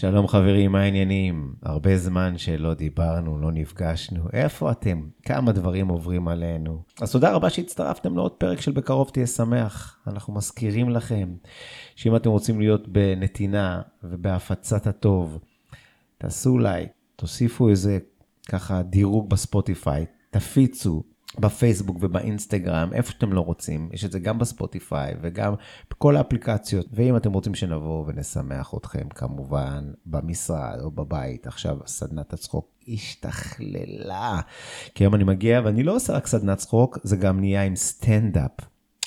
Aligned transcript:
שלום 0.00 0.28
חברים, 0.28 0.72
מה 0.72 0.80
העניינים? 0.80 1.54
הרבה 1.62 1.98
זמן 1.98 2.38
שלא 2.38 2.74
דיברנו, 2.74 3.38
לא 3.38 3.52
נפגשנו. 3.52 4.22
איפה 4.32 4.70
אתם? 4.70 5.08
כמה 5.22 5.52
דברים 5.52 5.88
עוברים 5.88 6.28
עלינו. 6.28 6.82
אז 7.00 7.12
תודה 7.12 7.32
רבה 7.32 7.50
שהצטרפתם 7.50 8.16
לעוד 8.16 8.32
פרק 8.32 8.60
של 8.60 8.72
בקרוב 8.72 9.10
תהיה 9.12 9.26
שמח. 9.26 9.98
אנחנו 10.06 10.34
מזכירים 10.34 10.90
לכם 10.90 11.28
שאם 11.96 12.16
אתם 12.16 12.30
רוצים 12.30 12.60
להיות 12.60 12.88
בנתינה 12.88 13.82
ובהפצת 14.02 14.86
הטוב, 14.86 15.38
תעשו 16.18 16.58
לייק, 16.58 16.88
תוסיפו 17.16 17.68
איזה 17.68 17.98
ככה 18.48 18.82
דירוג 18.82 19.30
בספוטיפיי, 19.30 20.06
תפיצו, 20.30 21.02
בפייסבוק 21.38 21.96
ובאינסטגרם, 22.00 22.92
איפה 22.92 23.10
שאתם 23.10 23.32
לא 23.32 23.40
רוצים, 23.40 23.88
יש 23.92 24.04
את 24.04 24.12
זה 24.12 24.18
גם 24.18 24.38
בספוטיפיי 24.38 25.14
וגם 25.22 25.54
בכל 25.90 26.16
האפליקציות. 26.16 26.86
ואם 26.92 27.16
אתם 27.16 27.32
רוצים 27.32 27.54
שנבוא 27.54 28.04
ונשמח 28.06 28.74
אתכם, 28.76 29.08
כמובן, 29.08 29.92
במשרד 30.06 30.78
או 30.80 30.90
בבית, 30.90 31.46
עכשיו 31.46 31.78
סדנת 31.86 32.32
הצחוק 32.32 32.68
השתכללה. 32.88 34.40
כי 34.94 35.04
היום 35.04 35.14
אני 35.14 35.24
מגיע 35.24 35.60
ואני 35.64 35.82
לא 35.82 35.96
עושה 35.96 36.12
רק 36.12 36.26
סדנת 36.26 36.58
צחוק, 36.58 36.98
זה 37.02 37.16
גם 37.16 37.40
נהיה 37.40 37.62
עם 37.62 37.76
סטנדאפ. 37.76 38.50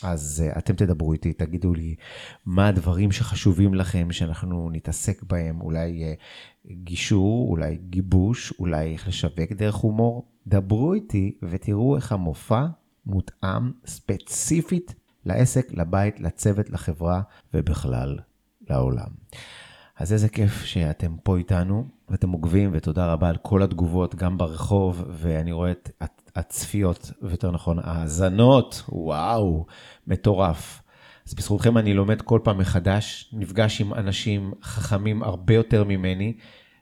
אז 0.03 0.43
uh, 0.45 0.57
אתם 0.57 0.73
תדברו 0.73 1.13
איתי, 1.13 1.33
תגידו 1.33 1.73
לי 1.73 1.95
מה 2.45 2.67
הדברים 2.67 3.11
שחשובים 3.11 3.73
לכם 3.73 4.11
שאנחנו 4.11 4.69
נתעסק 4.71 5.23
בהם, 5.23 5.61
אולי 5.61 6.03
uh, 6.03 6.71
גישור, 6.71 7.49
אולי 7.49 7.77
גיבוש, 7.89 8.53
אולי 8.59 8.93
איך 8.93 9.07
לשווק 9.07 9.51
דרך 9.51 9.75
הומור. 9.75 10.30
דברו 10.47 10.93
איתי 10.93 11.37
ותראו 11.43 11.95
איך 11.95 12.11
המופע 12.11 12.65
מותאם 13.05 13.71
ספציפית 13.85 14.95
לעסק, 15.25 15.67
לבית, 15.71 16.19
לצוות, 16.19 16.69
לחברה 16.69 17.21
ובכלל 17.53 18.19
לעולם. 18.69 19.09
אז 19.97 20.13
איזה 20.13 20.29
כיף 20.29 20.63
שאתם 20.63 21.15
פה 21.23 21.37
איתנו 21.37 21.87
ואתם 22.09 22.29
עוקבים, 22.29 22.69
ותודה 22.73 23.13
רבה 23.13 23.29
על 23.29 23.37
כל 23.37 23.63
התגובות, 23.63 24.15
גם 24.15 24.37
ברחוב, 24.37 25.03
ואני 25.09 25.51
רואה 25.51 25.71
את 25.71 25.89
הצפיות, 26.35 27.11
ויותר 27.21 27.51
נכון, 27.51 27.79
ההאזנות, 27.79 28.83
וואו, 28.89 29.65
מטורף. 30.07 30.81
אז 31.27 31.33
בזכותכם 31.33 31.77
אני 31.77 31.93
לומד 31.93 32.21
כל 32.21 32.39
פעם 32.43 32.57
מחדש, 32.57 33.33
נפגש 33.33 33.81
עם 33.81 33.93
אנשים 33.93 34.53
חכמים 34.63 35.23
הרבה 35.23 35.53
יותר 35.53 35.83
ממני, 35.83 36.33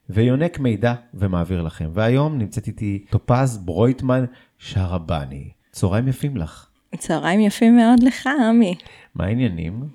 ויונק 0.10 0.60
מידע 0.60 0.94
ומעביר 1.14 1.62
לכם. 1.62 1.90
והיום 1.94 2.38
נמצאת 2.38 2.68
איתי 2.68 3.06
טופז 3.10 3.58
ברויטמן 3.58 4.26
שרבני. 4.58 5.52
צהריים 5.72 6.08
יפים 6.08 6.38
לך. 6.38 6.70
צהריים 6.98 7.40
יפים 7.40 7.78
מאוד 7.78 8.04
לך, 8.04 8.30
עמי. 8.50 8.76
מה 9.16 9.26
העניינים? 9.26 9.90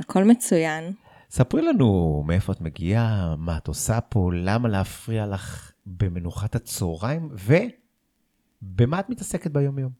הכל 0.00 0.24
מצוין. 0.24 0.92
ספרי 1.30 1.62
לנו 1.62 2.22
מאיפה 2.26 2.52
את 2.52 2.60
מגיעה, 2.60 3.34
מה 3.38 3.56
את 3.56 3.68
עושה 3.68 4.00
פה, 4.00 4.30
למה 4.34 4.68
להפריע 4.68 5.26
לך 5.26 5.72
במנוחת 5.86 6.54
הצהריים, 6.54 7.28
ובמה 8.62 9.00
את 9.00 9.10
מתעסקת 9.10 9.50
ביום-יום. 9.50 9.90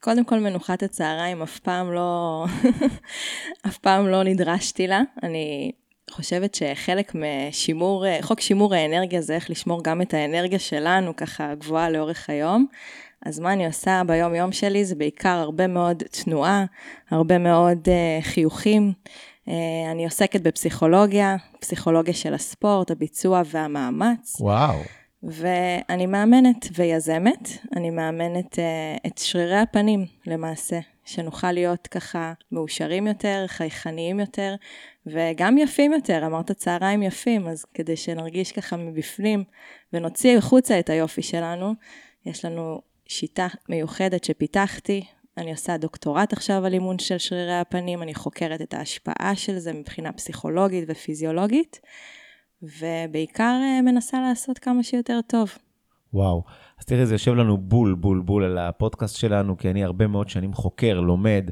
קודם 0.00 0.24
כל, 0.24 0.40
מנוחת 0.40 0.82
הצהריים 0.82 1.42
אף 1.42 1.58
פעם 1.58 1.92
לא, 1.92 2.44
אף 3.66 3.78
פעם 3.78 4.06
לא 4.06 4.22
נדרשתי 4.22 4.86
לה. 4.86 5.02
אני 5.22 5.72
חושבת 6.10 6.54
שחלק 6.54 7.12
משימור, 7.14 8.04
חוק 8.20 8.40
שימור 8.40 8.74
האנרגיה 8.74 9.20
זה 9.20 9.34
איך 9.34 9.50
לשמור 9.50 9.84
גם 9.84 10.02
את 10.02 10.14
האנרגיה 10.14 10.58
שלנו 10.58 11.16
ככה 11.16 11.54
גבוהה 11.54 11.90
לאורך 11.90 12.30
היום. 12.30 12.66
אז 13.24 13.40
מה 13.40 13.52
אני 13.52 13.66
עושה 13.66 14.02
ביום 14.06 14.34
יום 14.34 14.52
שלי 14.52 14.84
זה 14.84 14.94
בעיקר 14.94 15.28
הרבה 15.28 15.66
מאוד 15.66 16.02
תנועה, 16.10 16.64
הרבה 17.10 17.38
מאוד 17.38 17.78
uh, 17.84 18.24
חיוכים. 18.24 18.92
Uh, 19.46 19.50
אני 19.92 20.04
עוסקת 20.04 20.40
בפסיכולוגיה, 20.40 21.36
פסיכולוגיה 21.60 22.14
של 22.14 22.34
הספורט, 22.34 22.90
הביצוע 22.90 23.42
והמאמץ. 23.46 24.36
וואו. 24.40 24.78
ואני 25.22 26.06
מאמנת 26.06 26.68
ויזמת, 26.72 27.48
אני 27.76 27.90
מאמנת 27.90 28.54
uh, 28.54 29.06
את 29.06 29.18
שרירי 29.18 29.58
הפנים 29.58 30.06
למעשה, 30.26 30.78
שנוכל 31.04 31.52
להיות 31.52 31.86
ככה 31.86 32.32
מאושרים 32.52 33.06
יותר, 33.06 33.44
חייכניים 33.46 34.20
יותר, 34.20 34.54
וגם 35.06 35.58
יפים 35.58 35.92
יותר, 35.92 36.26
אמרת 36.26 36.52
צהריים 36.52 37.02
יפים, 37.02 37.48
אז 37.48 37.64
כדי 37.74 37.96
שנרגיש 37.96 38.52
ככה 38.52 38.76
מבפנים 38.76 39.44
ונוציא 39.92 40.38
החוצה 40.38 40.78
את 40.78 40.90
היופי 40.90 41.22
שלנו, 41.22 41.72
יש 42.26 42.44
לנו 42.44 42.80
שיטה 43.08 43.46
מיוחדת 43.68 44.24
שפיתחתי, 44.24 45.04
אני 45.36 45.50
עושה 45.50 45.76
דוקטורט 45.76 46.32
עכשיו 46.32 46.66
על 46.66 46.72
אימון 46.72 46.98
של 46.98 47.18
שרירי 47.18 47.58
הפנים, 47.58 48.02
אני 48.02 48.14
חוקרת 48.14 48.60
את 48.60 48.74
ההשפעה 48.74 49.32
של 49.36 49.58
זה 49.58 49.72
מבחינה 49.72 50.12
פסיכולוגית 50.12 50.84
ופיזיולוגית, 50.88 51.80
ובעיקר 52.62 53.60
אה, 53.62 53.82
מנסה 53.82 54.20
לעשות 54.20 54.58
כמה 54.58 54.82
שיותר 54.82 55.20
טוב. 55.26 55.58
וואו, 56.14 56.44
אז 56.78 56.84
תראה, 56.84 57.06
זה 57.06 57.14
יושב 57.14 57.34
לנו 57.34 57.58
בול, 57.58 57.94
בול, 57.94 58.20
בול 58.20 58.44
על 58.44 58.58
הפודקאסט 58.58 59.16
שלנו, 59.16 59.56
כי 59.56 59.70
אני 59.70 59.84
הרבה 59.84 60.06
מאוד 60.06 60.28
שנים 60.28 60.52
חוקר, 60.52 61.00
לומד 61.00 61.50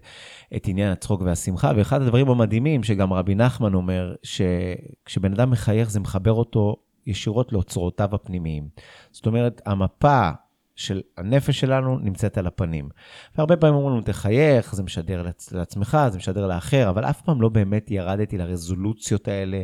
את 0.56 0.68
עניין 0.68 0.92
הצחוק 0.92 1.22
והשמחה, 1.22 1.72
ואחד 1.76 2.02
הדברים 2.02 2.28
המדהימים, 2.28 2.82
שגם 2.82 3.12
רבי 3.12 3.34
נחמן 3.34 3.74
אומר, 3.74 4.14
שכשבן 4.22 5.32
אדם 5.32 5.50
מחייך 5.50 5.90
זה 5.90 6.00
מחבר 6.00 6.32
אותו 6.32 6.76
ישירות 7.06 7.52
לאוצרותיו 7.52 8.14
הפנימיים. 8.14 8.68
זאת 9.10 9.26
אומרת, 9.26 9.62
המפה 9.66 10.30
של 10.76 11.00
הנפש 11.16 11.60
שלנו 11.60 11.98
נמצאת 11.98 12.38
על 12.38 12.46
הפנים. 12.46 12.88
והרבה 13.36 13.56
פעמים 13.56 13.74
אומרים 13.74 13.94
לנו, 13.94 14.02
תחייך, 14.02 14.74
זה 14.74 14.82
משדר 14.82 15.24
לעצמך, 15.52 15.98
זה 16.08 16.18
משדר 16.18 16.46
לאחר, 16.46 16.90
אבל 16.90 17.04
אף 17.04 17.20
פעם 17.20 17.42
לא 17.42 17.48
באמת 17.48 17.90
ירדתי 17.90 18.38
לרזולוציות 18.38 19.28
האלה 19.28 19.62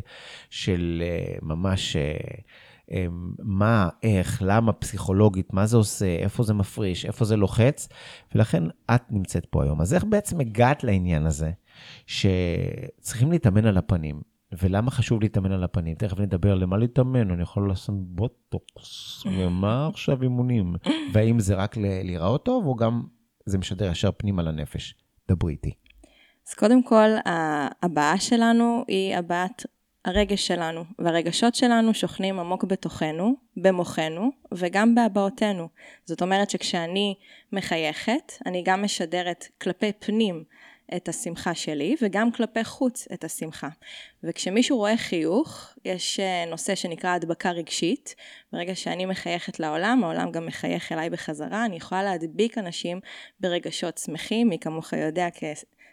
של 0.51 1.03
אה, 1.07 1.37
ממש... 1.43 1.97
אמ, 2.91 3.33
מה, 3.39 3.89
איך, 4.03 4.43
למה 4.47 4.73
פסיכולוגית, 4.73 5.53
מה 5.53 5.67
זה 5.67 5.77
עושה, 5.77 6.07
איפה 6.07 6.43
זה 6.43 6.55
מפריש, 6.55 7.07
איפה 7.07 7.25
זה 7.25 7.37
לוחץ, 7.37 7.89
ולכן 8.35 8.63
את 8.95 9.03
נמצאת 9.11 9.47
פה 9.47 9.63
היום. 9.63 9.81
אז 9.81 9.95
איך 9.95 10.05
בעצם 10.05 10.41
הגעת 10.41 10.85
לעניין 10.85 11.27
הזה, 11.27 11.51
שצריכים 12.07 13.33
להתאמן 13.33 13.67
על 13.67 13.79
הפנים, 13.79 14.21
ולמה 14.63 14.91
חשוב 14.91 15.21
להתאמן 15.23 15.53
על 15.53 15.65
הפנים? 15.65 15.95
תכף 15.95 16.21
נדבר 16.21 16.55
למה 16.55 16.77
להתאמן, 16.77 17.31
אני 17.31 17.43
יכול 17.43 17.69
לעשות 17.69 17.95
בוטוקס, 17.99 19.27
ומה 19.27 19.89
עכשיו 19.89 20.23
אימונים? 20.23 20.75
והאם 21.13 21.41
זה 21.41 21.55
רק 21.55 21.77
להיראות 21.77 22.45
טוב, 22.45 22.67
או 22.67 22.77
גם 22.77 23.03
זה 23.47 23.59
משדר 23.59 23.91
ישר 23.91 24.11
פנימה 24.17 24.43
לנפש? 24.43 24.95
דברי 25.29 25.53
איתי. 25.53 25.73
אז 26.49 26.55
קודם 26.55 26.83
כל, 26.83 27.09
הבעה 27.83 28.21
שלנו 28.21 28.85
היא 28.89 29.17
הבעת 29.17 29.67
הרגש 30.09 30.47
שלנו, 30.47 30.85
והרגשות 30.99 31.55
שלנו 31.55 31.95
שוכנים 31.95 32.39
עמוק 32.39 32.65
בתוכנו, 32.65 33.35
במוחנו, 33.57 34.31
וגם 34.53 34.95
בהבעותינו. 34.95 35.69
זאת 36.05 36.23
אומרת 36.23 36.51
שכשאני 36.51 37.15
מחייכת, 37.53 38.33
אני 38.47 38.63
גם 38.67 38.83
משדרת 38.85 39.49
כלפי 39.61 39.93
פנים 39.99 40.45
את 40.97 41.09
השמחה 41.09 41.55
שלי, 41.55 41.97
וגם 42.03 42.33
כלפי 42.33 42.65
חוץ 42.65 43.09
את 43.13 43.25
השמחה. 43.25 43.69
וכשמישהו 44.25 44.77
רואה 44.77 44.97
חיוך, 44.97 45.75
יש 45.85 46.21
אה, 46.21 46.45
נושא 46.51 46.75
שנקרא 46.75 47.11
הדבקה 47.11 47.51
רגשית. 47.51 48.15
ברגע 48.53 48.75
שאני 48.75 49.07
מחייכת 49.07 49.61
לעולם, 49.61 50.05
העולם 50.05 50.31
גם 50.31 50.47
מחייך 50.47 50.93
אליי 50.93 51.11
בחזרה. 51.11 51.65
אני 51.65 51.77
יכולה 51.77 52.03
להדביק 52.03 52.59
אנשים 52.59 53.01
ברגשות 53.41 53.99
שמחים, 53.99 54.49
מי 54.49 54.59
כמוך 54.59 54.93
יודע 54.93 55.31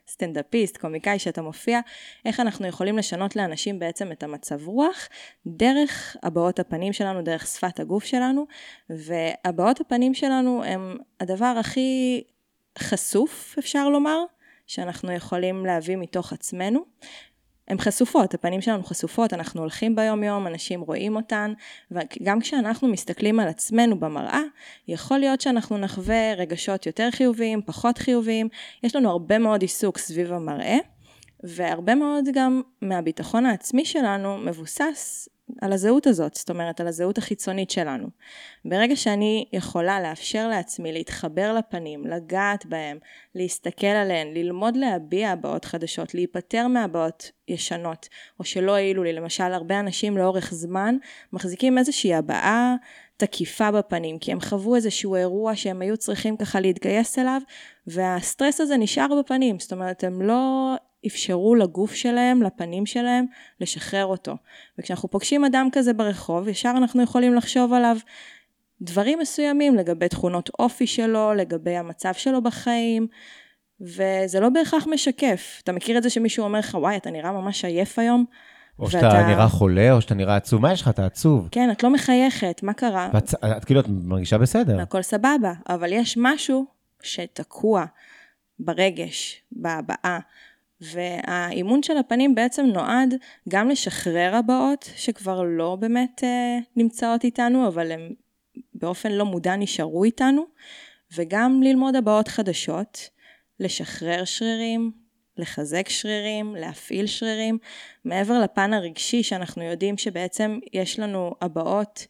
סטנדאפיסט, 0.08 0.78
קומיקאי 0.78 1.20
שאתה 1.20 1.42
מופיע, 1.42 1.80
איך 2.26 2.40
אנחנו 2.40 2.68
יכולים 2.68 2.98
לשנות 2.98 3.36
לאנשים 3.36 3.80
בעצם 3.80 4.12
את 4.12 4.24
המצב 4.24 4.68
רוח 4.68 5.10
דרך 5.46 6.16
הבעות 6.24 6.60
הפנים 6.60 6.94
שלנו, 6.94 7.22
דרך 7.22 7.48
שפת 7.48 7.80
הגוף 7.80 8.04
שלנו, 8.04 8.46
והבעות 8.90 9.82
הפנים 9.82 10.14
שלנו 10.14 10.64
הם 10.64 10.98
הדבר 11.20 11.56
הכי 11.60 12.24
חשוף, 12.80 13.56
אפשר 13.60 13.90
לומר, 13.90 14.20
שאנחנו 14.68 15.12
יכולים 15.12 15.66
להביא 15.66 15.98
מתוך 15.98 16.34
עצמנו. 16.34 16.86
הן 17.68 17.78
חשופות, 17.78 18.34
הפנים 18.34 18.62
שלנו 18.62 18.84
חשופות, 18.84 19.34
אנחנו 19.34 19.62
הולכים 19.62 19.96
ביום 19.96 20.24
יום, 20.24 20.48
אנשים 20.48 20.82
רואים 20.82 21.16
אותן, 21.16 21.54
וגם 21.92 22.40
כשאנחנו 22.40 22.88
מסתכלים 22.88 23.40
על 23.40 23.48
עצמנו 23.48 24.00
במראה, 24.00 24.42
יכול 24.88 25.18
להיות 25.18 25.42
שאנחנו 25.42 25.78
נחווה 25.78 26.34
רגשות 26.34 26.86
יותר 26.86 27.10
חיוביים, 27.12 27.62
פחות 27.66 27.98
חיוביים, 27.98 28.50
יש 28.84 28.96
לנו 28.96 29.10
הרבה 29.10 29.38
מאוד 29.38 29.62
עיסוק 29.62 29.98
סביב 29.98 30.34
המראה, 30.34 30.78
והרבה 31.44 31.96
מאוד 31.96 32.26
גם 32.34 32.62
מהביטחון 32.82 33.46
העצמי 33.46 33.86
שלנו 33.86 34.38
מבוסס 34.38 35.30
על 35.62 35.74
הזהות 35.74 36.08
הזאת, 36.08 36.36
זאת 36.36 36.50
אומרת 36.50 36.82
על 36.82 36.88
הזהות 36.88 37.18
החיצונית 37.18 37.70
שלנו. 37.70 38.08
ברגע 38.66 38.96
שאני 38.96 39.46
יכולה 39.54 40.02
לאפשר 40.02 40.48
לעצמי 40.48 40.94
להתחבר 40.94 41.54
לפנים, 41.54 42.08
לגעת 42.08 42.66
בהם, 42.66 42.98
להסתכל 43.36 43.88
עליהן, 43.88 44.34
ללמוד 44.34 44.78
להביע 44.78 45.30
הבעות 45.30 45.66
חדשות, 45.66 46.14
להיפטר 46.14 46.68
מהבעות 46.68 47.32
ישנות, 47.48 48.10
או 48.40 48.46
שלא 48.46 48.76
העילו 48.76 49.04
לי, 49.04 49.14
למשל 49.14 49.44
הרבה 49.44 49.80
אנשים 49.80 50.18
לאורך 50.18 50.54
זמן 50.54 50.98
מחזיקים 51.34 51.78
איזושהי 51.78 52.14
הבעה 52.14 52.76
תקיפה 53.18 53.72
בפנים, 53.72 54.20
כי 54.20 54.32
הם 54.32 54.42
חוו 54.42 54.76
איזשהו 54.76 55.16
אירוע 55.16 55.56
שהם 55.56 55.82
היו 55.82 55.98
צריכים 55.98 56.38
ככה 56.38 56.60
להתגייס 56.60 57.20
אליו, 57.20 57.42
והסטרס 57.88 58.62
הזה 58.62 58.78
נשאר 58.78 59.08
בפנים, 59.20 59.60
זאת 59.60 59.72
אומרת 59.72 60.04
הם 60.04 60.22
לא 60.22 60.76
אפשרו 61.08 61.56
לגוף 61.56 61.94
שלהם, 61.94 62.44
לפנים 62.44 62.86
שלהם, 62.86 63.26
לשחרר 63.62 64.06
אותו. 64.06 64.36
וכשאנחנו 64.80 65.10
פוגשים 65.10 65.46
אדם 65.46 65.70
כזה 65.72 65.94
ברחוב, 65.94 66.48
ישר 66.48 66.74
אנחנו 66.78 67.04
יכולים 67.04 67.36
לחשוב 67.36 67.74
עליו 67.74 67.98
דברים 68.82 69.20
מסוימים 69.20 69.76
לגבי 69.76 70.08
תכונות 70.08 70.50
אופי 70.60 70.88
שלו, 70.88 71.34
לגבי 71.34 71.78
המצב 71.78 72.14
שלו 72.14 72.42
בחיים, 72.42 73.08
וזה 73.82 74.40
לא 74.40 74.50
בהכרח 74.50 74.88
משקף. 74.88 75.60
אתה 75.64 75.72
מכיר 75.72 75.98
את 75.98 76.04
זה 76.04 76.10
שמישהו 76.10 76.44
אומר 76.44 76.60
לך, 76.60 76.78
וואי, 76.80 76.98
אתה 76.98 77.12
נראה 77.12 77.32
ממש 77.32 77.66
עייף 77.66 78.00
היום? 78.00 78.26
או 78.80 78.90
שאתה 78.90 79.06
ואתה... 79.06 79.28
נראה 79.28 79.48
חולה, 79.48 79.92
או 79.92 80.02
שאתה 80.02 80.16
נראה 80.16 80.36
עצוב. 80.36 80.62
מה 80.62 80.74
יש 80.74 80.82
לך? 80.82 80.88
אתה 80.88 81.06
עצוב. 81.06 81.48
כן, 81.52 81.72
את 81.72 81.84
לא 81.84 81.90
מחייכת, 81.90 82.64
מה 82.64 82.74
קרה? 82.74 83.10
ואת, 83.14 83.34
את 83.58 83.66
כאילו, 83.66 83.80
את 83.80 83.86
מרגישה 83.90 84.38
בסדר. 84.38 84.82
הכל 84.82 85.02
סבבה, 85.02 85.54
אבל 85.70 85.94
יש 85.94 86.18
משהו 86.22 86.66
שתקוע 87.04 87.86
ברגש, 88.60 89.42
בהבעה. 89.52 90.20
והאימון 90.82 91.84
של 91.84 91.98
הפנים 91.98 92.36
בעצם 92.36 92.66
נועד 92.66 93.14
גם 93.50 93.70
לשחרר 93.70 94.36
הבעות 94.36 94.90
שכבר 94.96 95.44
לא 95.44 95.78
באמת 95.80 96.24
אה, 96.24 96.58
נמצאות 96.76 97.24
איתנו, 97.24 97.68
אבל 97.68 97.92
הן 97.92 98.14
באופן 98.74 99.12
לא 99.12 99.26
מודע 99.26 99.56
נשארו 99.56 100.04
איתנו, 100.04 100.46
וגם 101.16 101.64
ללמוד 101.64 101.96
הבעות 101.96 102.28
חדשות, 102.28 103.10
לשחרר 103.60 104.26
שרירים, 104.26 104.92
לחזק 105.38 105.90
שרירים, 105.90 106.56
להפעיל 106.56 107.08
שרירים, 107.08 107.58
מעבר 108.06 108.40
לפן 108.40 108.74
הרגשי 108.74 109.24
שאנחנו 109.24 109.64
יודעים 109.64 109.98
שבעצם 109.98 110.60
יש 110.74 111.00
לנו 111.00 111.36
הבעות 111.42 112.08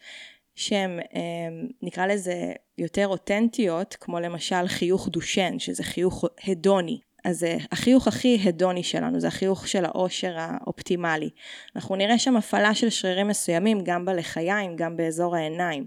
שהן 0.55 0.99
אה, 0.99 1.67
נקרא 1.81 2.05
לזה 2.05 2.53
יותר 2.77 3.07
אותנטיות, 3.07 3.97
כמו 3.99 4.19
למשל 4.19 4.67
חיוך 4.67 5.09
דושן, 5.09 5.59
שזה 5.59 5.83
חיוך 5.83 6.25
הדוני. 6.43 6.99
אז 7.25 7.39
זה 7.39 7.57
החיוך 7.71 8.07
הכי 8.07 8.39
הדוני 8.43 8.83
שלנו, 8.83 9.19
זה 9.19 9.27
החיוך 9.27 9.67
של 9.67 9.85
העושר 9.85 10.33
האופטימלי. 10.37 11.29
אנחנו 11.75 11.95
נראה 11.95 12.17
שם 12.17 12.37
הפעלה 12.37 12.75
של 12.75 12.89
שרירים 12.89 13.27
מסוימים, 13.27 13.81
גם 13.83 14.05
בלחיים, 14.05 14.75
גם 14.75 14.97
באזור 14.97 15.35
העיניים. 15.35 15.85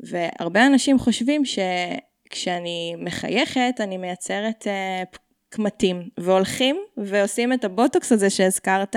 והרבה 0.00 0.66
אנשים 0.66 0.98
חושבים 0.98 1.42
שכשאני 1.44 2.94
מחייכת, 2.98 3.74
אני 3.80 3.96
מייצרת 3.96 4.66
אה, 4.66 5.02
קמטים, 5.50 6.08
והולכים 6.18 6.76
ועושים 6.96 7.52
את 7.52 7.64
הבוטוקס 7.64 8.12
הזה 8.12 8.30
שהזכרת 8.30 8.96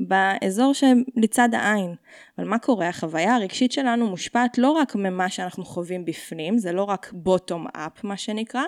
באזור 0.00 0.72
שלצד 0.74 1.48
העין. 1.52 1.94
אבל 2.38 2.48
מה 2.48 2.58
קורה? 2.58 2.88
החוויה 2.88 3.34
הרגשית 3.34 3.72
שלנו 3.72 4.06
מושפעת 4.06 4.58
לא 4.58 4.70
רק 4.70 4.94
ממה 4.94 5.28
שאנחנו 5.28 5.64
חווים 5.64 6.04
בפנים, 6.04 6.58
זה 6.58 6.72
לא 6.72 6.82
רק 6.82 7.10
בוטום 7.12 7.66
אפ 7.72 8.04
מה 8.04 8.16
שנקרא, 8.16 8.62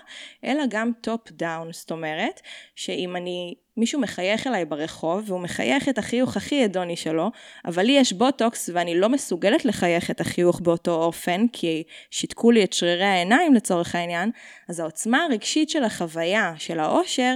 אלא 0.44 0.62
גם 0.68 0.92
top 1.00 1.32
down, 1.32 1.72
זאת 1.72 1.90
אומרת 1.90 2.40
שאם 2.74 3.16
אני 3.16 3.54
מישהו 3.76 4.00
מחייך 4.00 4.46
אליי 4.46 4.64
ברחוב, 4.64 5.24
והוא 5.26 5.40
מחייך 5.40 5.88
את 5.88 5.98
החיוך 5.98 6.36
הכי 6.36 6.64
הדוני 6.64 6.96
שלו, 6.96 7.30
אבל 7.64 7.82
לי 7.82 7.92
יש 7.92 8.12
בוטוקס 8.12 8.70
ואני 8.72 9.00
לא 9.00 9.08
מסוגלת 9.08 9.64
לחייך 9.64 10.10
את 10.10 10.20
החיוך 10.20 10.60
באותו 10.60 11.04
אופן, 11.04 11.46
כי 11.52 11.82
שיתקו 12.10 12.50
לי 12.50 12.64
את 12.64 12.72
שרירי 12.72 13.04
העיניים 13.04 13.54
לצורך 13.54 13.94
העניין, 13.94 14.30
אז 14.68 14.80
העוצמה 14.80 15.24
הרגשית 15.24 15.70
של 15.70 15.84
החוויה, 15.84 16.52
של 16.58 16.80
האושר, 16.80 17.34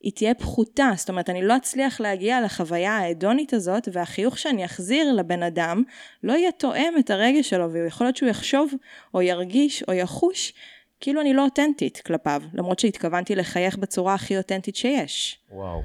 היא 0.00 0.12
תהיה 0.12 0.34
פחותה, 0.34 0.90
זאת 0.96 1.08
אומרת 1.08 1.30
אני 1.30 1.42
לא 1.42 1.56
אצליח 1.56 2.00
להגיע 2.00 2.40
לחוויה 2.40 2.92
ההדונית 2.92 3.52
הזאת 3.52 3.88
והחיוך 3.92 4.38
שאני 4.38 4.64
אחזיר 4.64 5.12
לבן 5.12 5.42
אדם 5.42 5.82
לא 6.22 6.32
יהיה 6.32 6.52
תואם 6.52 6.94
את 6.98 7.10
הרגש 7.10 7.50
שלו 7.50 7.72
ויכול 7.72 8.06
להיות 8.06 8.16
שהוא 8.16 8.28
יחשוב 8.28 8.72
או 9.14 9.22
ירגיש 9.22 9.82
או 9.82 9.92
יחוש 9.92 10.52
כאילו 11.00 11.20
אני 11.20 11.34
לא 11.34 11.44
אותנטית 11.44 12.02
כלפיו, 12.06 12.42
למרות 12.54 12.78
שהתכוונתי 12.78 13.34
לחייך 13.34 13.78
בצורה 13.78 14.14
הכי 14.14 14.36
אותנטית 14.36 14.76
שיש. 14.76 15.38
וואו. 15.50 15.82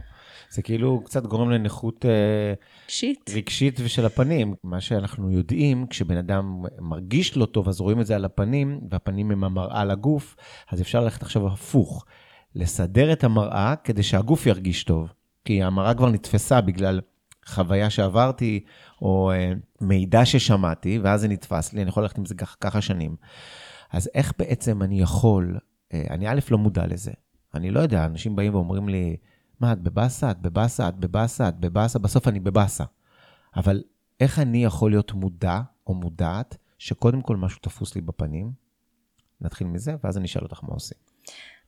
זה 0.50 0.62
כאילו 0.62 1.01
קצת 1.06 1.25
גורם 1.25 1.50
לנכות 1.50 2.06
אה, 2.06 2.54
רגשית. 2.86 3.30
רגשית 3.33 3.80
ושל 3.83 4.06
הפנים. 4.06 4.56
מה 4.63 4.81
שאנחנו 4.81 5.31
יודעים, 5.31 5.88
כשבן 5.88 6.18
אדם 6.18 6.63
מרגיש 6.80 7.38
לא 7.38 7.45
טוב, 7.45 7.69
אז 7.69 7.81
רואים 7.81 8.01
את 8.01 8.06
זה 8.06 8.15
על 8.15 8.25
הפנים, 8.25 8.80
והפנים 8.89 9.31
הם 9.31 9.44
המראה 9.44 9.86
לגוף, 9.86 10.36
אז 10.71 10.81
אפשר 10.81 11.00
ללכת 11.00 11.21
עכשיו 11.21 11.48
הפוך. 11.48 12.06
לסדר 12.56 13.13
את 13.13 13.24
המראה 13.24 13.75
כדי 13.83 14.04
שהגוף 14.04 14.45
ירגיש 14.45 14.83
טוב. 14.83 15.13
כי 15.45 15.63
המראה 15.63 15.94
כבר 15.94 16.10
נתפסה 16.10 16.62
בגלל 16.62 17.01
חוויה 17.45 17.89
שעברתי, 17.89 18.63
או 19.01 19.31
אה, 19.31 19.54
מידע 19.81 20.25
ששמעתי, 20.25 21.00
ואז 21.04 21.21
זה 21.21 21.27
נתפס 21.27 21.74
לי, 21.74 21.81
אני 21.81 21.89
יכול 21.89 22.04
ללכת 22.04 22.18
עם 22.18 22.25
זה 22.25 22.36
ככה, 22.36 22.56
ככה 22.62 22.81
שנים. 22.81 23.15
אז 23.94 24.10
איך 24.13 24.34
בעצם 24.40 24.81
אני 24.84 25.01
יכול, 25.01 25.60
אה, 25.94 26.04
אני 26.10 26.28
א', 26.28 26.40
לא 26.51 26.57
מודע 26.57 26.88
לזה. 26.88 27.12
אני 27.54 27.72
לא 27.72 27.80
יודע, 27.80 28.06
אנשים 28.06 28.36
באים 28.36 28.56
ואומרים 28.56 28.90
לי, 28.90 29.18
מה, 29.60 29.74
את 29.74 29.80
בבאסה? 29.80 30.31
את 30.31 30.42
בבאסה? 30.42 30.90
את 30.90 30.95
בבאסה? 30.95 31.48
את 31.48 31.60
בבאסה? 31.60 32.00
בסוף 32.00 32.28
אני 32.28 32.40
בבאסה. 32.40 32.84
אבל 33.56 33.84
איך 34.19 34.40
אני 34.40 34.63
יכול 34.63 34.92
להיות 34.92 35.13
מודע 35.13 35.62
או 35.88 35.94
מודעת 35.94 36.57
שקודם 36.78 37.22
כל 37.22 37.38
משהו 37.38 37.60
תפוס 37.62 37.95
לי 37.95 38.01
בפנים? 38.01 38.51
נתחיל 39.42 39.68
מזה, 39.68 39.96
ואז 40.04 40.18
אני 40.18 40.25
אשאל 40.25 40.44
אותך 40.44 40.60
מה 40.63 40.74
עושים. 40.74 40.98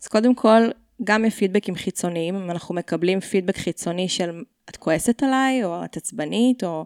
אז 0.02 0.08
קודם 0.08 0.36
כל, 0.36 0.62
גם 1.04 1.22
מפידבקים 1.22 1.76
חיצוניים, 1.76 2.36
אם 2.36 2.52
אנחנו 2.52 2.76
מקבלים 2.76 3.20
פידבק 3.20 3.58
חיצוני 3.58 4.10
של 4.10 4.44
את 4.70 4.78
כועסת 4.78 5.24
עליי, 5.24 5.64
או 5.64 5.86
את 5.86 5.98
עצבנית, 5.98 6.64
או 6.64 6.86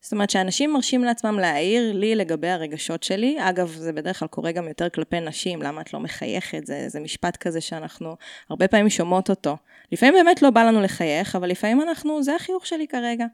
זאת 0.00 0.12
אומרת 0.12 0.30
שאנשים 0.30 0.72
מרשים 0.72 1.04
לעצמם 1.04 1.38
להעיר 1.38 1.92
לי 1.92 2.14
לגבי 2.14 2.48
הרגשות 2.48 3.02
שלי. 3.02 3.36
אגב, 3.40 3.68
זה 3.68 3.92
בדרך 3.92 4.18
כלל 4.18 4.28
קורה 4.28 4.52
גם 4.52 4.68
יותר 4.68 4.88
כלפי 4.88 5.20
נשים, 5.20 5.62
למה 5.62 5.80
את 5.80 5.92
לא 5.92 6.00
מחייכת? 6.00 6.66
זה, 6.66 6.88
זה 6.88 7.00
משפט 7.00 7.36
כזה 7.36 7.60
שאנחנו 7.60 8.16
הרבה 8.50 8.68
פעמים 8.68 8.90
שומעות 8.90 9.30
אותו. 9.30 9.56
לפעמים 9.92 10.14
באמת 10.14 10.42
לא 10.42 10.50
בא 10.50 10.62
לנו 10.62 10.80
לחייך, 10.80 11.36
אבל 11.36 11.48
לפעמים 11.48 11.82
אנחנו, 11.82 12.22
זה 12.22 12.34
החיוך 12.34 12.66
שלי 12.66 12.86
כרגע. 12.86 13.26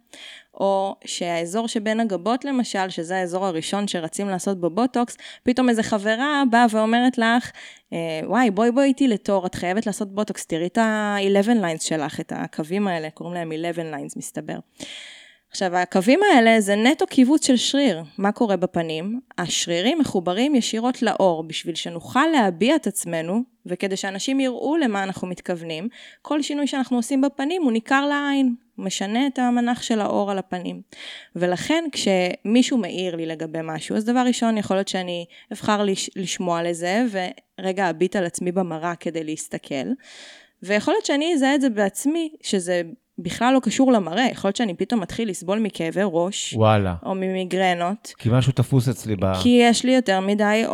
או 0.54 0.96
שהאזור 1.04 1.68
שבין 1.68 2.00
הגבות 2.00 2.44
למשל, 2.44 2.90
שזה 2.90 3.16
האזור 3.16 3.46
הראשון 3.46 3.88
שרצים 3.88 4.28
לעשות 4.28 4.60
בו 4.60 4.70
בוטוקס, 4.70 5.16
פתאום 5.42 5.68
איזה 5.68 5.82
חברה 5.82 6.42
באה 6.50 6.66
ואומרת 6.70 7.18
לך, 7.18 7.50
אה, 7.92 8.20
וואי, 8.24 8.50
בואי 8.50 8.70
בואי 8.70 8.86
איתי 8.86 9.08
לתור, 9.08 9.46
את 9.46 9.54
חייבת 9.54 9.86
לעשות 9.86 10.14
בוטוקס, 10.14 10.46
תראי 10.46 10.66
את 10.66 10.78
ה-11 10.78 11.46
lines 11.46 11.82
שלך, 11.82 12.20
את 12.20 12.32
הקווים 12.36 12.88
האלה, 12.88 13.10
קוראים 13.10 13.34
להם 13.34 13.52
11 13.52 13.84
lines, 13.92 14.12
מסתבר. 14.16 14.58
עכשיו, 15.54 15.76
הקווים 15.76 16.20
האלה 16.22 16.60
זה 16.60 16.76
נטו 16.76 17.06
קיבוץ 17.06 17.46
של 17.46 17.56
שריר. 17.56 18.02
מה 18.18 18.32
קורה 18.32 18.56
בפנים? 18.56 19.20
השרירים 19.38 19.98
מחוברים 19.98 20.54
ישירות 20.54 21.02
לאור, 21.02 21.42
בשביל 21.42 21.74
שנוכל 21.74 22.26
להביע 22.32 22.76
את 22.76 22.86
עצמנו, 22.86 23.42
וכדי 23.66 23.96
שאנשים 23.96 24.40
יראו 24.40 24.76
למה 24.76 25.02
אנחנו 25.02 25.28
מתכוונים, 25.28 25.88
כל 26.22 26.42
שינוי 26.42 26.66
שאנחנו 26.66 26.96
עושים 26.96 27.20
בפנים 27.20 27.62
הוא 27.62 27.72
ניכר 27.72 28.06
לעין, 28.06 28.54
משנה 28.78 29.26
את 29.26 29.38
המנח 29.38 29.82
של 29.82 30.00
האור 30.00 30.30
על 30.30 30.38
הפנים. 30.38 30.82
ולכן 31.36 31.84
כשמישהו 31.92 32.78
מעיר 32.78 33.16
לי 33.16 33.26
לגבי 33.26 33.60
משהו, 33.62 33.96
אז 33.96 34.04
דבר 34.04 34.24
ראשון 34.26 34.58
יכול 34.58 34.76
להיות 34.76 34.88
שאני 34.88 35.24
אבחר 35.52 35.82
לש- 35.82 36.10
לשמוע 36.16 36.62
לזה, 36.62 37.04
ורגע 37.60 37.90
אביט 37.90 38.16
על 38.16 38.24
עצמי 38.24 38.52
במראה 38.52 38.94
כדי 38.94 39.24
להסתכל. 39.24 39.86
ויכול 40.62 40.94
להיות 40.94 41.06
שאני 41.06 41.34
אזהה 41.34 41.54
את 41.54 41.60
זה 41.60 41.70
בעצמי, 41.70 42.32
שזה 42.42 42.82
בכלל 43.18 43.54
לא 43.54 43.60
קשור 43.60 43.92
למראה, 43.92 44.26
יכול 44.30 44.48
להיות 44.48 44.56
שאני 44.56 44.74
פתאום 44.74 45.00
מתחיל 45.00 45.30
לסבול 45.30 45.58
מכאבי 45.58 46.00
ראש. 46.04 46.54
וואלה. 46.54 46.94
או 47.06 47.14
ממיגרנות. 47.14 48.12
כי 48.18 48.28
משהו 48.32 48.52
תפוס 48.52 48.88
אצלי 48.88 49.16
ב... 49.16 49.32
כי 49.42 49.48
יש 49.62 49.84
לי 49.84 49.92
יותר 49.94 50.20
מדי 50.20 50.64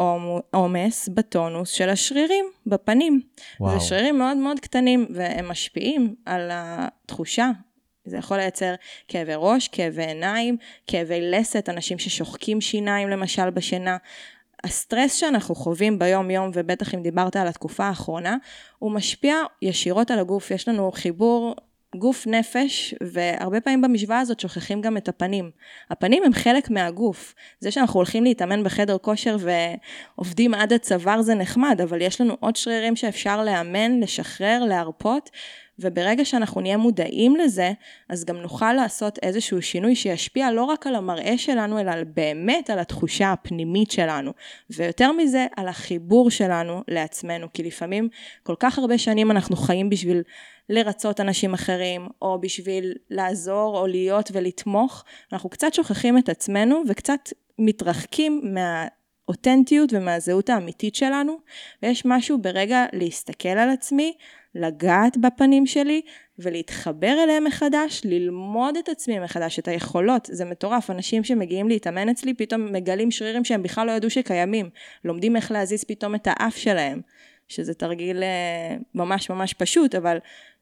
עומס 0.50 1.08
בטונוס 1.14 1.70
של 1.70 1.88
השרירים, 1.88 2.44
בפנים. 2.66 3.20
וואו. 3.60 3.78
זה 3.78 3.86
שרירים 3.86 4.18
מאוד 4.18 4.36
מאוד 4.36 4.60
קטנים, 4.60 5.06
והם 5.14 5.48
משפיעים 5.48 6.14
על 6.26 6.50
התחושה. 6.52 7.50
זה 8.04 8.16
יכול 8.16 8.36
לייצר 8.36 8.74
כאבי 9.08 9.32
ראש, 9.36 9.68
כאבי 9.68 10.04
עיניים, 10.04 10.56
כאבי 10.86 11.30
לסת, 11.30 11.68
אנשים 11.68 11.98
ששוחקים 11.98 12.60
שיניים 12.60 13.08
למשל 13.08 13.50
בשינה. 13.50 13.96
הסטרס 14.64 15.14
שאנחנו 15.14 15.54
חווים 15.54 15.98
ביום 15.98 16.30
יום, 16.30 16.50
ובטח 16.54 16.94
אם 16.94 17.02
דיברת 17.02 17.36
על 17.36 17.48
התקופה 17.48 17.84
האחרונה, 17.84 18.36
הוא 18.78 18.92
משפיע 18.92 19.34
ישירות 19.62 20.10
על 20.10 20.18
הגוף. 20.18 20.50
יש 20.50 20.68
לנו 20.68 20.92
חיבור 20.92 21.54
גוף 21.96 22.26
נפש, 22.26 22.94
והרבה 23.00 23.60
פעמים 23.60 23.82
במשוואה 23.82 24.20
הזאת 24.20 24.40
שוכחים 24.40 24.80
גם 24.80 24.96
את 24.96 25.08
הפנים. 25.08 25.50
הפנים 25.90 26.22
הם 26.22 26.32
חלק 26.32 26.70
מהגוף. 26.70 27.34
זה 27.60 27.70
שאנחנו 27.70 27.98
הולכים 27.98 28.24
להתאמן 28.24 28.64
בחדר 28.64 28.98
כושר 28.98 29.36
ועובדים 30.16 30.54
עד 30.54 30.72
הצוואר 30.72 31.22
זה 31.22 31.34
נחמד, 31.34 31.80
אבל 31.80 32.02
יש 32.02 32.20
לנו 32.20 32.36
עוד 32.40 32.56
שרירים 32.56 32.96
שאפשר 32.96 33.44
לאמן, 33.44 34.00
לשחרר, 34.00 34.64
להרפות, 34.64 35.30
וברגע 35.78 36.24
שאנחנו 36.24 36.60
נהיה 36.60 36.76
מודעים 36.76 37.36
לזה, 37.36 37.72
אז 38.08 38.24
גם 38.24 38.36
נוכל 38.36 38.72
לעשות 38.72 39.18
איזשהו 39.22 39.62
שינוי 39.62 39.94
שישפיע 39.94 40.50
לא 40.50 40.64
רק 40.64 40.86
על 40.86 40.94
המראה 40.94 41.38
שלנו, 41.38 41.80
אלא 41.80 41.92
באמת 42.14 42.70
על 42.70 42.78
התחושה 42.78 43.32
הפנימית 43.32 43.90
שלנו. 43.90 44.32
ויותר 44.70 45.12
מזה, 45.12 45.46
על 45.56 45.68
החיבור 45.68 46.30
שלנו 46.30 46.82
לעצמנו, 46.88 47.46
כי 47.54 47.62
לפעמים 47.62 48.08
כל 48.42 48.54
כך 48.58 48.78
הרבה 48.78 48.98
שנים 48.98 49.30
אנחנו 49.30 49.56
חיים 49.56 49.90
בשביל 49.90 50.22
לרצות 50.70 51.20
אנשים 51.20 51.54
אחרים, 51.54 52.08
או 52.22 52.40
בשביל 52.40 52.94
לעזור 53.10 53.78
או 53.78 53.86
להיות 53.86 54.30
ולתמוך, 54.32 55.04
אנחנו 55.32 55.50
קצת 55.50 55.74
שוכחים 55.74 56.18
את 56.18 56.28
עצמנו 56.28 56.82
וקצת 56.88 57.28
מתרחקים 57.58 58.40
מה... 58.44 58.86
אותנטיות 59.28 59.92
ומהזהות 59.92 60.50
האמיתית 60.50 60.94
שלנו, 60.94 61.38
ויש 61.82 62.02
משהו 62.06 62.38
ברגע 62.38 62.86
להסתכל 62.92 63.48
על 63.48 63.70
עצמי, 63.70 64.12
לגעת 64.54 65.16
בפנים 65.16 65.66
שלי 65.66 66.02
ולהתחבר 66.38 67.16
אליהם 67.24 67.44
מחדש, 67.44 68.02
ללמוד 68.04 68.76
את 68.76 68.88
עצמי 68.88 69.18
מחדש, 69.18 69.58
את 69.58 69.68
היכולות. 69.68 70.28
זה 70.32 70.44
מטורף, 70.44 70.90
אנשים 70.90 71.24
שמגיעים 71.24 71.68
להתאמן 71.68 72.08
אצלי 72.08 72.34
פתאום 72.34 72.72
מגלים 72.72 73.10
שרירים 73.10 73.44
שהם 73.44 73.62
בכלל 73.62 73.86
לא 73.86 73.92
ידעו 73.92 74.10
שקיימים. 74.10 74.70
לומדים 75.04 75.36
איך 75.36 75.52
להזיז 75.52 75.84
פתאום 75.84 76.14
את 76.14 76.28
האף 76.30 76.56
שלהם, 76.56 77.00
שזה 77.48 77.74
תרגיל 77.74 78.22
אה, 78.22 78.76
ממש 78.94 79.30
ממש 79.30 79.54
פשוט, 79.54 79.94
אבל 79.94 80.18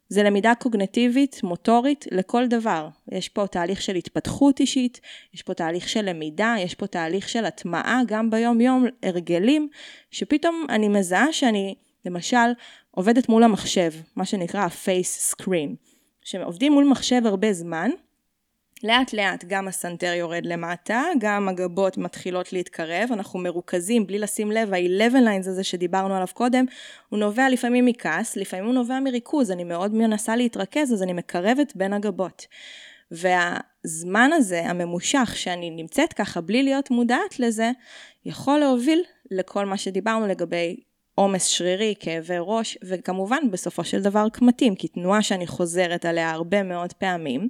זה 0.09 0.23
למידה 0.23 0.53
קוגנטיבית, 0.55 1.41
מוטורית, 1.43 2.05
לכל 2.11 2.47
דבר. 2.47 2.89
יש 3.13 3.29
פה 3.29 3.47
תהליך 3.47 3.83
של 3.83 3.95
התפתחות 3.95 4.61
אישית, 4.61 5.01
יש 5.35 5.43
פה 5.43 5.55
תהליך 5.55 5.89
של 5.89 6.03
למידה, 6.11 6.55
יש 6.59 6.75
פה 6.75 6.87
תהליך 6.87 7.29
של 7.29 7.45
הטמעה, 7.45 8.01
גם 8.07 8.31
ביום-יום, 8.31 8.87
הרגלים, 9.03 9.69
שפתאום 10.11 10.67
אני 10.69 10.89
מזהה 10.89 11.33
שאני, 11.33 11.75
למשל, 12.05 12.37
עובדת 12.91 13.29
מול 13.29 13.43
המחשב, 13.43 13.93
מה 14.17 14.25
שנקרא 14.25 14.61
ה-face 14.61 15.35
screen. 15.35 15.89
שעובדים 16.25 16.73
מול 16.73 16.85
מחשב 16.85 17.23
הרבה 17.25 17.53
זמן, 17.53 17.91
לאט 18.85 19.13
לאט 19.13 19.45
גם 19.45 19.69
הסנטר 19.69 20.13
יורד 20.13 20.47
למטה, 20.47 21.03
גם 21.19 21.49
הגבות 21.49 21.99
מתחילות 21.99 22.53
להתקרב, 22.53 23.09
אנחנו 23.13 23.39
מרוכזים 23.39 24.07
בלי 24.07 24.19
לשים 24.19 24.53
לב, 24.53 24.75
ה-11 24.75 25.13
lines 25.13 25.49
הזה 25.49 25.65
שדיברנו 25.65 26.15
עליו 26.15 26.29
קודם, 26.35 26.65
הוא 27.09 27.19
נובע 27.19 27.49
לפעמים 27.49 27.85
מכעס, 27.85 28.37
לפעמים 28.37 28.65
הוא 28.67 28.75
נובע 28.75 29.01
מריכוז, 29.01 29.51
אני 29.51 29.65
מאוד 29.65 29.95
מנסה 29.95 30.37
להתרכז 30.37 30.93
אז 30.93 31.03
אני 31.03 31.13
מקרבת 31.13 31.77
בין 31.77 31.93
הגבות. 31.93 32.47
והזמן 33.11 34.31
הזה, 34.33 34.67
הממושך, 34.67 35.33
שאני 35.35 35.71
נמצאת 35.71 36.13
ככה 36.13 36.41
בלי 36.41 36.63
להיות 36.63 36.91
מודעת 36.91 37.41
לזה, 37.41 37.71
יכול 38.25 38.59
להוביל 38.59 39.03
לכל 39.31 39.67
מה 39.67 39.77
שדיברנו 39.77 40.27
לגבי 40.27 40.77
עומס 41.15 41.47
שרירי, 41.47 41.95
כאבי 42.01 42.37
ראש, 42.39 42.79
וכמובן 42.83 43.51
בסופו 43.51 43.85
של 43.85 44.03
דבר 44.03 44.29
קמטים, 44.29 44.75
כי 44.75 44.89
תנועה 44.89 45.23
שאני 45.23 45.47
חוזרת 45.47 46.05
עליה 46.05 46.31
הרבה 46.31 46.63
מאוד 46.63 46.93
פעמים, 46.93 47.49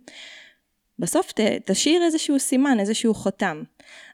בסוף 0.98 1.32
ת, 1.32 1.40
תשאיר 1.64 2.02
איזשהו 2.02 2.38
סימן, 2.38 2.80
איזשהו 2.80 3.14
חותם. 3.14 3.62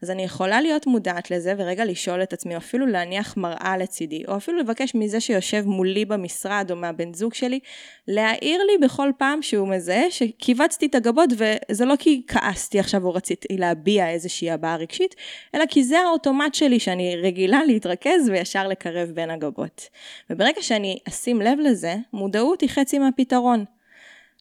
אז 0.02 0.10
אני 0.10 0.24
יכולה 0.24 0.60
להיות 0.60 0.86
מודעת 0.86 1.30
לזה 1.30 1.54
ורגע 1.58 1.84
לשאול 1.84 2.22
את 2.22 2.32
עצמי, 2.32 2.54
או 2.54 2.58
אפילו 2.58 2.86
להניח 2.86 3.36
מראה 3.36 3.76
לצידי, 3.76 4.22
או 4.28 4.36
אפילו 4.36 4.58
לבקש 4.58 4.94
מזה 4.94 5.20
שיושב 5.20 5.62
מולי 5.66 6.04
במשרד 6.04 6.70
או 6.70 6.76
מהבן 6.76 7.14
זוג 7.14 7.34
שלי, 7.34 7.60
להעיר 8.08 8.62
לי 8.62 8.86
בכל 8.86 9.10
פעם 9.18 9.42
שהוא 9.42 9.68
מזהה 9.68 10.10
שכיווצתי 10.10 10.86
את 10.86 10.94
הגבות, 10.94 11.30
וזה 11.36 11.84
לא 11.84 11.94
כי 11.98 12.22
כעסתי 12.26 12.78
עכשיו 12.78 13.04
או 13.04 13.14
רציתי 13.14 13.56
להביע 13.56 14.10
איזושהי 14.10 14.50
הבעה 14.50 14.76
רגשית, 14.76 15.14
אלא 15.54 15.64
כי 15.68 15.84
זה 15.84 15.98
האוטומט 15.98 16.54
שלי 16.54 16.80
שאני 16.80 17.16
רגילה 17.16 17.64
להתרכז 17.64 18.28
וישר 18.30 18.68
לקרב 18.68 19.08
בין 19.08 19.30
הגבות. 19.30 19.88
וברגע 20.30 20.62
שאני 20.62 20.98
אשים 21.08 21.40
לב 21.42 21.58
לזה, 21.58 21.96
מודעות 22.12 22.60
היא 22.60 22.70
חצי 22.70 22.98
מהפתרון. 22.98 23.64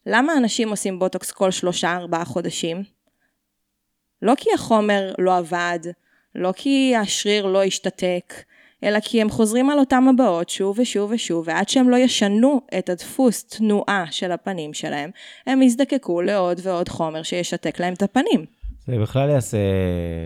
למה 0.06 0.32
אנשים 0.36 0.68
עושים 0.68 0.98
בוטוקס 0.98 1.30
כל 1.30 1.50
שלושה 1.50 1.96
ארבעה 1.96 2.24
חודשים? 2.24 2.82
לא 4.22 4.32
כי 4.36 4.50
החומר 4.54 5.12
לא 5.18 5.36
עבד, 5.36 5.78
לא 6.34 6.52
כי 6.56 6.96
השריר 6.96 7.46
לא 7.46 7.62
השתתק, 7.62 8.34
אלא 8.84 9.00
כי 9.00 9.22
הם 9.22 9.30
חוזרים 9.30 9.70
על 9.70 9.78
אותם 9.78 10.04
הבעות 10.08 10.48
שוב 10.48 10.78
ושוב 10.78 11.10
ושוב, 11.10 11.48
ועד 11.48 11.68
שהם 11.68 11.90
לא 11.90 11.96
ישנו 11.96 12.60
את 12.78 12.88
הדפוס 12.88 13.44
תנועה 13.44 14.04
של 14.10 14.32
הפנים 14.32 14.74
שלהם, 14.74 15.10
הם 15.46 15.62
יזדקקו 15.62 16.22
לעוד 16.22 16.60
ועוד 16.62 16.88
חומר 16.88 17.22
שישתק 17.22 17.80
להם 17.80 17.94
את 17.94 18.02
הפנים. 18.02 18.44
זה 18.86 18.98
בכלל 18.98 19.30
יעשה 19.30 19.58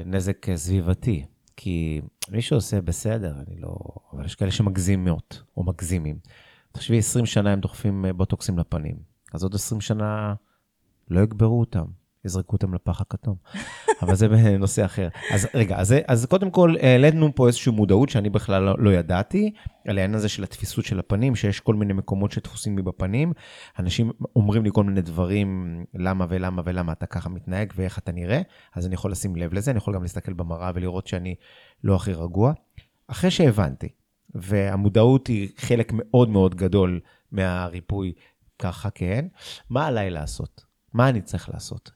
נזק 0.07 0.55
סביבתי, 0.55 1.25
כי 1.57 2.01
מי 2.31 2.43
שעושה 2.43 2.81
בסדר, 2.81 3.33
אני 3.47 3.61
לא... 3.61 3.75
אבל 4.13 4.25
יש 4.25 4.35
כאלה 4.35 4.51
שמגזימות, 4.51 5.43
או 5.57 5.65
מגזימים. 5.65 6.19
תחשבי, 6.73 6.99
20 6.99 7.27
שנה 7.27 7.53
הם 7.53 7.61
דוחפים 7.61 8.05
בוטוקסים 8.17 8.59
לפנים. 8.59 9.18
אז 9.35 9.43
עוד 9.43 9.55
20 9.55 9.81
שנה 9.81 10.35
לא 11.11 11.21
יגברו 11.21 11.61
אותם, 11.61 11.85
יזרקו 12.25 12.57
אותם 12.57 12.75
לפח 12.75 13.01
הכתום. 13.01 13.37
אבל 14.03 14.15
זה 14.15 14.29
בנושא 14.29 14.85
אחר. 14.85 15.09
אז 15.31 15.49
רגע, 15.55 15.77
אז, 15.77 15.95
אז 16.07 16.27
קודם 16.27 16.51
כל 16.51 16.75
העלינו 16.83 17.35
פה 17.35 17.47
איזושהי 17.47 17.73
מודעות 17.73 18.09
שאני 18.09 18.31
בכלל 18.31 18.63
לא, 18.63 18.75
לא 18.79 18.91
ידעתי, 18.91 19.53
על 19.89 19.99
העניין 19.99 20.15
הזה 20.15 20.29
של 20.29 20.43
התפיסות 20.43 20.85
של 20.85 20.99
הפנים, 20.99 21.37
שיש 21.37 21.61
כל 21.61 21.75
מיני 21.75 21.93
מקומות 21.93 22.33
שתפוסים 22.33 22.77
לי 22.77 22.83
בפנים. 22.83 23.33
אנשים 23.79 24.13
אומרים 24.37 24.65
לי 24.65 24.71
כל 24.73 24.85
מיני 24.85 25.03
דברים, 25.03 25.85
למה 25.95 26.27
ולמה 26.29 26.63
ולמה 26.65 26.93
אתה 26.93 27.07
ככה 27.07 27.29
מתנהג 27.29 27.73
ואיך 27.77 27.99
אתה 27.99 28.13
נראה, 28.13 28.41
אז 28.75 28.87
אני 28.87 28.95
יכול 28.95 29.11
לשים 29.11 29.37
לב 29.37 29.55
לזה, 29.55 29.71
אני 29.71 29.79
יכול 29.79 29.95
גם 29.95 30.03
להסתכל 30.03 30.33
במראה 30.33 30.71
ולראות 30.75 31.07
שאני 31.07 31.35
לא 31.85 31.95
הכי 31.95 32.13
רגוע. 32.13 32.53
אחרי 33.09 33.31
שהבנתי, 33.31 33.89
והמודעות 34.35 35.27
היא 35.27 35.49
חלק 35.57 35.93
מאוד 35.95 36.29
מאוד 36.29 36.55
גדול 36.55 37.01
מהריפוי 37.33 38.13
ככה 38.59 38.91
כן, 38.91 39.27
מה 39.71 39.87
עליי 39.87 40.11
לעשות? 40.11 40.65
מה 40.95 41.09
אני 41.09 41.23
צריך 41.23 41.49
לעשות? 41.55 41.91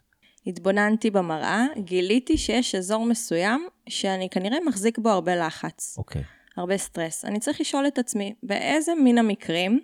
התבוננתי 0.46 1.10
במראה, 1.10 1.64
גיליתי 1.78 2.38
שיש 2.38 2.74
אזור 2.74 3.06
מסוים 3.06 3.68
שאני 3.88 4.28
כנראה 4.30 4.58
מחזיק 4.66 4.98
בו 4.98 5.08
הרבה 5.08 5.36
לחץ. 5.36 5.94
אוקיי. 5.98 6.22
Okay. 6.22 6.24
הרבה 6.56 6.78
סטרס. 6.78 7.24
אני 7.24 7.40
צריך 7.40 7.60
לשאול 7.60 7.86
את 7.86 7.98
עצמי, 7.98 8.34
באיזה 8.42 8.92
מין 8.94 9.18
המקרים 9.18 9.80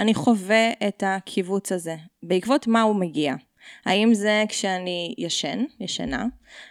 אני 0.00 0.14
חווה 0.14 0.70
את 0.88 1.02
הקיבוץ 1.06 1.72
הזה? 1.72 1.96
בעקבות 2.22 2.66
מה 2.66 2.82
הוא 2.82 2.96
מגיע? 2.96 3.34
האם 3.84 4.14
זה 4.14 4.44
כשאני 4.48 5.14
ישן, 5.18 5.64
ישנה? 5.80 6.26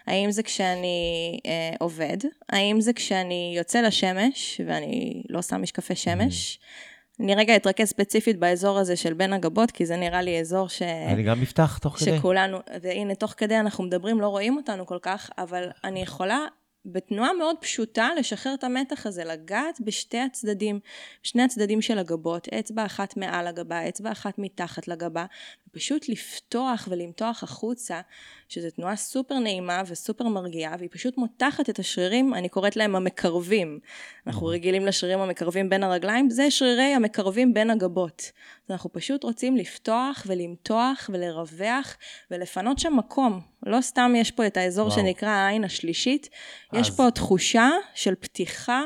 האם 0.08 0.32
זה 0.32 0.44
כשאני 0.44 1.40
אה, 1.46 1.76
עובד? 1.80 2.18
האם 2.50 2.82
זה 2.82 2.94
כשאני 2.94 3.54
יוצא 3.58 3.82
לשמש 3.82 4.62
ואני 4.66 5.24
לא 5.30 5.42
שם 5.42 5.62
משקפי 5.62 5.96
שמש? 5.96 6.56
Mm-hmm. 6.56 6.87
אני 7.20 7.36
רגע 7.36 7.56
אתרכז 7.56 7.88
ספציפית 7.88 8.40
באזור 8.40 8.78
הזה 8.78 8.96
של 8.96 9.14
בין 9.14 9.34
הגבות, 9.34 9.72
כי 9.72 9.86
זה 9.86 9.96
נראה 9.96 10.22
לי 10.22 10.40
אזור 10.40 10.70
ש... 10.70 10.82
אני 10.82 11.24
גם 11.24 11.42
אפתח 11.42 11.78
תוך 11.78 11.98
כדי. 11.98 12.18
שכולנו, 12.18 12.58
והנה, 12.82 13.16
תוך 13.16 13.34
כדי 13.38 13.60
אנחנו 13.60 13.84
מדברים, 13.84 14.22
לא 14.22 14.28
רואים 14.28 14.58
אותנו 14.58 14.86
כל 14.86 15.00
כך, 15.02 15.30
אבל 15.38 15.70
אני 15.84 16.02
יכולה 16.02 16.46
בתנועה 16.86 17.34
מאוד 17.34 17.56
פשוטה 17.60 18.10
לשחרר 18.20 18.54
את 18.54 18.64
המתח 18.64 19.06
הזה, 19.06 19.24
לגעת 19.24 19.82
בשתי 19.82 20.20
הצדדים, 20.20 20.80
שני 21.24 21.44
הצדדים 21.44 21.82
של 21.82 21.98
הגבות, 21.98 22.48
אצבע 22.48 22.86
אחת 22.86 23.18
מעל 23.18 23.48
הגבה, 23.48 23.90
אצבע 23.90 24.12
אחת 24.12 24.40
מתחת 24.40 24.88
לגבה, 24.88 25.26
ופשוט 25.70 26.10
לפתוח 26.10 26.88
ולמתוח 26.92 27.44
החוצה, 27.44 28.02
שזו 28.50 28.68
תנועה 28.70 28.96
סופר 28.96 29.40
נעימה 29.40 29.82
וסופר 29.88 30.28
מרגיעה, 30.28 30.76
והיא 30.78 30.90
פשוט 30.92 31.18
מותחת 31.18 31.70
את 31.70 31.80
השרירים, 31.80 32.34
אני 32.34 32.50
קוראת 32.50 32.76
להם 32.76 32.96
המקרבים. 32.96 33.80
אנחנו. 34.28 34.48
רגילים 34.48 34.86
לשרירים 34.86 35.20
המקרבים 35.20 35.70
בין 35.70 35.84
הרגליים, 35.84 36.30
זה 36.30 36.52
שרירי 36.52 36.84
המקרבים 36.84 37.54
בין 37.54 37.70
הגבות. 37.70 38.32
אז 38.66 38.72
אנחנו 38.72 38.94
פשוט 38.94 39.24
רוצים 39.24 39.58
לפתוח 39.58 40.24
ולמתוח 40.28 41.10
ולרווח 41.14 41.98
ולפנות 42.32 42.80
שם 42.80 42.98
מקום. 42.98 43.42
לא 43.66 43.82
סתם 43.82 44.14
יש 44.16 44.32
פה 44.32 44.48
את 44.48 44.58
האזור 44.58 44.88
וואו. 44.88 44.98
שנקרא 45.00 45.30
העין 45.30 45.64
השלישית, 45.64 46.30
אז... 46.72 46.80
יש 46.80 46.92
פה 46.92 47.12
תחושה 47.12 47.70
של 47.94 48.16
פתיחה 48.16 48.84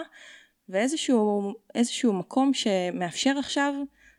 ואיזשהו 0.70 2.14
מקום 2.14 2.54
שמאפשר 2.54 3.34
עכשיו 3.40 3.74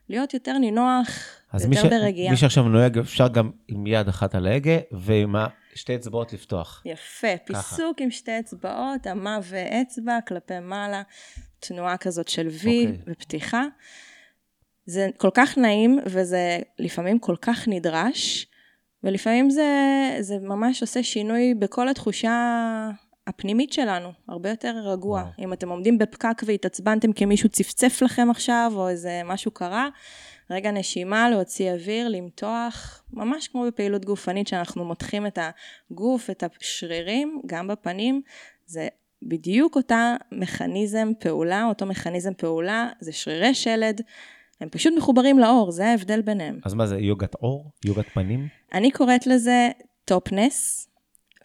להיות 0.09 0.35
יותר 0.35 0.59
נינוח, 0.59 1.09
יותר 1.55 1.69
מי 1.69 1.77
ש... 1.77 1.85
ברגיעה. 1.85 2.31
מי 2.31 2.37
שעכשיו 2.37 2.69
נוהג, 2.69 2.99
אפשר 2.99 3.29
גם 3.29 3.51
עם 3.69 3.87
יד 3.87 4.09
אחת 4.09 4.35
על 4.35 4.47
ההגה 4.47 4.79
ועם 4.93 5.37
שתי 5.75 5.97
אצבעות 5.97 6.33
לפתוח. 6.33 6.83
יפה, 6.85 7.37
ככה. 7.47 7.63
פיסוק 7.63 8.01
עם 8.01 8.11
שתי 8.11 8.39
אצבעות, 8.39 9.07
אמה 9.13 9.39
ואצבע 9.43 10.19
כלפי 10.29 10.61
מעלה, 10.61 11.03
תנועה 11.61 11.97
כזאת 11.97 12.29
של 12.29 12.47
okay. 12.47 12.59
אוקיי. 12.59 12.97
ופתיחה. 13.07 13.65
זה 14.87 15.09
כל 15.17 15.31
כך 15.35 15.59
נעים 15.59 15.99
וזה 16.07 16.59
לפעמים 16.79 17.19
כל 17.19 17.37
כך 17.41 17.69
נדרש, 17.69 18.47
ולפעמים 19.05 19.51
זה, 19.51 19.71
זה 20.21 20.39
ממש 20.39 20.81
עושה 20.81 21.03
שינוי 21.03 21.55
בכל 21.55 21.89
התחושה 21.89 22.33
הפנימית 23.27 23.73
שלנו, 23.73 24.13
הרבה 24.29 24.51
יותר 24.51 24.75
רגוע. 24.85 25.21
וואו. 25.21 25.33
אם 25.39 25.53
אתם 25.53 25.69
עומדים 25.69 25.99
בפקק 25.99 26.43
והתעצבנתם 26.47 27.13
כי 27.13 27.25
מישהו 27.25 27.49
צפצף 27.49 28.03
לכם 28.03 28.31
עכשיו, 28.31 28.73
או 28.75 28.89
איזה 28.89 29.21
משהו 29.25 29.51
קרה, 29.51 29.89
רגע 30.53 30.71
נשימה, 30.71 31.31
להוציא 31.31 31.73
אוויר, 31.73 32.09
למתוח, 32.09 33.05
ממש 33.13 33.49
כמו 33.49 33.65
בפעילות 33.67 34.05
גופנית 34.05 34.49
שאנחנו 34.49 34.85
מותחים 34.85 35.27
את 35.27 35.39
הגוף, 35.91 36.31
את 36.31 36.45
השרירים, 36.61 37.43
גם 37.47 37.69
בפנים, 37.69 38.23
זה 38.67 38.89
בדיוק 39.23 39.77
אותה 39.77 40.17
מכניזם 40.33 41.13
פעולה, 41.21 41.65
אותו 41.65 41.87
מכניזם 41.87 42.35
פעולה, 42.35 42.89
זה 43.01 43.13
שרירי 43.13 43.55
שלד. 43.55 44.01
הם 44.61 44.69
פשוט 44.69 44.95
מחוברים 44.97 45.39
לאור, 45.39 45.71
זה 45.71 45.87
ההבדל 45.87 46.23
ביניהם. 46.23 46.59
אז 46.65 46.75
מה 46.75 46.87
זה, 46.87 46.97
יוגת 46.99 47.35
אור? 47.35 47.71
יוגת 47.85 48.07
פנים? 48.09 48.49
אני 48.73 48.91
קוראת 48.91 49.27
לזה 49.27 49.71
טופנס, 50.05 50.89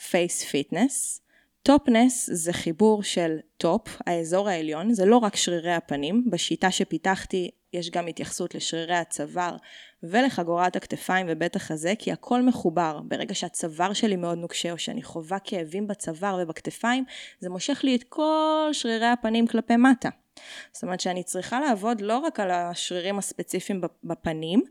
face 0.10 0.44
fitness. 0.44 1.22
טופנס 1.68 2.30
זה 2.34 2.54
חיבור 2.54 3.04
של 3.04 3.38
top, 3.58 4.02
האזור 4.06 4.50
העליון, 4.50 4.94
זה 4.94 5.06
לא 5.06 5.18
רק 5.18 5.36
שרירי 5.36 5.74
הפנים, 5.74 6.26
בשיטה 6.30 6.72
שפיתחתי 6.72 7.52
יש 7.74 7.90
גם 7.90 8.08
התייחסות 8.08 8.56
לשרירי 8.56 8.96
הצוואר 8.96 9.56
ולחגורת 10.04 10.76
הכתפיים 10.76 11.26
ובית 11.30 11.56
החזה, 11.56 11.94
כי 12.00 12.12
הכל 12.12 12.42
מחובר. 12.42 13.00
ברגע 13.04 13.36
שהצוואר 13.36 13.94
שלי 13.94 14.16
מאוד 14.16 14.38
נוקשה, 14.38 14.72
או 14.72 14.78
שאני 14.78 15.04
חווה 15.04 15.40
כאבים 15.40 15.88
בצוואר 15.88 16.40
ובכתפיים, 16.42 17.04
זה 17.40 17.50
מושך 17.50 17.80
לי 17.84 17.96
את 17.96 18.04
כל 18.04 18.70
שרירי 18.72 19.08
הפנים 19.08 19.48
כלפי 19.48 19.76
מטה. 19.76 20.10
זאת 20.72 20.84
אומרת 20.84 21.00
שאני 21.00 21.24
צריכה 21.24 21.60
לעבוד 21.60 22.02
לא 22.02 22.18
רק 22.18 22.40
על 22.40 22.52
השרירים 22.52 23.18
הספציפיים 23.18 23.82
בפנים, 24.04 24.62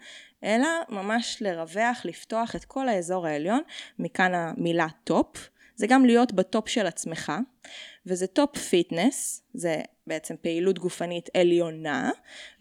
אלא 0.44 0.68
ממש 0.88 1.38
לרווח, 1.40 2.00
לפתוח 2.04 2.56
את 2.56 2.64
כל 2.64 2.88
האזור 2.88 3.26
העליון, 3.26 3.62
מכאן 3.98 4.34
המילה 4.34 4.86
top. 5.04 5.48
זה 5.76 5.86
גם 5.86 6.04
להיות 6.04 6.32
ב 6.32 6.41
top 6.41 6.68
של 6.68 6.86
עצמך, 6.86 7.32
וזה 8.06 8.26
top 8.26 8.58
fitness, 8.58 9.42
זה 9.54 9.80
בעצם 10.06 10.34
פעילות 10.40 10.78
גופנית 10.78 11.28
עליונה, 11.34 12.10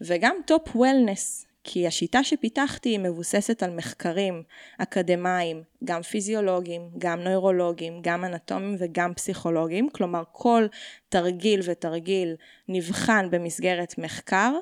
וגם 0.00 0.36
top 0.46 0.76
wellness, 0.76 1.46
כי 1.68 1.86
השיטה 1.86 2.24
שפיתחתי 2.24 2.88
היא 2.88 2.98
מבוססת 2.98 3.62
על 3.62 3.70
מחקרים 3.70 4.42
אקדמיים, 4.78 5.62
גם 5.84 6.02
פיזיולוגיים, 6.02 6.90
גם 6.98 7.20
נוירולוגיים, 7.20 7.98
גם 8.02 8.24
אנטומיים 8.24 8.76
וגם 8.78 9.14
פסיכולוגיים, 9.14 9.90
כלומר 9.90 10.22
כל 10.32 10.66
תרגיל 11.08 11.60
ותרגיל 11.64 12.36
נבחן 12.68 13.30
במסגרת 13.30 13.98
מחקר, 13.98 14.52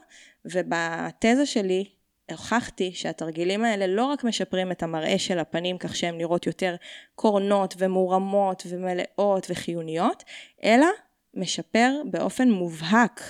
ובתזה 0.44 1.46
שלי 1.46 1.84
הוכחתי 2.30 2.92
שהתרגילים 2.92 3.64
האלה 3.64 3.86
לא 3.86 4.04
רק 4.04 4.24
משפרים 4.24 4.72
את 4.72 4.82
המראה 4.82 5.18
של 5.18 5.38
הפנים 5.38 5.78
כך 5.78 5.96
שהן 5.96 6.18
נראות 6.18 6.46
יותר 6.46 6.76
קורנות 7.14 7.74
ומורמות 7.78 8.62
ומלאות 8.68 9.46
וחיוניות, 9.50 10.24
אלא 10.64 10.86
משפר 11.34 12.02
באופן 12.10 12.50
מובהק 12.50 13.22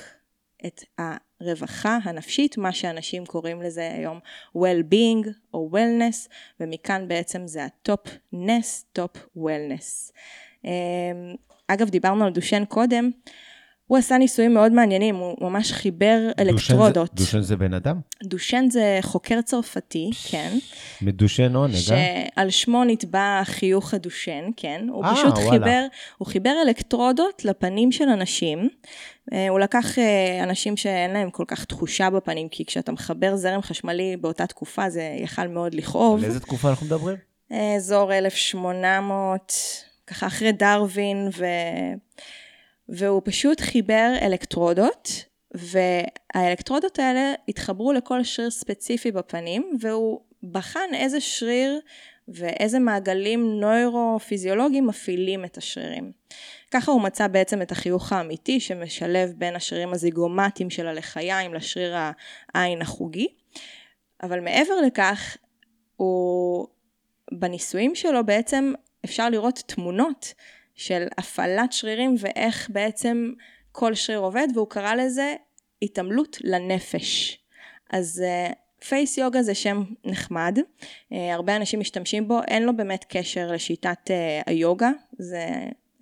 את 0.66 0.84
הרווחה 0.98 1.98
הנפשית, 2.04 2.58
מה 2.58 2.72
שאנשים 2.72 3.26
קוראים 3.26 3.62
לזה 3.62 3.90
היום 3.94 4.18
well-being 4.58 5.28
או 5.54 5.70
wellness, 5.72 6.28
ומכאן 6.60 7.08
בעצם 7.08 7.46
זה 7.46 7.64
ה-top-ness, 7.64 8.98
top-wellness. 8.98 10.12
אמ, 10.64 10.70
אגב, 11.68 11.90
דיברנו 11.90 12.24
על 12.24 12.32
דושן 12.32 12.64
קודם, 12.64 13.10
הוא 13.86 13.98
עשה 13.98 14.18
ניסויים 14.18 14.54
מאוד 14.54 14.72
מעניינים, 14.72 15.16
הוא 15.16 15.36
ממש 15.40 15.72
חיבר 15.72 16.18
אלקטרודות. 16.38 17.14
דושן 17.14 17.16
זה, 17.16 17.24
דושן 17.24 17.40
זה 17.40 17.56
בן 17.56 17.74
אדם? 17.74 18.00
דושן 18.22 18.66
זה 18.70 18.98
חוקר 19.02 19.40
צרפתי, 19.40 20.10
כן. 20.30 20.52
מדושן 21.02 21.54
עונג, 21.56 21.74
אה? 21.74 21.80
שעל 22.34 22.50
שמו 22.50 22.84
נטבע 22.84 23.42
חיוך 23.44 23.94
הדושן, 23.94 24.44
כן. 24.56 24.86
הוא 24.92 25.04
아, 25.04 25.06
אה, 25.06 25.14
פשוט 25.14 25.34
וואלה. 25.34 25.50
חיבר, 25.50 25.86
הוא 26.18 26.28
חיבר 26.28 26.52
אלקטרודות 26.62 27.44
לפנים 27.44 27.92
של 27.92 28.08
אנשים. 28.08 28.68
אה, 29.32 29.48
הוא 29.48 29.60
לקח 29.60 29.98
אנשים 30.42 30.76
שאין 30.76 31.10
להם 31.10 31.30
כל 31.30 31.44
כך 31.48 31.64
תחושה 31.64 32.10
בפנים, 32.10 32.48
כי 32.48 32.64
כשאתה 32.64 32.92
מחבר 32.92 33.36
זרם 33.36 33.62
חשמלי 33.62 34.16
באותה 34.16 34.46
תקופה 34.46 34.90
זה 34.90 35.16
יכל 35.18 35.48
מאוד 35.48 35.74
לכאוב. 35.74 36.18
על 36.18 36.24
איזה 36.24 36.40
תקופה 36.40 36.70
אנחנו 36.70 36.86
מדברים? 36.86 37.16
אזור 37.76 38.14
1800, 38.14 39.52
ככה 40.06 40.26
אחרי 40.26 40.52
דרווין, 40.52 41.28
ו... 41.38 41.44
והוא 42.88 43.22
פשוט 43.24 43.60
חיבר 43.60 44.12
אלקטרודות, 44.22 45.24
והאלקטרודות 45.54 46.98
האלה 46.98 47.32
התחברו 47.48 47.92
לכל 47.92 48.24
שריר 48.24 48.50
ספציפי 48.50 49.12
בפנים, 49.12 49.76
והוא 49.80 50.20
בחן 50.42 50.94
איזה 50.94 51.20
שריר 51.20 51.80
ואיזה 52.28 52.78
מעגלים 52.78 53.60
נוירו-פיזיולוגיים 53.60 54.86
מפעילים 54.86 55.44
את 55.44 55.56
השרירים. 55.56 56.12
ככה 56.70 56.92
הוא 56.92 57.00
מצא 57.00 57.26
בעצם 57.26 57.62
את 57.62 57.72
החיוך 57.72 58.12
האמיתי 58.12 58.60
שמשלב 58.60 59.32
בין 59.36 59.56
השרירים 59.56 59.92
הזיגומטיים 59.92 60.70
של 60.70 60.86
הלחיים 60.86 61.54
לשריר 61.54 61.94
העין 62.54 62.82
החוגי. 62.82 63.28
אבל 64.22 64.40
מעבר 64.40 64.80
לכך, 64.86 65.36
הוא 65.96 66.66
בניסויים 67.32 67.94
שלו 67.94 68.26
בעצם 68.26 68.72
אפשר 69.04 69.30
לראות 69.30 69.62
תמונות 69.66 70.34
של 70.74 71.06
הפעלת 71.18 71.72
שרירים 71.72 72.14
ואיך 72.18 72.70
בעצם 72.72 73.32
כל 73.72 73.94
שריר 73.94 74.18
עובד, 74.18 74.48
והוא 74.54 74.70
קרא 74.70 74.94
לזה 74.94 75.34
התעמלות 75.82 76.36
לנפש. 76.44 77.38
אז 77.90 78.24
פייס 78.88 79.18
uh, 79.18 79.20
יוגה 79.20 79.42
זה 79.42 79.54
שם 79.54 79.84
נחמד, 80.04 80.58
uh, 80.58 81.14
הרבה 81.32 81.56
אנשים 81.56 81.80
משתמשים 81.80 82.28
בו, 82.28 82.40
אין 82.48 82.62
לו 82.62 82.76
באמת 82.76 83.04
קשר 83.08 83.52
לשיטת 83.52 83.98
uh, 84.06 84.42
היוגה, 84.46 84.90
זה 85.18 85.48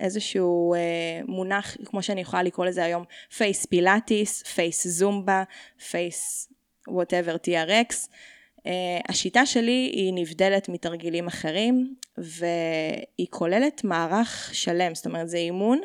איזשהו 0.01 0.75
uh, 0.75 1.31
מונח, 1.31 1.77
כמו 1.85 2.03
שאני 2.03 2.21
יכולה 2.21 2.43
לקרוא 2.43 2.67
לזה 2.67 2.85
היום, 2.85 3.05
face 3.37 3.67
פילאטיס, 3.67 4.43
face 4.43 4.87
זומבה, 4.87 5.43
face 5.91 6.53
whatever 6.89 7.47
TRX. 7.47 8.09
אה, 8.65 8.69
השיטה 9.09 9.47
שלי 9.47 9.91
היא 9.93 10.13
נבדלת 10.15 10.69
מתרגילים 10.69 11.27
אחרים 11.27 11.95
והיא 12.19 13.27
כוללת 13.31 13.85
מערך 13.85 14.51
שלם, 14.53 14.95
זאת 14.95 15.07
אומרת 15.07 15.29
זה 15.29 15.37
אימון 15.37 15.81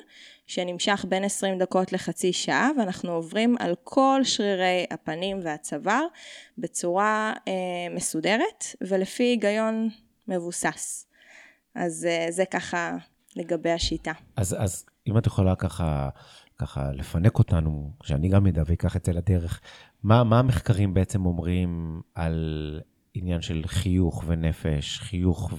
שנמשך 0.47 1.05
בין 1.09 1.23
20 1.23 1.57
דקות 1.57 1.93
לחצי 1.93 2.33
שעה 2.33 2.69
ואנחנו 2.77 3.11
עוברים 3.11 3.55
על 3.59 3.75
כל 3.83 4.21
שרירי 4.23 4.85
הפנים 4.91 5.39
והצוואר 5.43 6.05
בצורה 6.57 7.33
uh, 7.35 7.95
מסודרת 7.95 8.65
ולפי 8.81 9.23
היגיון 9.23 9.89
מבוסס. 10.27 11.07
אז 11.75 12.07
אה, 12.09 12.31
זה 12.31 12.45
ככה 12.45 12.97
לגבי 13.35 13.71
השיטה. 13.71 14.11
אז, 14.35 14.55
אז 14.59 14.85
אם 15.07 15.17
את 15.17 15.27
יכולה 15.27 15.55
ככה, 15.55 16.09
ככה 16.59 16.91
לפנק 16.91 17.39
אותנו, 17.39 17.91
שאני 18.03 18.29
גם 18.29 18.47
אדע 18.47 18.63
ויקח 18.65 18.95
את 18.95 19.05
זה 19.05 19.13
לדרך, 19.13 19.61
מה, 20.03 20.23
מה 20.23 20.39
המחקרים 20.39 20.93
בעצם 20.93 21.25
אומרים 21.25 22.01
על 22.15 22.79
עניין 23.13 23.41
של 23.41 23.61
חיוך 23.65 24.23
ונפש, 24.27 24.99
חיוך 24.99 25.53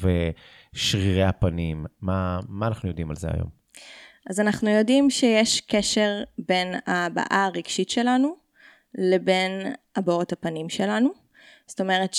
ושרירי 0.74 1.24
הפנים? 1.24 1.86
מה, 2.00 2.40
מה 2.48 2.66
אנחנו 2.66 2.88
יודעים 2.88 3.10
על 3.10 3.16
זה 3.16 3.28
היום? 3.34 3.48
אז 4.30 4.40
אנחנו 4.40 4.70
יודעים 4.70 5.10
שיש 5.10 5.60
קשר 5.60 6.22
בין 6.48 6.74
ההבעה 6.86 7.44
הרגשית 7.44 7.90
שלנו 7.90 8.36
לבין 8.94 9.72
הבעות 9.96 10.32
הפנים 10.32 10.68
שלנו. 10.68 11.10
זאת 11.66 11.80
אומרת 11.80 12.14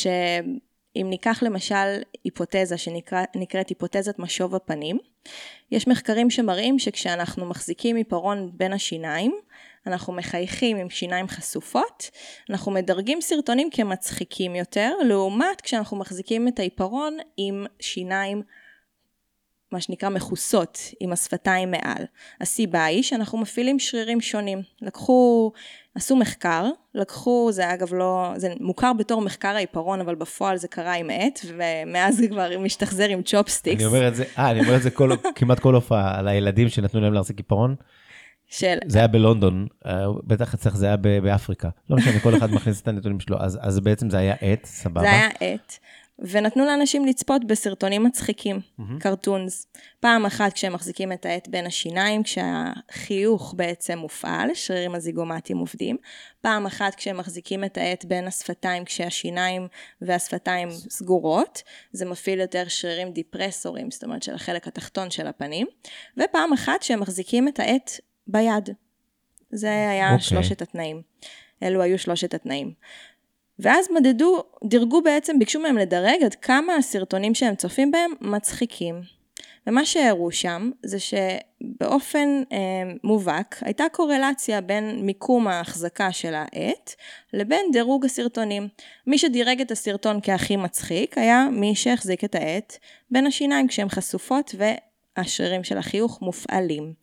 שאם 0.94 1.08
ניקח 1.10 1.44
למשל 1.44 2.02
היפותזה 2.24 2.78
שנקראת 2.78 3.70
היפותזת 3.70 4.20
משוב 4.20 4.56
הפנים, 4.56 4.98
יש 5.72 5.88
מחקרים 5.88 6.30
שמראים 6.30 6.80
שכשאנחנו 6.80 7.46
מחזיקים 7.46 7.96
עיפרון 7.96 8.52
בין 8.54 8.74
השיניים, 8.74 9.36
אנחנו 9.88 10.14
מחייכים 10.14 10.78
עם 10.78 10.90
שיניים 10.90 11.28
חשופות, 11.28 12.10
אנחנו 12.50 12.72
מדרגים 12.72 13.22
סרטונים 13.22 13.70
כמצחיקים 13.72 14.56
יותר, 14.56 14.94
לעומת 15.06 15.62
כשאנחנו 15.62 15.98
מחזיקים 15.98 16.48
את 16.48 16.60
העיפרון 16.60 17.18
עם 17.38 17.66
שיניים 17.80 18.42
מה 19.72 19.82
שנקרא 19.82 20.10
מכוסות 20.10 20.80
עם 21.00 21.12
השפתיים 21.12 21.72
מעל. 21.72 22.06
הסיבה 22.42 22.84
היא 22.84 23.04
שאנחנו 23.04 23.38
מפעילים 23.38 23.80
שרירים 23.80 24.22
שונים. 24.22 24.62
לקחו, 24.82 25.52
עשו 25.96 26.16
מחקר, 26.16 26.70
לקחו, 26.96 27.50
זה 27.52 27.74
אגב 27.74 27.94
לא, 27.94 28.34
זה 28.36 28.54
מוכר 28.60 28.94
בתור 28.94 29.22
מחקר 29.22 29.48
העיפרון, 29.48 30.02
אבל 30.02 30.16
בפועל 30.16 30.58
זה 30.58 30.68
קרה 30.68 30.94
עם 30.94 31.10
עט, 31.10 31.40
ומאז 31.58 32.18
זה 32.18 32.28
כבר 32.28 32.60
משתחזר 32.60 33.10
עם 33.10 33.22
צ'ופסטיקס. 33.22 33.82
אני 33.82 33.86
אומר 33.86 34.08
את 34.08 34.16
זה, 34.16 34.24
אה, 34.38 34.52
אני 34.52 34.60
אומר 34.60 34.76
את 34.76 34.82
זה 34.82 34.90
כל, 34.92 35.12
כמעט 35.36 35.60
כל 35.60 35.76
הופעה, 35.76 36.20
על 36.20 36.28
הילדים 36.28 36.70
שנתנו 36.70 37.02
להם 37.02 37.14
להחזיק 37.14 37.38
עיפרון. 37.38 37.76
של... 38.48 38.78
זה 38.88 38.98
היה 38.98 39.08
בלונדון, 39.08 39.68
אה, 39.86 40.06
בטח 40.24 40.54
אצלך 40.54 40.76
זה 40.76 40.86
היה 40.86 40.98
באפריקה. 40.98 41.70
לא 41.90 41.98
משנה, 41.98 42.20
כל 42.20 42.36
אחד 42.36 42.52
מכניס 42.52 42.82
את 42.82 42.88
הנתונים 42.88 43.20
שלו, 43.20 43.38
אז, 43.40 43.60
אז 43.62 43.80
בעצם 43.80 44.10
זה 44.10 44.18
היה 44.18 44.36
עט, 44.42 44.66
סבבה. 44.66 45.02
זה 45.02 45.12
היה 45.12 45.28
עט. 45.40 45.74
ונתנו 46.22 46.66
לאנשים 46.66 47.06
לצפות 47.06 47.46
בסרטונים 47.46 48.04
מצחיקים, 48.04 48.60
cartoons. 49.00 49.68
פעם 50.00 50.26
אחת 50.26 50.54
כשהם 50.54 50.74
מחזיקים 50.74 51.12
את 51.12 51.26
העט 51.26 51.48
בין 51.48 51.66
השיניים, 51.66 52.24
כשהחיוך 52.24 53.54
בעצם 53.58 53.98
מופעל, 53.98 54.50
השרירים 54.54 54.96
הזיגומטיים 54.96 55.60
עובדים. 55.60 55.98
פעם 56.42 56.66
אחת 56.66 56.96
כשהם 56.96 57.18
מחזיקים 57.18 57.64
את 57.64 57.78
העט 57.78 58.06
בין 58.06 58.28
השפתיים, 58.28 58.86
כשהשיניים 58.86 59.68
והשפתיים 60.02 60.70
סגורות, 60.72 61.64
זה 61.92 62.06
מפעיל 62.06 62.40
יותר 62.40 62.64
שרירים 62.68 63.12
דיפרסורים, 63.12 63.92
זאת 63.92 64.04
אומרת 64.04 64.24
של 64.24 64.34
החלק 64.34 64.68
התחתון 64.68 65.12
של 65.12 65.28
הפנים. 65.28 65.68
ופעם 66.18 66.54
אחת 66.54 66.82
כשהם 66.82 67.00
מחזיקים 67.00 67.48
את 67.48 67.60
העט 67.60 67.92
ביד. 68.28 68.70
זה 69.52 69.68
היה 69.68 70.10
okay. 70.10 70.14
אוקיי. 70.14 70.28
שלושת 70.28 70.62
התנאים. 70.62 71.02
אלו 71.64 71.82
היו 71.82 72.00
שלושת 72.00 72.34
התנאים. 72.34 72.74
ואז 73.60 73.88
מדדו, 73.92 74.44
דירגו 74.64 75.02
בעצם, 75.02 75.40
ביקשו 75.40 75.60
מהם 75.60 75.78
לדרג 75.78 76.24
עד 76.26 76.36
כמה 76.36 76.76
הסרטונים 76.76 77.36
שהם 77.36 77.56
צופים 77.56 77.92
בהם 77.92 78.12
מצחיקים. 78.22 79.02
ומה 79.68 79.86
שהראו 79.86 80.32
שם 80.32 80.72
זה 80.84 80.98
שבאופן 81.00 82.44
אה, 82.52 82.58
מובהק 83.04 83.56
הייתה 83.62 83.84
קורלציה 83.92 84.62
בין 84.62 85.06
מיקום 85.06 85.48
ההחזקה 85.48 86.12
של 86.12 86.34
העט 86.34 86.96
לבין 87.34 87.66
דירוג 87.72 88.06
הסרטונים. 88.06 88.68
מי 89.08 89.18
שדירג 89.18 89.62
את 89.62 89.72
הסרטון 89.72 90.20
כהכי 90.24 90.56
מצחיק 90.56 91.18
היה 91.18 91.48
מי 91.52 91.76
שהחזיק 91.76 92.24
את 92.24 92.36
העט 92.36 92.78
בין 93.12 93.28
השיניים 93.28 93.68
כשהן 93.68 93.90
חשופות 93.90 94.56
והשרירים 95.18 95.64
של 95.64 95.78
החיוך 95.78 96.22
מופעלים. 96.22 96.94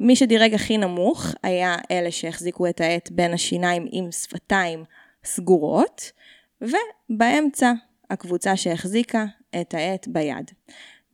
מי 0.00 0.16
שדירג 0.16 0.54
הכי 0.54 0.78
נמוך 0.78 1.26
היה 1.42 1.76
אלה 1.90 2.10
שהחזיקו 2.10 2.66
את 2.66 2.80
העט 2.80 3.10
בין 3.10 3.34
השיניים 3.34 3.86
עם 3.92 4.12
שפתיים 4.12 4.84
סגורות, 5.28 6.12
ובאמצע 6.60 7.72
הקבוצה 8.10 8.56
שהחזיקה 8.56 9.26
את 9.60 9.74
העט 9.74 10.08
ביד. 10.08 10.50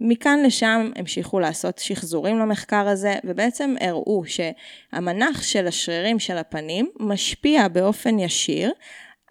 מכאן 0.00 0.42
לשם 0.42 0.90
המשיכו 0.96 1.40
לעשות 1.40 1.79
שחזורים 1.79 2.38
למחקר 2.38 2.88
הזה, 2.88 3.14
ובעצם 3.24 3.74
הראו 3.81 4.22
שהמנח 4.27 5.42
של 5.42 5.66
השרירים 5.66 6.18
של 6.18 6.37
הפנים 6.37 6.90
משפיע 7.00 7.68
באופן 7.68 8.18
ישיר 8.18 8.72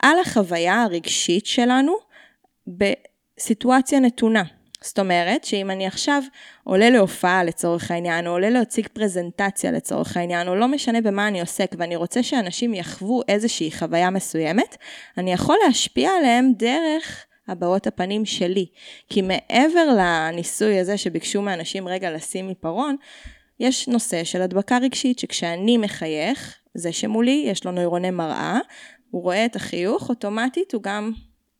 על 0.01 0.19
החוויה 0.19 0.83
הרגשית 0.83 1.45
שלנו 1.45 1.93
בסיטואציה 2.67 3.99
נתונה. 3.99 4.43
זאת 4.83 4.99
אומרת 4.99 5.43
שאם 5.43 5.71
אני 5.71 5.87
עכשיו 5.87 6.23
עולה 6.63 6.89
להופעה 6.89 7.43
לצורך 7.43 7.91
העניין, 7.91 8.27
או 8.27 8.31
עולה 8.31 8.49
להציג 8.49 8.87
פרזנטציה 8.93 9.71
לצורך 9.71 10.17
העניין, 10.17 10.47
או 10.47 10.55
לא 10.55 10.67
משנה 10.67 11.01
במה 11.01 11.27
אני 11.27 11.41
עוסק, 11.41 11.75
ואני 11.77 11.95
רוצה 11.95 12.23
שאנשים 12.23 12.73
יחוו 12.73 13.21
איזושהי 13.27 13.71
חוויה 13.71 14.09
מסוימת, 14.09 14.77
אני 15.17 15.33
יכול 15.33 15.57
להשפיע 15.67 16.09
עליהם 16.11 16.51
דרך 16.57 17.25
הבעות 17.47 17.87
הפנים 17.87 18.25
שלי. 18.25 18.65
כי 19.09 19.21
מעבר 19.21 19.85
לניסוי 19.97 20.79
הזה 20.79 20.97
שביקשו 20.97 21.41
מאנשים 21.41 21.87
רגע 21.87 22.11
לשים 22.11 22.47
עיפרון, 22.47 22.95
יש 23.59 23.87
נושא 23.87 24.23
של 24.23 24.41
הדבקה 24.41 24.77
רגשית, 24.77 25.19
שכשאני 25.19 25.77
מחייך, 25.77 26.57
זה 26.73 26.91
שמולי 26.91 27.43
יש 27.47 27.65
לו 27.65 27.71
נוירוני 27.71 28.11
מראה, 28.11 28.59
הוא 29.11 29.23
רואה 29.23 29.45
את 29.45 29.55
החיוך, 29.55 30.09
אוטומטית 30.09 30.73
הוא 30.73 30.83
גם 30.83 31.11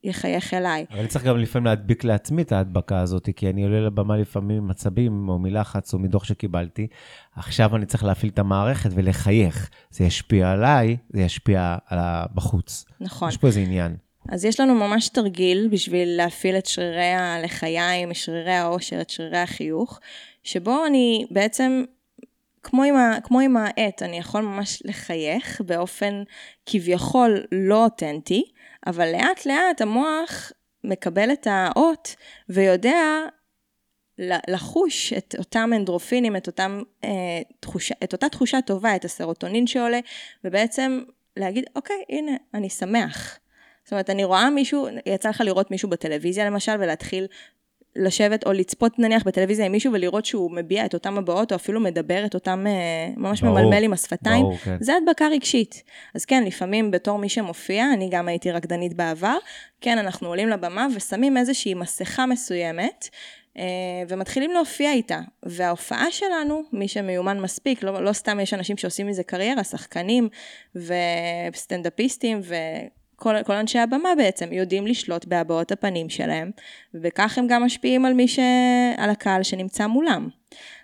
יחייך 0.04 0.54
אליי. 0.54 0.84
אבל 0.90 0.98
אני 0.98 1.08
צריך 1.08 1.24
גם 1.24 1.38
לפעמים 1.38 1.66
להדביק 1.66 2.04
לעצמי 2.04 2.42
את 2.42 2.52
ההדבקה 2.52 3.00
הזאת, 3.00 3.28
כי 3.36 3.50
אני 3.50 3.64
עולה 3.64 3.80
לבמה 3.80 4.16
לפעמים 4.16 4.56
עם 4.56 4.70
עצבים, 4.70 5.28
או 5.28 5.38
מלחץ, 5.38 5.94
או 5.94 5.98
מדוח 5.98 6.24
שקיבלתי. 6.24 6.86
עכשיו 7.36 7.76
אני 7.76 7.86
צריך 7.86 8.04
להפעיל 8.04 8.32
את 8.32 8.38
המערכת 8.38 8.90
ולחייך. 8.94 9.70
זה 9.90 10.04
ישפיע 10.04 10.50
עליי, 10.50 10.96
זה 11.12 11.20
ישפיע 11.20 11.76
על 11.86 11.98
בחוץ. 12.34 12.84
נכון. 13.00 13.28
יש 13.28 13.36
פה 13.36 13.46
איזה 13.46 13.60
עניין. 13.60 13.96
אז 14.28 14.44
יש 14.44 14.60
לנו 14.60 14.74
ממש 14.74 15.08
תרגיל 15.08 15.68
בשביל 15.72 16.08
להפעיל 16.08 16.58
את 16.58 16.66
שרירי 16.66 17.12
הלחיים, 17.12 18.10
את 18.10 18.16
שרירי 18.16 18.52
העושר, 18.52 19.00
את 19.00 19.10
שרירי 19.10 19.38
החיוך, 19.38 20.00
שבו 20.42 20.86
אני 20.86 21.26
בעצם 21.30 21.84
כמו 22.62 22.82
עם, 22.82 22.96
ה, 22.96 23.18
כמו 23.24 23.40
עם 23.40 23.56
העט, 23.56 24.02
אני 24.02 24.18
יכול 24.18 24.42
ממש 24.42 24.82
לחייך 24.84 25.60
באופן 25.60 26.22
כביכול 26.66 27.44
לא 27.52 27.84
אותנטי, 27.84 28.44
אבל 28.86 29.12
לאט 29.12 29.46
לאט 29.46 29.80
המוח 29.80 30.52
מקבל 30.84 31.32
את 31.32 31.46
האות 31.50 32.16
ויודע 32.48 33.26
לחוש 34.48 35.12
את 35.12 35.34
אותם 35.38 35.70
אנדרופינים, 35.76 36.36
את, 36.36 36.46
אותם, 36.46 36.82
אה, 37.04 37.42
תחושה, 37.60 37.94
את 38.04 38.12
אותה 38.12 38.28
תחושה 38.28 38.58
טובה, 38.66 38.96
את 38.96 39.04
הסרוטונין 39.04 39.66
שעולה, 39.66 40.00
ובעצם 40.44 41.02
להגיד, 41.36 41.64
אוקיי, 41.76 42.04
הנה, 42.08 42.32
אני 42.54 42.70
שמח. 42.70 43.38
זאת 43.84 43.92
אומרת, 43.92 44.10
אני 44.10 44.24
רואה 44.24 44.50
מישהו, 44.50 44.88
יצא 45.06 45.28
לך 45.28 45.40
לראות 45.40 45.70
מישהו 45.70 45.90
בטלוויזיה 45.90 46.44
למשל, 46.44 46.72
ולהתחיל 46.80 47.26
לשבת 47.96 48.46
או 48.46 48.52
לצפות 48.52 48.98
נניח 48.98 49.22
בטלוויזיה 49.26 49.66
עם 49.66 49.72
מישהו 49.72 49.92
ולראות 49.92 50.24
שהוא 50.24 50.50
מביע 50.52 50.84
את 50.84 50.94
אותם 50.94 51.18
הבעות, 51.18 51.52
או 51.52 51.56
אפילו 51.56 51.80
מדבר 51.80 52.26
את 52.26 52.34
אותם, 52.34 52.64
אה, 52.66 52.72
ממש 53.16 53.42
ברור, 53.42 53.60
ממלמל 53.60 53.84
עם 53.84 53.92
השפתיים, 53.92 54.42
ברור, 54.42 54.56
כן. 54.56 54.76
זה 54.80 54.92
הדבקה 54.96 55.28
רגשית. 55.28 55.82
אז 56.14 56.24
כן, 56.24 56.44
לפעמים 56.44 56.90
בתור 56.90 57.18
מי 57.18 57.28
שמופיע, 57.28 57.92
אני 57.92 58.08
גם 58.10 58.28
הייתי 58.28 58.50
רקדנית 58.50 58.94
בעבר, 58.94 59.36
כן, 59.80 59.98
אנחנו 59.98 60.28
עולים 60.28 60.48
לבמה 60.48 60.86
ושמים 60.94 61.36
איזושהי 61.36 61.74
מסכה 61.74 62.26
מסוימת, 62.26 63.08
אה, 63.58 63.62
ומתחילים 64.08 64.52
להופיע 64.52 64.92
איתה. 64.92 65.20
וההופעה 65.42 66.10
שלנו, 66.10 66.62
מי 66.72 66.88
שמיומן 66.88 67.40
מספיק, 67.40 67.82
לא, 67.82 68.04
לא 68.04 68.12
סתם 68.12 68.40
יש 68.40 68.54
אנשים 68.54 68.76
שעושים 68.76 69.06
מזה 69.06 69.22
קריירה, 69.22 69.64
שחקנים 69.64 70.28
וסטנדאפיסטים 70.74 72.40
ו... 72.42 72.54
כל, 73.24 73.42
כל 73.42 73.52
אנשי 73.52 73.78
הבמה 73.78 74.08
בעצם 74.16 74.52
יודעים 74.52 74.86
לשלוט 74.86 75.24
בהבעות 75.24 75.72
הפנים 75.72 76.08
שלהם, 76.08 76.50
וכך 76.94 77.38
הם 77.38 77.46
גם 77.46 77.64
משפיעים 77.64 78.04
על 78.04 78.12
מי 78.12 78.28
ש... 78.28 78.38
על 78.96 79.10
הקהל 79.10 79.42
שנמצא 79.42 79.86
מולם. 79.86 80.28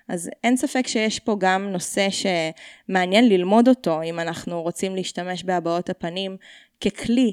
אז 0.08 0.30
אין 0.44 0.56
ספק 0.56 0.86
שיש 0.86 1.18
פה 1.18 1.36
גם 1.40 1.68
נושא 1.68 2.08
שמעניין 2.10 3.28
ללמוד 3.28 3.68
אותו, 3.68 4.02
אם 4.02 4.20
אנחנו 4.20 4.62
רוצים 4.62 4.96
להשתמש 4.96 5.44
בהבעות 5.44 5.90
הפנים 5.90 6.36
ככלי, 6.80 7.32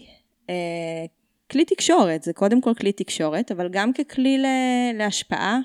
אה, 0.49 0.55
כלי 1.51 1.65
תקשורת, 1.65 2.23
זה 2.23 2.33
קודם 2.33 2.61
כל 2.61 2.73
כלי 2.73 2.91
תקשורת, 2.91 3.51
אבל 3.51 3.69
גם 3.69 3.93
ככלי 3.93 4.43
להשפעה, 4.93 5.59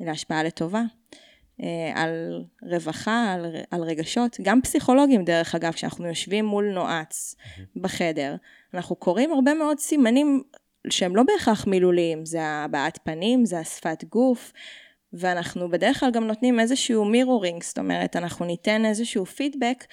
להשפעה 0.00 0.42
לטובה. 0.42 0.82
אה, 1.62 1.92
על 2.02 2.44
רווחה, 2.62 3.32
על, 3.32 3.56
על 3.70 3.82
רגשות, 3.82 4.36
גם 4.42 4.62
פסיכולוגים 4.62 5.24
דרך 5.24 5.54
אגב, 5.54 5.72
כשאנחנו 5.72 6.06
יושבים 6.06 6.44
מול 6.44 6.72
נועץ 6.72 7.34
בחדר, 7.76 8.36
אנחנו 8.74 8.96
קוראים 8.96 9.32
הרבה 9.32 9.54
מאוד 9.54 9.78
סימנים 9.78 10.42
שהם 10.90 11.16
לא 11.16 11.22
בהכרח 11.22 11.66
מילוליים, 11.66 12.26
זה 12.26 12.42
הבעת 12.42 12.98
פנים, 13.04 13.44
זה 13.44 13.58
השפת 13.58 14.04
גוף, 14.04 14.52
ואנחנו 15.12 15.70
בדרך 15.70 16.00
כלל 16.00 16.10
גם 16.10 16.26
נותנים 16.26 16.60
איזשהו 16.60 17.04
מירורינג, 17.04 17.62
זאת 17.62 17.78
אומרת, 17.78 18.16
אנחנו 18.16 18.46
ניתן 18.46 18.84
איזשהו 18.84 19.26
פידבק 19.26 19.84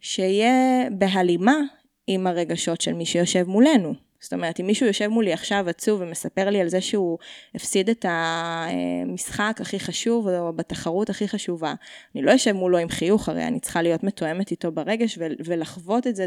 שיהיה 0.00 0.90
בהלימה 0.90 1.56
עם 2.06 2.26
הרגשות 2.26 2.80
של 2.80 2.92
מי 2.92 3.06
שיושב 3.06 3.48
מולנו. 3.48 3.94
זאת 4.20 4.32
אומרת, 4.32 4.60
אם 4.60 4.66
מישהו 4.66 4.86
יושב 4.86 5.06
מולי 5.08 5.32
עכשיו 5.32 5.68
עצוב 5.68 6.00
ומספר 6.00 6.50
לי 6.50 6.60
על 6.60 6.68
זה 6.68 6.80
שהוא 6.80 7.18
הפסיד 7.54 7.90
את 7.90 8.04
המשחק 8.08 9.58
הכי 9.60 9.80
חשוב, 9.80 10.28
או 10.28 10.52
בתחרות 10.52 11.10
הכי 11.10 11.28
חשובה, 11.28 11.74
אני 12.14 12.22
לא 12.22 12.34
אשב 12.34 12.52
מולו 12.52 12.78
עם 12.78 12.88
חיוך, 12.88 13.28
הרי 13.28 13.44
אני 13.44 13.60
צריכה 13.60 13.82
להיות 13.82 14.04
מתואמת 14.04 14.50
איתו 14.50 14.72
ברגש 14.72 15.18
ולחוות 15.44 16.06
את 16.06 16.16
זה 16.16 16.26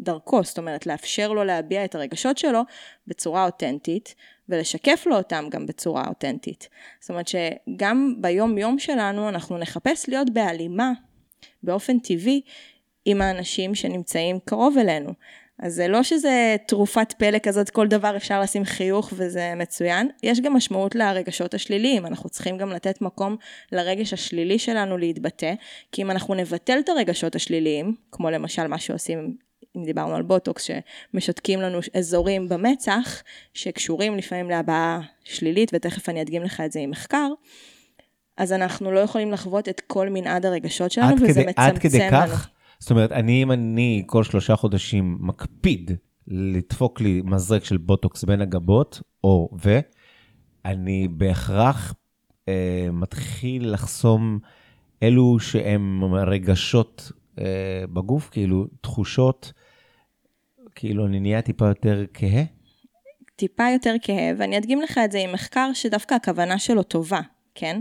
דרכו, 0.00 0.44
זאת 0.44 0.58
אומרת, 0.58 0.86
לאפשר 0.86 1.32
לו 1.32 1.44
להביע 1.44 1.84
את 1.84 1.94
הרגשות 1.94 2.38
שלו 2.38 2.60
בצורה 3.06 3.46
אותנטית, 3.46 4.14
ולשקף 4.48 5.04
לו 5.06 5.16
אותם 5.16 5.44
גם 5.50 5.66
בצורה 5.66 6.04
אותנטית. 6.08 6.68
זאת 7.00 7.10
אומרת 7.10 7.28
שגם 7.28 8.14
ביום 8.20 8.58
יום 8.58 8.78
שלנו 8.78 9.28
אנחנו 9.28 9.58
נחפש 9.58 10.08
להיות 10.08 10.30
בהלימה 10.30 10.92
באופן 11.62 11.98
טבעי 11.98 12.40
עם 13.04 13.22
האנשים 13.22 13.74
שנמצאים 13.74 14.38
קרוב 14.44 14.78
אלינו. 14.78 15.12
אז 15.58 15.74
זה 15.74 15.88
לא 15.88 16.02
שזה 16.02 16.56
תרופת 16.68 17.12
פלא 17.18 17.38
כזאת, 17.38 17.70
כל 17.70 17.88
דבר 17.88 18.16
אפשר 18.16 18.40
לשים 18.40 18.64
חיוך 18.64 19.12
וזה 19.16 19.52
מצוין. 19.56 20.08
יש 20.22 20.40
גם 20.40 20.54
משמעות 20.54 20.94
לרגשות 20.94 21.54
השליליים, 21.54 22.06
אנחנו 22.06 22.28
צריכים 22.28 22.58
גם 22.58 22.72
לתת 22.72 23.00
מקום 23.00 23.36
לרגש 23.72 24.12
השלילי 24.12 24.58
שלנו 24.58 24.98
להתבטא, 24.98 25.54
כי 25.92 26.02
אם 26.02 26.10
אנחנו 26.10 26.34
נבטל 26.34 26.78
את 26.78 26.88
הרגשות 26.88 27.34
השליליים, 27.34 27.94
כמו 28.12 28.30
למשל 28.30 28.66
מה 28.66 28.78
שעושים, 28.78 29.36
אם 29.76 29.84
דיברנו 29.84 30.14
על 30.14 30.22
בוטוקס, 30.22 30.68
שמשתקים 31.12 31.60
לנו 31.60 31.78
אזורים 31.94 32.48
במצח, 32.48 33.22
שקשורים 33.54 34.16
לפעמים 34.16 34.50
להבעה 34.50 35.00
שלילית, 35.24 35.70
ותכף 35.74 36.08
אני 36.08 36.22
אדגים 36.22 36.42
לך 36.42 36.60
את 36.60 36.72
זה 36.72 36.80
עם 36.80 36.90
מחקר, 36.90 37.28
אז 38.36 38.52
אנחנו 38.52 38.92
לא 38.92 39.00
יכולים 39.00 39.32
לחוות 39.32 39.68
את 39.68 39.80
כל 39.86 40.08
מנעד 40.08 40.46
הרגשות 40.46 40.90
שלנו, 40.90 41.16
וזה 41.16 41.26
כדי, 41.26 41.46
מצמצם 41.46 41.62
לנו. 41.62 41.68
עד 41.68 41.78
כדי 41.78 42.10
כך? 42.10 42.48
זאת 42.78 42.90
אומרת, 42.90 43.12
אני, 43.12 43.42
אם 43.42 43.52
אני 43.52 44.02
כל 44.06 44.24
שלושה 44.24 44.56
חודשים 44.56 45.18
מקפיד 45.20 45.90
לדפוק 46.26 47.00
לי 47.00 47.22
מזרק 47.24 47.64
של 47.64 47.76
בוטוקס 47.76 48.24
בין 48.24 48.40
הגבות, 48.40 49.02
או 49.24 49.50
ו, 49.64 49.80
אני 50.64 51.08
בהכרח 51.10 51.94
אה, 52.48 52.88
מתחיל 52.92 53.72
לחסום 53.72 54.38
אלו 55.02 55.38
שהם 55.40 56.14
רגשות 56.14 57.12
אה, 57.38 57.84
בגוף, 57.92 58.28
כאילו 58.30 58.66
תחושות, 58.80 59.52
כאילו 60.76 61.06
אני 61.06 61.20
נהיה 61.20 61.42
טיפה 61.42 61.68
יותר 61.68 62.04
כהה. 62.14 62.42
טיפה 63.36 63.64
יותר 63.72 63.94
כהה, 64.02 64.32
ואני 64.36 64.58
אדגים 64.58 64.82
לך 64.82 65.00
את 65.04 65.12
זה 65.12 65.18
עם 65.18 65.32
מחקר 65.32 65.70
שדווקא 65.74 66.14
הכוונה 66.14 66.58
שלו 66.58 66.82
טובה, 66.82 67.20
כן? 67.54 67.80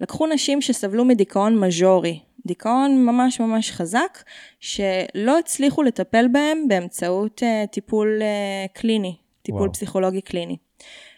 לקחו 0.00 0.26
נשים 0.26 0.60
שסבלו 0.60 1.04
מדיכאון 1.04 1.58
מז'ורי, 1.58 2.20
דיכאון 2.46 3.04
ממש 3.06 3.40
ממש 3.40 3.70
חזק, 3.70 4.22
שלא 4.60 5.38
הצליחו 5.38 5.82
לטפל 5.82 6.28
בהם 6.32 6.68
באמצעות 6.68 7.42
uh, 7.42 7.66
טיפול 7.66 8.20
uh, 8.20 8.78
קליני, 8.78 9.16
טיפול 9.42 9.60
וואו. 9.60 9.72
פסיכולוגי 9.72 10.20
קליני. 10.20 10.56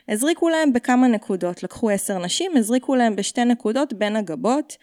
הזריקו 0.09 0.49
להם 0.49 0.73
בכמה 0.73 1.09
נקודות, 1.09 1.63
לקחו 1.63 1.91
עשר 1.91 2.19
נשים, 2.19 2.53
הזריקו 2.57 2.95
להם 2.95 3.17
בשתי 3.17 3.45
נקודות 3.45 3.93
בין 3.93 4.17
הגבות. 4.17 4.77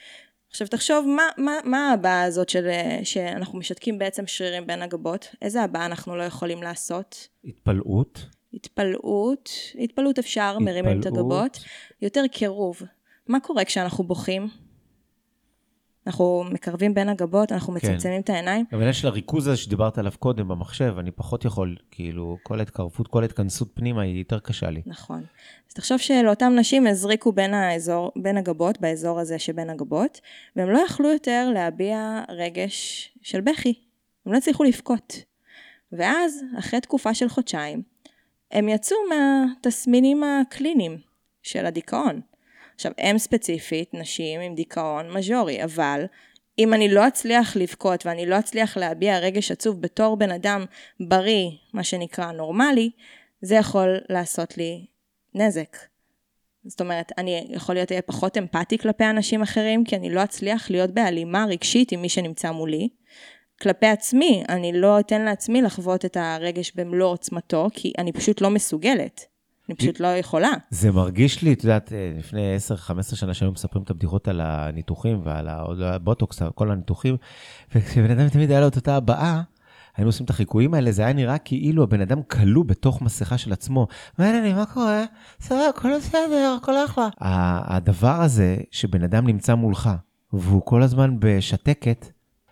עכשיו 0.52 0.68
תחשוב, 0.68 1.08
מה, 1.08 1.24
מה, 1.38 1.52
מה 1.64 1.92
הבעה 1.92 2.24
הזאת 2.24 2.50
של, 2.50 2.68
אה, 2.68 3.00
שאנחנו 3.04 3.60
משתקים 3.60 4.00
בעצם 4.00 4.28
שרירים 4.28 4.68
בין 4.68 4.82
הגבות? 4.82 5.36
איזה 5.42 5.64
הבעה 5.64 5.86
אנחנו 5.86 6.16
לא 6.16 6.24
יכולים 6.24 6.64
לעשות? 6.64 7.28
התפלאות. 7.46 8.26
התפלאות, 8.54 9.50
התפלאות 9.80 10.20
אפשר, 10.20 10.42
התפלאות. 10.42 10.62
מרימים 10.62 11.00
את 11.00 11.06
הגבות. 11.06 11.60
יותר 12.02 12.24
קירוב. 12.32 12.82
מה 13.28 13.40
קורה 13.40 13.66
כשאנחנו 13.66 14.04
בוכים? 14.04 14.48
אנחנו 16.08 16.44
מקרבים 16.52 16.94
בין 16.94 17.10
הגבות, 17.10 17.52
אנחנו 17.52 17.74
כן. 17.74 17.88
מצמצמים 17.88 18.22
את 18.22 18.30
העיניים. 18.30 18.66
העניין 18.72 18.94
של 18.94 19.08
הריכוז 19.08 19.48
הזה 19.48 19.58
שדיברת 19.58 19.98
עליו 19.98 20.12
קודם 20.20 20.48
במחשב, 20.48 20.96
אני 21.00 21.12
פחות 21.12 21.46
יכול, 21.46 21.76
כאילו, 21.92 22.38
כל 22.44 22.60
ההתקרבות, 22.60 23.08
כל 23.08 23.22
ההתכנסות 23.22 23.72
פנימה 23.74 24.02
היא 24.02 24.20
יותר 24.20 24.40
קשה 24.40 24.70
לי. 24.70 24.82
נכון. 24.86 25.24
אז 25.70 25.74
תחשוב 25.74 25.98
שלאותן 25.98 26.60
נשים 26.60 26.88
הזריקו 26.88 27.32
בין 27.32 27.54
האזור, 27.54 28.12
בין 28.16 28.38
הגבות, 28.38 28.82
באזור 28.82 29.20
הזה 29.20 29.40
שבין 29.40 29.70
הגבות, 29.70 30.22
והם 30.56 30.70
לא 30.70 30.80
יכלו 30.80 31.10
יותר 31.10 31.50
להביע 31.54 32.24
רגש 32.30 33.10
של 33.22 33.42
בכי. 33.42 33.74
הם 34.26 34.34
לא 34.34 34.38
הצליחו 34.38 34.64
לבכות. 34.64 35.14
ואז, 35.92 36.44
אחרי 36.60 36.82
תקופה 36.82 37.14
של 37.14 37.30
חודשיים, 37.30 37.82
הם 38.52 38.70
יצאו 38.70 38.98
מהתסמינים 39.10 40.24
הקליניים. 40.24 41.12
של 41.44 41.66
הדיכאון. 41.66 42.22
עכשיו, 42.82 42.92
הם 42.98 43.18
ספציפית, 43.18 43.94
נשים 43.94 44.42
עם 44.42 44.56
דיכאון 44.56 45.12
מז'ורי, 45.12 45.64
אבל 45.64 46.06
אם 46.60 46.74
אני 46.74 46.94
לא 46.94 47.08
אצליח 47.08 47.56
לבכות 47.56 48.06
ואני 48.06 48.26
לא 48.26 48.40
אצליח 48.40 48.78
להביע 48.78 49.20
רגש 49.20 49.52
עצוב 49.52 49.82
בתור 49.82 50.18
בן 50.18 50.32
אדם 50.32 50.66
בריא, 51.08 51.50
מה 51.74 51.84
שנקרא 51.84 52.32
נורמלי, 52.32 52.92
זה 53.42 53.56
יכול 53.56 53.98
לעשות 54.10 54.58
לי 54.58 54.86
נזק. 55.34 55.78
זאת 56.66 56.82
אומרת, 56.82 57.12
אני 57.18 57.48
יכול 57.50 57.76
להיות 57.76 57.92
פחות 58.06 58.38
אמפתי 58.38 58.78
כלפי 58.78 59.06
אנשים 59.06 59.42
אחרים, 59.42 59.84
כי 59.84 59.96
אני 59.96 60.10
לא 60.10 60.24
אצליח 60.24 60.72
להיות 60.72 60.92
בהלימה 60.92 61.46
רגשית 61.46 61.92
עם 61.92 62.02
מי 62.02 62.10
שנמצא 62.10 62.52
מולי. 62.52 62.90
כלפי 63.62 63.88
עצמי, 63.88 64.44
אני 64.50 64.74
לא 64.74 65.00
אתן 65.00 65.22
לעצמי 65.22 65.62
לחוות 65.62 66.06
את 66.06 66.18
הרגש 66.18 66.72
במלוא 66.76 67.12
עוצמתו, 67.12 67.68
כי 67.74 67.94
אני 67.98 68.12
פשוט 68.12 68.42
לא 68.42 68.50
מסוגלת. 68.50 69.31
אני 69.72 69.78
פשוט 69.78 70.00
לא 70.00 70.08
יכולה. 70.08 70.50
זה 70.70 70.92
מרגיש 70.92 71.42
לי, 71.42 71.54
את 71.54 71.64
יודעת, 71.64 71.94
אה, 71.94 72.14
לפני 72.18 72.56
10-15 72.56 73.16
שנה 73.16 73.34
שהיו 73.34 73.52
מספרים 73.52 73.84
את 73.84 73.90
הבדיחות 73.90 74.28
על 74.28 74.42
הניתוחים 74.42 75.22
ועל 75.24 75.48
הבוטוקס, 75.84 76.42
כל 76.56 76.72
הניתוחים, 76.72 77.18
וכשבן 77.76 78.12
אדם 78.12 78.30
תמיד 78.30 78.52
היה 78.52 78.62
לו 78.62 78.68
את 78.68 78.76
אותה 78.76 78.96
הבעה, 78.96 79.42
היינו 79.96 80.10
עושים 80.10 80.26
את 80.26 80.30
החיקויים 80.30 80.74
האלה, 80.74 80.92
זה 80.92 81.02
היה 81.02 81.14
נראה 81.14 81.38
כאילו 81.38 81.84
הבן 81.84 82.02
אדם 82.02 82.24
כלוא 82.24 82.66
בתוך 82.66 83.02
מסכה 83.02 83.38
של 83.38 83.54
עצמו. 83.54 83.88
מה 84.18 84.26
העניינים, 84.26 84.56
מה 84.56 84.66
קורה? 84.66 85.04
בסדר, 85.40 85.70
הכל 85.70 85.98
בסדר, 85.98 86.58
הכל 86.62 86.74
אחלה. 86.86 87.10
הדבר 87.20 88.22
הזה, 88.22 88.58
שבן 88.72 89.04
אדם 89.04 89.28
נמצא 89.28 89.56
מולך, 89.56 89.90
והוא 90.34 90.62
כל 90.66 90.84
הזמן 90.84 91.16
בשתקת, 91.20 92.06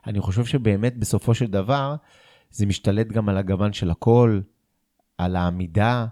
אני 0.08 0.20
חושב 0.20 0.46
שבאמת 0.46 0.98
בסופו 0.98 1.34
של 1.34 1.46
דבר, 1.46 1.96
זה 2.52 2.66
משתלט 2.66 3.08
גם 3.08 3.30
על 3.30 3.38
הגוון 3.38 3.74
של 3.74 3.92
הקול, 3.92 4.44
על 5.18 5.36
העמידה, 5.36 6.06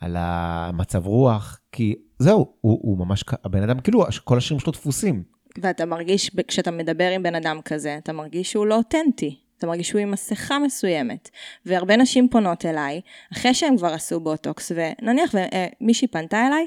על 0.00 0.16
המצב 0.18 1.06
רוח, 1.06 1.60
כי 1.72 1.94
זהו, 2.18 2.52
הוא, 2.60 2.78
הוא 2.82 2.98
ממש, 2.98 3.24
הבן 3.44 3.62
אדם, 3.62 3.80
כאילו, 3.80 4.04
כל 4.24 4.38
השירים 4.38 4.60
שלו 4.60 4.72
דפוסים. 4.72 5.22
ואתה 5.62 5.86
מרגיש, 5.86 6.30
כשאתה 6.48 6.70
מדבר 6.70 7.10
עם 7.10 7.22
בן 7.22 7.34
אדם 7.34 7.60
כזה, 7.64 7.98
אתה 7.98 8.12
מרגיש 8.12 8.52
שהוא 8.52 8.66
לא 8.66 8.76
אותנטי. 8.76 9.38
אתה 9.58 9.66
מרגיש 9.66 9.88
שהוא 9.88 10.00
עם 10.00 10.10
מסכה 10.10 10.58
מסוימת. 10.58 11.30
והרבה 11.66 11.96
נשים 11.96 12.28
פונות 12.28 12.66
אליי, 12.66 13.00
אחרי 13.32 13.54
שהם 13.54 13.76
כבר 13.76 13.88
עשו 13.94 14.20
בוטוקס, 14.20 14.72
ונניח 14.74 15.34
ומישהי 15.34 16.08
פנתה 16.08 16.46
אליי, 16.46 16.66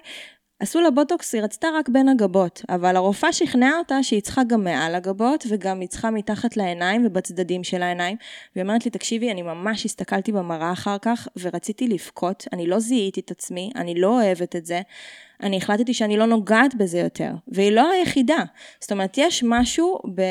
עשו 0.62 0.82
לה 0.82 0.92
בוטוקס, 0.92 1.36
היא 1.36 1.42
רצתה 1.42 1.68
רק 1.80 1.90
בין 1.90 2.10
הגבות, 2.10 2.62
אבל 2.70 2.96
הרופאה 2.96 3.34
שכנעה 3.34 3.78
אותה 3.78 4.04
שהיא 4.04 4.22
צריכה 4.22 4.44
גם 4.44 4.64
מעל 4.64 4.96
הגבות, 4.96 5.46
וגם 5.50 5.80
היא 5.80 5.90
צריכה 5.90 6.12
מתחת 6.12 6.58
לעיניים 6.58 7.06
ובצדדים 7.06 7.64
של 7.64 7.82
העיניים. 7.82 8.18
והיא 8.56 8.64
אומרת 8.64 8.86
לי, 8.86 8.92
תקשיבי, 8.92 9.32
אני 9.32 9.42
ממש 9.42 9.86
הסתכלתי 9.86 10.32
במראה 10.32 10.72
אחר 10.72 10.98
כך, 11.02 11.28
ורציתי 11.40 11.88
לבכות, 11.88 12.48
אני 12.54 12.68
לא 12.68 12.80
זיהיתי 12.80 13.20
את 13.20 13.32
עצמי, 13.32 13.72
אני 13.76 14.02
לא 14.02 14.22
אוהבת 14.22 14.56
את 14.56 14.66
זה. 14.66 14.82
אני 15.42 15.58
החלטתי 15.58 15.94
שאני 15.94 16.18
לא 16.18 16.26
נוגעת 16.26 16.76
בזה 16.76 17.00
יותר, 17.00 17.32
והיא 17.48 17.72
לא 17.72 17.92
היחידה. 17.92 18.44
זאת 18.80 18.92
אומרת, 18.92 19.18
יש 19.18 19.44
משהו 19.48 20.00
ב, 20.16 20.22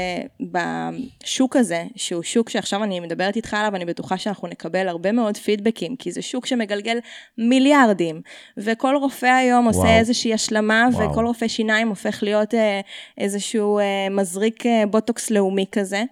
בשוק 0.40 1.56
הזה, 1.56 1.84
שהוא 1.96 2.22
שוק 2.22 2.50
שעכשיו 2.50 2.84
אני 2.84 3.00
מדברת 3.00 3.36
איתך 3.36 3.54
עליו, 3.54 3.76
אני 3.76 3.84
בטוחה 3.84 4.18
שאנחנו 4.18 4.48
נקבל 4.48 4.88
הרבה 4.88 5.12
מאוד 5.12 5.36
פידבקים, 5.36 5.96
כי 5.96 6.12
זה 6.12 6.22
שוק 6.22 6.46
שמגלגל 6.46 6.98
מיליארדים, 7.38 8.20
וכל 8.56 8.96
רופא 8.96 9.26
היום 9.26 9.66
וואו. 9.66 9.76
עושה 9.76 9.98
איזושהי 9.98 10.34
השלמה, 10.34 10.88
וואו. 10.92 11.10
וכל 11.10 11.26
רופא 11.26 11.48
שיניים 11.48 11.88
הופך 11.88 12.22
להיות 12.22 12.54
אה, 12.54 12.80
איזשהו 13.18 13.78
אה, 13.78 14.08
מזריק 14.10 14.66
אה, 14.66 14.86
בוטוקס 14.86 15.30
לאומי 15.30 15.64
כזה. 15.72 16.02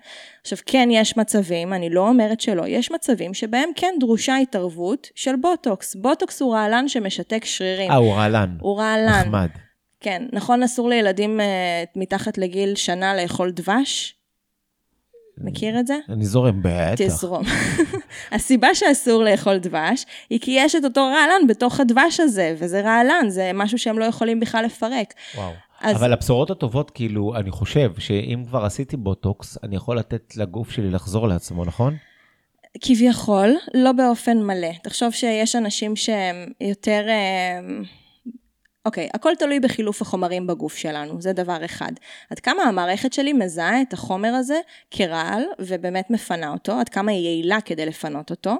עכשיו, 0.42 0.58
כן, 0.66 0.88
יש 0.92 1.16
מצבים, 1.16 1.72
אני 1.72 1.90
לא 1.90 2.08
אומרת 2.08 2.40
שלא, 2.40 2.66
יש 2.66 2.90
מצבים 2.90 3.34
שבהם 3.34 3.70
כן 3.76 3.94
דרושה 4.00 4.36
התערבות 4.36 5.08
של 5.14 5.36
בוטוקס. 5.36 5.94
בוטוקס 5.94 6.42
הוא 6.42 6.54
רעלן 6.54 6.88
שמשתק 6.88 7.44
שרירים. 7.44 7.90
אה, 7.90 7.96
הוא 7.96 8.14
רעלן. 8.14 8.56
הוא 8.60 8.78
רעלן. 8.78 9.20
נחמד. 9.20 9.48
כן, 10.00 10.22
נכון, 10.32 10.62
אסור 10.62 10.88
לילדים 10.88 11.40
uh, 11.40 11.42
מתחת 11.96 12.38
לגיל 12.38 12.74
שנה 12.74 13.22
לאכול 13.22 13.50
דבש? 13.50 14.14
מכיר 15.40 15.80
את 15.80 15.86
זה? 15.86 15.98
אני 16.08 16.24
זורם, 16.24 16.62
בטח. 16.62 17.06
תזרום. 17.06 17.42
הסיבה 18.32 18.74
שאסור 18.74 19.24
לאכול 19.24 19.58
דבש, 19.58 20.06
היא 20.30 20.40
כי 20.40 20.50
יש 20.50 20.74
את 20.74 20.84
אותו 20.84 21.04
רעלן 21.04 21.46
בתוך 21.48 21.80
הדבש 21.80 22.20
הזה, 22.20 22.54
וזה 22.58 22.80
רעלן, 22.80 23.24
זה 23.28 23.50
משהו 23.54 23.78
שהם 23.78 23.98
לא 23.98 24.04
יכולים 24.04 24.40
בכלל 24.40 24.64
לפרק. 24.64 25.14
וואו. 25.34 25.52
אז... 25.80 25.96
אבל 25.96 26.12
הבשורות 26.12 26.50
הטובות, 26.50 26.90
כאילו, 26.90 27.36
אני 27.36 27.50
חושב 27.50 27.92
שאם 27.98 28.42
כבר 28.48 28.64
עשיתי 28.64 28.96
בוטוקס, 28.96 29.58
אני 29.62 29.76
יכול 29.76 29.98
לתת 29.98 30.36
לגוף 30.36 30.70
שלי 30.70 30.90
לחזור 30.90 31.28
לעצמו, 31.28 31.64
נכון? 31.64 31.96
כביכול, 32.80 33.54
לא 33.74 33.92
באופן 33.92 34.38
מלא. 34.42 34.72
תחשוב 34.82 35.10
שיש 35.10 35.56
אנשים 35.56 35.96
שהם 35.96 36.46
יותר... 36.60 37.04
אה, 37.08 37.60
אוקיי, 38.86 39.08
הכל 39.14 39.32
תלוי 39.38 39.60
בחילוף 39.60 40.02
החומרים 40.02 40.46
בגוף 40.46 40.76
שלנו, 40.76 41.22
זה 41.22 41.32
דבר 41.32 41.64
אחד. 41.64 41.92
עד 42.30 42.38
כמה 42.40 42.62
המערכת 42.62 43.12
שלי 43.12 43.32
מזהה 43.32 43.82
את 43.82 43.92
החומר 43.92 44.28
הזה 44.28 44.60
כרעל 44.90 45.42
ובאמת 45.58 46.10
מפנה 46.10 46.52
אותו, 46.52 46.72
עד 46.72 46.88
כמה 46.88 47.12
היא 47.12 47.24
יעילה 47.24 47.60
כדי 47.60 47.86
לפנות 47.86 48.30
אותו, 48.30 48.54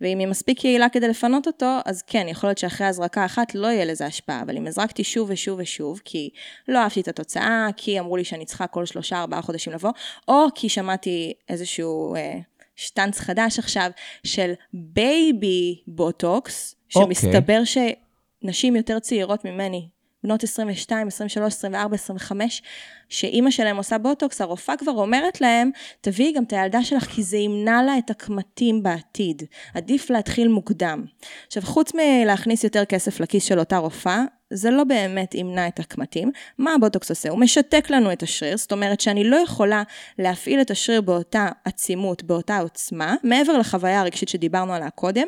ואם 0.00 0.18
היא 0.18 0.28
מספיק 0.28 0.64
יעילה 0.64 0.88
כדי 0.88 1.08
לפנות 1.08 1.46
אותו, 1.46 1.78
אז 1.84 2.02
כן, 2.02 2.26
יכול 2.28 2.48
להיות 2.48 2.58
שאחרי 2.58 2.86
הזרקה 2.86 3.24
אחת 3.24 3.54
לא 3.54 3.66
יהיה 3.66 3.84
לזה 3.84 4.06
השפעה, 4.06 4.42
אבל 4.42 4.56
אם 4.56 4.66
הזרקתי 4.66 5.04
שוב 5.04 5.30
ושוב 5.30 5.58
ושוב, 5.62 6.00
כי 6.04 6.30
לא 6.68 6.78
אהבתי 6.78 7.00
את 7.00 7.08
התוצאה, 7.08 7.68
כי 7.76 8.00
אמרו 8.00 8.16
לי 8.16 8.24
שאני 8.24 8.44
צריכה 8.44 8.66
כל 8.66 8.86
שלושה 8.86 9.20
ארבעה 9.20 9.42
חודשים 9.42 9.72
לבוא, 9.72 9.90
או 10.28 10.46
כי 10.54 10.68
שמעתי 10.68 11.32
איזשהו... 11.48 12.14
אה, 12.14 12.38
שטנץ 12.76 13.18
חדש 13.18 13.58
עכשיו 13.58 13.90
של 14.24 14.52
baby 14.72 15.82
בוטוקס, 15.86 16.76
שמסתבר 16.88 17.62
okay. 17.64 18.03
נשים 18.44 18.76
יותר 18.76 18.98
צעירות 18.98 19.44
ממני, 19.44 19.88
בנות 20.24 20.42
22, 20.42 21.06
23, 21.06 21.52
24, 21.54 21.94
25, 21.94 22.62
שאימא 23.08 23.50
שלהם 23.50 23.76
עושה 23.76 23.98
בוטוקס, 23.98 24.40
הרופאה 24.40 24.76
כבר 24.76 24.92
אומרת 24.92 25.40
להם, 25.40 25.70
תביאי 26.00 26.32
גם 26.32 26.44
את 26.44 26.52
הילדה 26.52 26.82
שלך 26.82 27.04
כי 27.04 27.22
זה 27.22 27.36
ימנע 27.36 27.82
לה 27.82 27.98
את 27.98 28.10
הקמטים 28.10 28.82
בעתיד. 28.82 29.42
עדיף 29.74 30.10
להתחיל 30.10 30.48
מוקדם. 30.48 31.04
עכשיו, 31.46 31.62
חוץ 31.62 31.92
מלהכניס 31.94 32.64
יותר 32.64 32.84
כסף 32.84 33.20
לכיס 33.20 33.44
של 33.44 33.58
אותה 33.58 33.76
רופאה, 33.76 34.24
זה 34.50 34.70
לא 34.70 34.84
באמת 34.84 35.34
ימנע 35.34 35.68
את 35.68 35.80
הקמטים. 35.80 36.30
מה 36.58 36.74
הבוטוקס 36.74 37.10
עושה? 37.10 37.30
הוא 37.30 37.38
משתק 37.38 37.90
לנו 37.90 38.12
את 38.12 38.22
השריר, 38.22 38.56
זאת 38.56 38.72
אומרת 38.72 39.00
שאני 39.00 39.24
לא 39.24 39.36
יכולה 39.36 39.82
להפעיל 40.18 40.60
את 40.60 40.70
השריר 40.70 41.00
באותה 41.00 41.48
עצימות, 41.64 42.22
באותה 42.22 42.58
עוצמה, 42.58 43.14
מעבר 43.22 43.58
לחוויה 43.58 44.00
הרגשית 44.00 44.28
שדיברנו 44.28 44.74
עליה 44.74 44.90
קודם. 44.90 45.26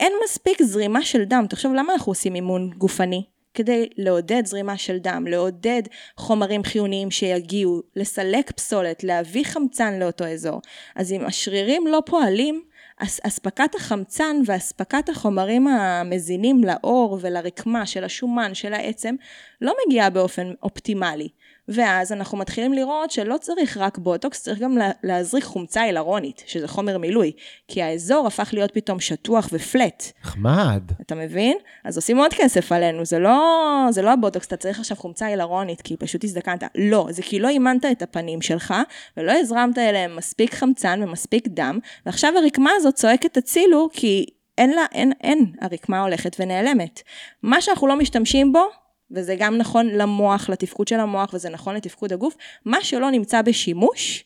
אין 0.00 0.12
מספיק 0.24 0.62
זרימה 0.62 1.02
של 1.02 1.24
דם. 1.24 1.44
תחשוב, 1.48 1.74
למה 1.74 1.92
אנחנו 1.92 2.10
עושים 2.10 2.34
אימון 2.34 2.70
גופני? 2.78 3.24
כדי 3.54 3.88
לעודד 3.96 4.46
זרימה 4.46 4.76
של 4.76 4.98
דם, 4.98 5.26
לעודד 5.26 5.82
חומרים 6.16 6.64
חיוניים 6.64 7.10
שיגיעו, 7.10 7.82
לסלק 7.96 8.50
פסולת, 8.50 9.04
להביא 9.04 9.44
חמצן 9.44 9.98
לאותו 9.98 10.24
אזור. 10.26 10.60
אז 10.96 11.12
אם 11.12 11.24
השרירים 11.24 11.86
לא 11.86 12.02
פועלים, 12.06 12.62
אספקת 13.02 13.74
החמצן 13.74 14.36
ואספקת 14.46 15.08
החומרים 15.08 15.68
המזינים 15.68 16.64
לאור 16.64 17.18
ולרקמה 17.20 17.86
של 17.86 18.04
השומן 18.04 18.54
של 18.54 18.72
העצם 18.72 19.14
לא 19.60 19.74
מגיעה 19.86 20.10
באופן 20.10 20.52
אופטימלי. 20.62 21.28
ואז 21.70 22.12
אנחנו 22.12 22.38
מתחילים 22.38 22.72
לראות 22.72 23.10
שלא 23.10 23.36
צריך 23.40 23.76
רק 23.76 23.98
בוטוקס, 23.98 24.42
צריך 24.42 24.58
גם 24.58 24.78
להזריק 25.02 25.44
חומצה 25.44 25.82
הילרונית, 25.82 26.42
שזה 26.46 26.68
חומר 26.68 26.98
מילוי, 26.98 27.32
כי 27.68 27.82
האזור 27.82 28.26
הפך 28.26 28.50
להיות 28.52 28.70
פתאום 28.74 29.00
שטוח 29.00 29.48
ופלט. 29.52 30.12
נחמד. 30.24 30.82
אתה 31.00 31.14
מבין? 31.14 31.56
אז 31.84 31.96
עושים 31.96 32.18
עוד 32.18 32.34
כסף 32.34 32.72
עלינו, 32.72 33.04
זה 33.04 33.18
לא, 33.18 33.86
זה 33.90 34.02
לא 34.02 34.12
הבוטוקס, 34.12 34.46
אתה 34.46 34.56
צריך 34.56 34.78
עכשיו 34.78 34.96
חומצה 34.96 35.26
הילרונית, 35.26 35.80
כי 35.82 35.96
פשוט 35.96 36.24
הזדקנת. 36.24 36.64
לא, 36.74 37.06
זה 37.10 37.22
כי 37.22 37.38
לא 37.38 37.48
אימנת 37.48 37.84
את 37.84 38.02
הפנים 38.02 38.42
שלך, 38.42 38.74
ולא 39.16 39.32
הזרמת 39.32 39.78
אליהם 39.78 40.16
מספיק 40.16 40.54
חמצן 40.54 41.00
ומספיק 41.02 41.48
דם, 41.48 41.78
ועכשיו 42.06 42.32
הרקמה 42.36 42.70
הזאת 42.76 42.94
צועקת 42.94 43.36
הצילו, 43.36 43.88
כי 43.92 44.26
אין 44.58 44.70
לה, 44.70 44.86
אין, 44.92 45.12
אין, 45.22 45.52
הרקמה 45.60 46.00
הולכת 46.00 46.36
ונעלמת. 46.40 47.02
מה 47.42 47.60
שאנחנו 47.60 47.86
לא 47.86 47.96
משתמשים 47.96 48.52
בו, 48.52 48.62
וזה 49.10 49.36
גם 49.38 49.56
נכון 49.56 49.86
למוח, 49.86 50.48
לתפקוד 50.48 50.88
של 50.88 51.00
המוח, 51.00 51.30
וזה 51.34 51.50
נכון 51.50 51.74
לתפקוד 51.74 52.12
הגוף, 52.12 52.36
מה 52.64 52.82
שלא 52.82 53.10
נמצא 53.10 53.42
בשימוש, 53.42 54.24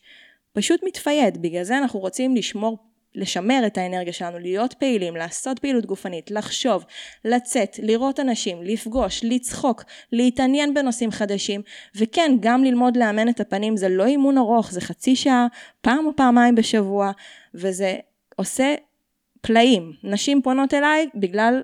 פשוט 0.53 0.83
מתפייד. 0.83 1.41
בגלל 1.41 1.63
זה 1.63 1.77
אנחנו 1.77 1.99
רוצים 1.99 2.35
לשמור, 2.35 2.77
לשמר 3.15 3.63
את 3.67 3.77
האנרגיה 3.77 4.13
שלנו, 4.13 4.39
להיות 4.39 4.73
פעילים, 4.73 5.15
לעשות 5.15 5.59
פעילות 5.59 5.85
גופנית, 5.85 6.31
לחשוב, 6.31 6.85
לצאת, 7.25 7.79
לראות 7.83 8.19
אנשים, 8.19 8.63
לפגוש, 8.63 9.23
לצחוק, 9.23 9.83
להתעניין 10.11 10.73
בנושאים 10.73 11.11
חדשים, 11.11 11.61
וכן, 11.95 12.31
גם 12.39 12.63
ללמוד 12.63 12.97
לאמן 12.97 13.29
את 13.29 13.39
הפנים, 13.39 13.77
זה 13.77 13.89
לא 13.89 14.05
אימון 14.05 14.37
ארוך, 14.37 14.71
זה 14.71 14.81
חצי 14.81 15.15
שעה, 15.15 15.47
פעם 15.81 16.05
או 16.05 16.15
פעמיים 16.15 16.55
בשבוע, 16.55 17.11
וזה 17.53 17.95
עושה 18.35 18.75
פלאים. 19.41 19.91
נשים 20.03 20.41
פונות 20.41 20.73
אליי 20.73 21.07
בגלל 21.15 21.61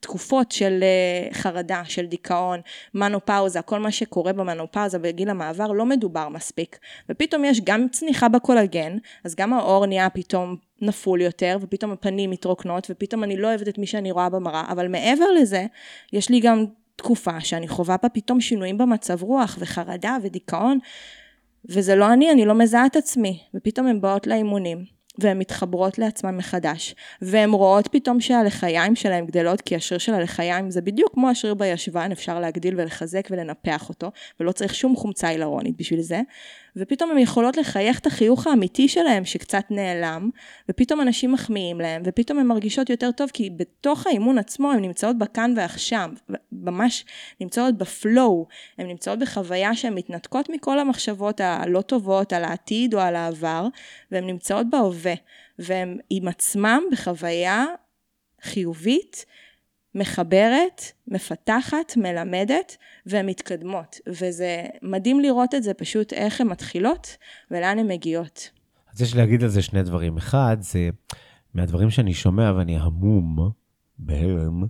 תקופות 0.00 0.52
של 0.52 0.80
אה, 0.82 1.34
חרדה, 1.34 1.82
של 1.84 2.06
דיכאון, 2.06 2.60
מנופאוזה, 2.94 3.62
כל 3.62 3.78
מה 3.78 3.90
שקורה 3.90 4.32
במנופאוזה 4.32 4.98
בגיל 4.98 5.30
המעבר 5.30 5.72
לא 5.72 5.86
מדובר 5.86 6.28
מספיק. 6.28 6.78
ופתאום 7.08 7.44
יש 7.44 7.60
גם 7.60 7.88
צניחה 7.88 8.28
בקולגן, 8.28 8.98
אז 9.24 9.34
גם 9.34 9.52
האור 9.52 9.86
נהיה 9.86 10.10
פתאום 10.10 10.56
נפול 10.82 11.20
יותר, 11.20 11.58
ופתאום 11.60 11.92
הפנים 11.92 12.30
מתרוקנות, 12.30 12.86
ופתאום 12.90 13.24
אני 13.24 13.36
לא 13.36 13.48
אוהבת 13.48 13.68
את 13.68 13.78
מי 13.78 13.86
שאני 13.86 14.10
רואה 14.10 14.28
במראה, 14.28 14.64
אבל 14.72 14.88
מעבר 14.88 15.30
לזה, 15.40 15.66
יש 16.12 16.28
לי 16.30 16.40
גם 16.40 16.64
תקופה 16.96 17.40
שאני 17.40 17.68
חווה 17.68 17.96
בה 18.02 18.08
פתאום 18.08 18.40
שינויים 18.40 18.78
במצב 18.78 19.22
רוח 19.22 19.56
וחרדה 19.60 20.16
ודיכאון, 20.22 20.78
וזה 21.64 21.94
לא 21.96 22.12
אני, 22.12 22.32
אני 22.32 22.44
לא 22.44 22.54
מזהה 22.54 22.86
את 22.86 22.96
עצמי. 22.96 23.38
ופתאום 23.54 23.86
הן 23.86 24.00
באות 24.00 24.26
לאימונים, 24.26 24.97
והן 25.18 25.38
מתחברות 25.38 25.98
לעצמן 25.98 26.36
מחדש, 26.36 26.94
והן 27.22 27.50
רואות 27.50 27.88
פתאום 27.88 28.20
שהלחיים 28.20 28.96
שלהן 28.96 29.26
גדלות, 29.26 29.60
כי 29.60 29.76
השריר 29.76 29.98
של 29.98 30.14
הלחיים 30.14 30.70
זה 30.70 30.80
בדיוק 30.80 31.14
כמו 31.14 31.28
השריר 31.28 31.54
בישבן, 31.54 32.12
אפשר 32.12 32.40
להגדיל 32.40 32.74
ולחזק 32.80 33.28
ולנפח 33.30 33.88
אותו, 33.88 34.10
ולא 34.40 34.52
צריך 34.52 34.74
שום 34.74 34.96
חומצה 34.96 35.28
הילרונית 35.28 35.76
בשביל 35.76 36.00
זה, 36.00 36.20
ופתאום 36.78 37.10
הן 37.10 37.18
יכולות 37.18 37.56
לחייך 37.56 37.98
את 37.98 38.06
החיוך 38.06 38.46
האמיתי 38.46 38.88
שלהן 38.88 39.24
שקצת 39.24 39.64
נעלם, 39.70 40.30
ופתאום 40.68 41.00
אנשים 41.00 41.32
מחמיאים 41.32 41.80
להן, 41.80 42.02
ופתאום 42.04 42.38
הן 42.38 42.46
מרגישות 42.46 42.90
יותר 42.90 43.10
טוב, 43.10 43.30
כי 43.32 43.50
בתוך 43.50 44.06
האימון 44.06 44.38
עצמו 44.38 44.72
הן 44.72 44.80
נמצאות 44.80 45.18
בכאן 45.18 45.54
ועכשיו, 45.56 46.10
ממש 46.52 47.04
נמצאות 47.40 47.78
בפלואו, 47.78 48.46
הן 48.78 48.86
נמצאות 48.86 49.18
בחוויה 49.18 49.74
שהן 49.74 49.94
מתנתקות 49.94 50.48
מכל 50.50 50.78
המחשבות 50.78 51.40
הלא 51.40 51.80
טובות 51.80 52.32
על 52.32 52.44
העתיד 52.44 52.94
או 52.94 53.00
על 53.00 53.16
העבר, 53.16 53.66
והן 54.10 54.26
נמצאות 54.26 54.70
בהווה, 54.70 55.14
והן 55.58 55.98
עם 56.10 56.28
עצמם 56.28 56.82
בחוויה 56.92 57.64
חיובית, 58.42 59.24
מחברת, 59.98 60.82
מפתחת, 61.08 61.96
מלמדת 61.96 62.76
ומתקדמות. 63.06 63.96
וזה 64.06 64.66
מדהים 64.82 65.20
לראות 65.20 65.54
את 65.54 65.62
זה 65.62 65.74
פשוט 65.74 66.12
איך 66.12 66.40
הן 66.40 66.48
מתחילות 66.48 67.16
ולאן 67.50 67.78
הן 67.78 67.88
מגיעות. 67.88 68.50
אז 68.94 69.02
יש 69.02 69.16
להגיד 69.16 69.42
על 69.42 69.48
זה 69.48 69.62
שני 69.62 69.82
דברים. 69.82 70.16
אחד, 70.16 70.56
זה 70.60 70.90
מהדברים 71.54 71.90
שאני 71.90 72.14
שומע 72.14 72.52
ואני 72.56 72.78
המום, 72.78 73.50
בהלם, 73.98 74.64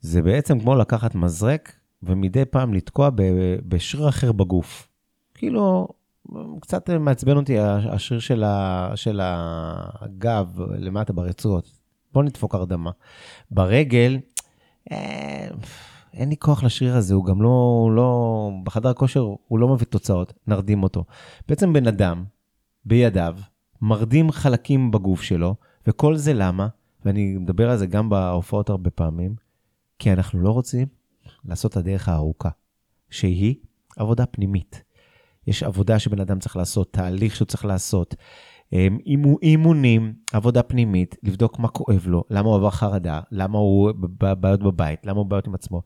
זה 0.00 0.22
בעצם 0.22 0.60
כמו 0.60 0.74
לקחת 0.74 1.14
מזרק 1.14 1.76
ומדי 2.02 2.44
פעם 2.44 2.74
לתקוע 2.74 3.10
בשריר 3.68 4.08
אחר 4.08 4.32
בגוף. 4.32 4.88
כאילו, 5.34 5.88
קצת 6.60 6.90
מעצבן 6.90 7.36
אותי 7.36 7.58
השריר 7.58 8.20
של, 8.20 8.44
ה, 8.44 8.90
של 8.94 9.20
הגב 9.22 10.60
למטה 10.78 11.12
ברצועות. 11.12 11.80
בוא 12.12 12.22
נדפוק 12.22 12.54
הרדמה. 12.54 12.90
ברגל, 13.50 14.18
אין 16.14 16.28
לי 16.28 16.36
כוח 16.36 16.64
לשריר 16.64 16.96
הזה, 16.96 17.14
הוא 17.14 17.24
גם 17.24 17.42
לא, 17.42 17.88
לא, 17.96 18.50
בחדר 18.64 18.92
כושר 18.92 19.20
הוא 19.48 19.58
לא 19.58 19.68
מביא 19.68 19.86
תוצאות, 19.86 20.32
נרדים 20.46 20.82
אותו. 20.82 21.04
בעצם 21.48 21.72
בן 21.72 21.86
אדם, 21.86 22.24
בידיו, 22.84 23.36
מרדים 23.82 24.32
חלקים 24.32 24.90
בגוף 24.90 25.22
שלו, 25.22 25.54
וכל 25.86 26.16
זה 26.16 26.32
למה? 26.32 26.68
ואני 27.04 27.36
מדבר 27.36 27.70
על 27.70 27.76
זה 27.76 27.86
גם 27.86 28.08
בהופעות 28.08 28.70
הרבה 28.70 28.90
פעמים, 28.90 29.34
כי 29.98 30.12
אנחנו 30.12 30.40
לא 30.40 30.50
רוצים 30.50 30.86
לעשות 31.44 31.72
את 31.72 31.76
הדרך 31.76 32.08
הארוכה, 32.08 32.48
שהיא 33.10 33.54
עבודה 33.96 34.26
פנימית. 34.26 34.82
יש 35.46 35.62
עבודה 35.62 35.98
שבן 35.98 36.20
אדם 36.20 36.38
צריך 36.38 36.56
לעשות, 36.56 36.92
תהליך 36.92 37.36
שהוא 37.36 37.46
צריך 37.46 37.64
לעשות, 37.64 38.14
אימונים, 39.42 40.14
עבודה 40.32 40.62
פנימית, 40.62 41.16
לבדוק 41.22 41.58
מה 41.58 41.68
כואב 41.68 42.06
לו, 42.06 42.24
למה 42.30 42.48
הוא 42.48 42.56
עבר 42.56 42.70
חרדה, 42.70 43.20
למה 43.32 43.58
הוא 43.58 43.92
בעיות 44.40 44.62
בבית, 44.62 45.06
למה 45.06 45.18
הוא 45.18 45.26
בעיות 45.26 45.46
עם 45.46 45.54
עצמו. 45.54 45.82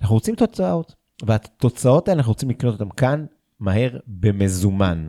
אנחנו 0.00 0.14
רוצים 0.14 0.34
תוצאות, 0.34 0.94
והתוצאות 1.26 2.08
האלה 2.08 2.18
אנחנו 2.18 2.32
רוצים 2.32 2.50
לקנות 2.50 2.80
אותן 2.80 2.88
כאן, 2.96 3.24
מהר, 3.60 3.98
במזומן. 4.06 5.06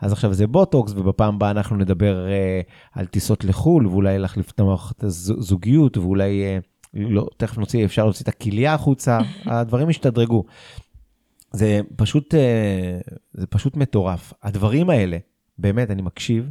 אז 0.00 0.12
עכשיו 0.12 0.34
זה 0.34 0.46
בוטוקס, 0.46 0.92
ובפעם 0.92 1.34
הבאה 1.34 1.50
אנחנו 1.50 1.76
נדבר 1.76 2.26
uh, 2.26 2.70
על 2.98 3.06
טיסות 3.06 3.44
לחו"ל, 3.44 3.86
ואולי 3.86 4.18
להחליף 4.18 4.50
את 4.50 4.60
המערכת 4.60 5.04
הזוגיות, 5.04 5.96
ואולי, 5.96 6.42
uh, 6.58 6.62
לא, 6.94 7.26
תכף 7.36 7.58
נוציא, 7.58 7.84
אפשר 7.84 8.04
להוציא 8.04 8.22
את 8.22 8.28
הכליה 8.28 8.74
החוצה, 8.74 9.18
הדברים 9.46 9.90
ישתדרגו. 9.90 10.44
זה 11.52 11.80
פשוט, 11.96 12.34
uh, 12.34 12.38
זה 13.32 13.46
פשוט 13.46 13.76
מטורף. 13.76 14.32
הדברים 14.42 14.90
האלה, 14.90 15.18
באמת, 15.58 15.90
אני 15.90 16.02
מקשיב, 16.02 16.50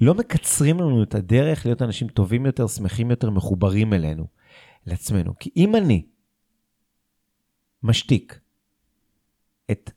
לא 0.00 0.14
מקצרים 0.14 0.80
לנו 0.80 1.02
את 1.02 1.14
הדרך 1.14 1.66
להיות 1.66 1.82
אנשים 1.82 2.08
טובים 2.08 2.46
יותר, 2.46 2.66
שמחים 2.66 3.10
יותר, 3.10 3.30
מחוברים 3.30 3.92
אלינו, 3.92 4.26
לעצמנו. 4.86 5.38
כי 5.38 5.50
אם 5.56 5.76
אני 5.76 6.06
משתיק 7.82 8.40
את 9.70 9.90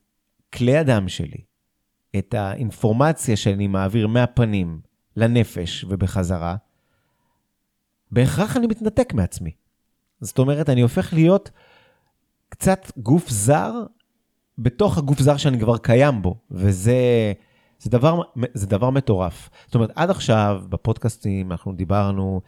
כלי 0.52 0.76
הדם 0.76 1.08
שלי, 1.08 1.44
את 2.18 2.34
האינפורמציה 2.34 3.36
שאני 3.36 3.66
מעביר 3.66 4.06
מהפנים 4.06 4.80
לנפש 5.16 5.84
ובחזרה, 5.84 6.56
בהכרח 8.10 8.56
אני 8.56 8.66
מתנתק 8.66 9.12
מעצמי. 9.14 9.50
זאת 10.20 10.38
אומרת, 10.38 10.68
אני 10.68 10.80
הופך 10.80 11.12
להיות 11.12 11.50
קצת 12.48 12.92
גוף 12.96 13.28
זר 13.28 13.72
בתוך 14.58 14.98
הגוף 14.98 15.20
זר 15.20 15.36
שאני 15.36 15.60
כבר 15.60 15.78
קיים 15.78 16.22
בו, 16.22 16.38
וזה 16.50 17.32
זה 17.80 17.90
דבר, 17.90 18.20
זה 18.54 18.66
דבר 18.66 18.90
מטורף. 18.90 19.50
זאת 19.66 19.74
אומרת, 19.74 19.90
עד 19.94 20.10
עכשיו 20.10 20.62
בפודקאסטים 20.68 21.52
אנחנו 21.52 21.72
דיברנו 21.72 22.40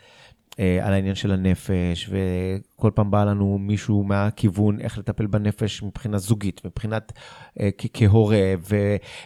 אה, 0.58 0.86
על 0.86 0.92
העניין 0.92 1.14
של 1.14 1.32
הנפש, 1.32 2.10
וכל 2.10 2.90
פעם 2.94 3.10
בא 3.10 3.24
לנו 3.24 3.58
מישהו 3.58 4.04
מהכיוון 4.04 4.80
איך 4.80 4.98
לטפל 4.98 5.26
בנפש 5.26 5.82
מבחינה 5.82 6.18
זוגית, 6.18 6.64
מבחינת 6.64 7.12
אה, 7.60 7.68
כהורה, 7.92 8.54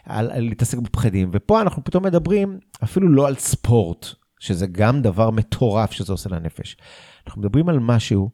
ולהתעסק 0.07 0.79
בפחדים. 0.79 1.31
ופה 1.33 1.61
אנחנו 1.61 1.85
פתאום 1.85 2.05
מדברים 2.05 2.59
אפילו 2.85 3.09
לא 3.09 3.29
על 3.29 3.35
ספורט, 3.35 4.07
שזה 4.38 4.66
גם 4.66 5.03
דבר 5.03 5.31
מטורף 5.31 5.92
שזה 5.92 6.12
עושה 6.12 6.31
לנפש. 6.31 6.77
אנחנו 7.27 7.40
מדברים 7.42 7.69
על 7.69 7.79
משהו 7.79 8.31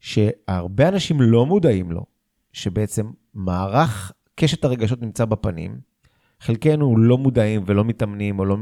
שהרבה 0.00 0.88
אנשים 0.88 1.20
לא 1.20 1.46
מודעים 1.46 1.92
לו, 1.92 2.04
שבעצם 2.52 3.10
מערך 3.34 4.12
קשת 4.34 4.64
הרגשות 4.64 5.02
נמצא 5.02 5.24
בפנים, 5.24 5.89
חלקנו 6.40 6.98
לא 6.98 7.18
מודעים 7.18 7.62
ולא 7.66 7.84
מתאמנים, 7.84 8.38
או 8.38 8.44
לא, 8.44 8.56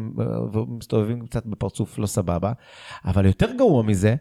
מסתובבים 0.69 1.27
קצת 1.27 1.47
בפרצוף 1.47 1.99
לא 1.99 2.07
סבבה, 2.07 2.53
אבל 3.05 3.27
יותר 3.27 3.53
גרוע 3.53 3.83
מזה, 3.83 4.14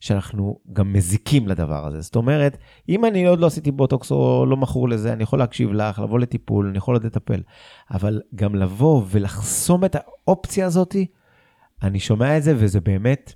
שאנחנו 0.00 0.58
גם 0.72 0.92
מזיקים 0.92 1.48
לדבר 1.48 1.86
הזה. 1.86 2.00
זאת 2.00 2.16
אומרת, 2.16 2.58
אם 2.88 3.04
אני 3.04 3.26
עוד 3.26 3.40
לא 3.40 3.46
עשיתי 3.46 3.70
בוטוקס 3.70 4.10
או 4.10 4.46
לא 4.46 4.56
מכור 4.56 4.88
לזה, 4.88 5.12
אני 5.12 5.22
יכול 5.22 5.38
להקשיב 5.38 5.72
לך, 5.72 5.98
לבוא 5.98 6.18
לטיפול, 6.18 6.66
אני 6.68 6.78
יכול 6.78 6.94
עוד 6.94 7.04
לטפל. 7.04 7.42
אבל 7.90 8.20
גם 8.34 8.54
לבוא 8.54 9.02
ולחסום 9.10 9.84
את 9.84 9.96
האופציה 9.96 10.66
הזאת, 10.66 10.96
אני 11.82 12.00
שומע 12.00 12.36
את 12.36 12.42
זה, 12.42 12.54
וזה 12.56 12.80
באמת, 12.80 13.34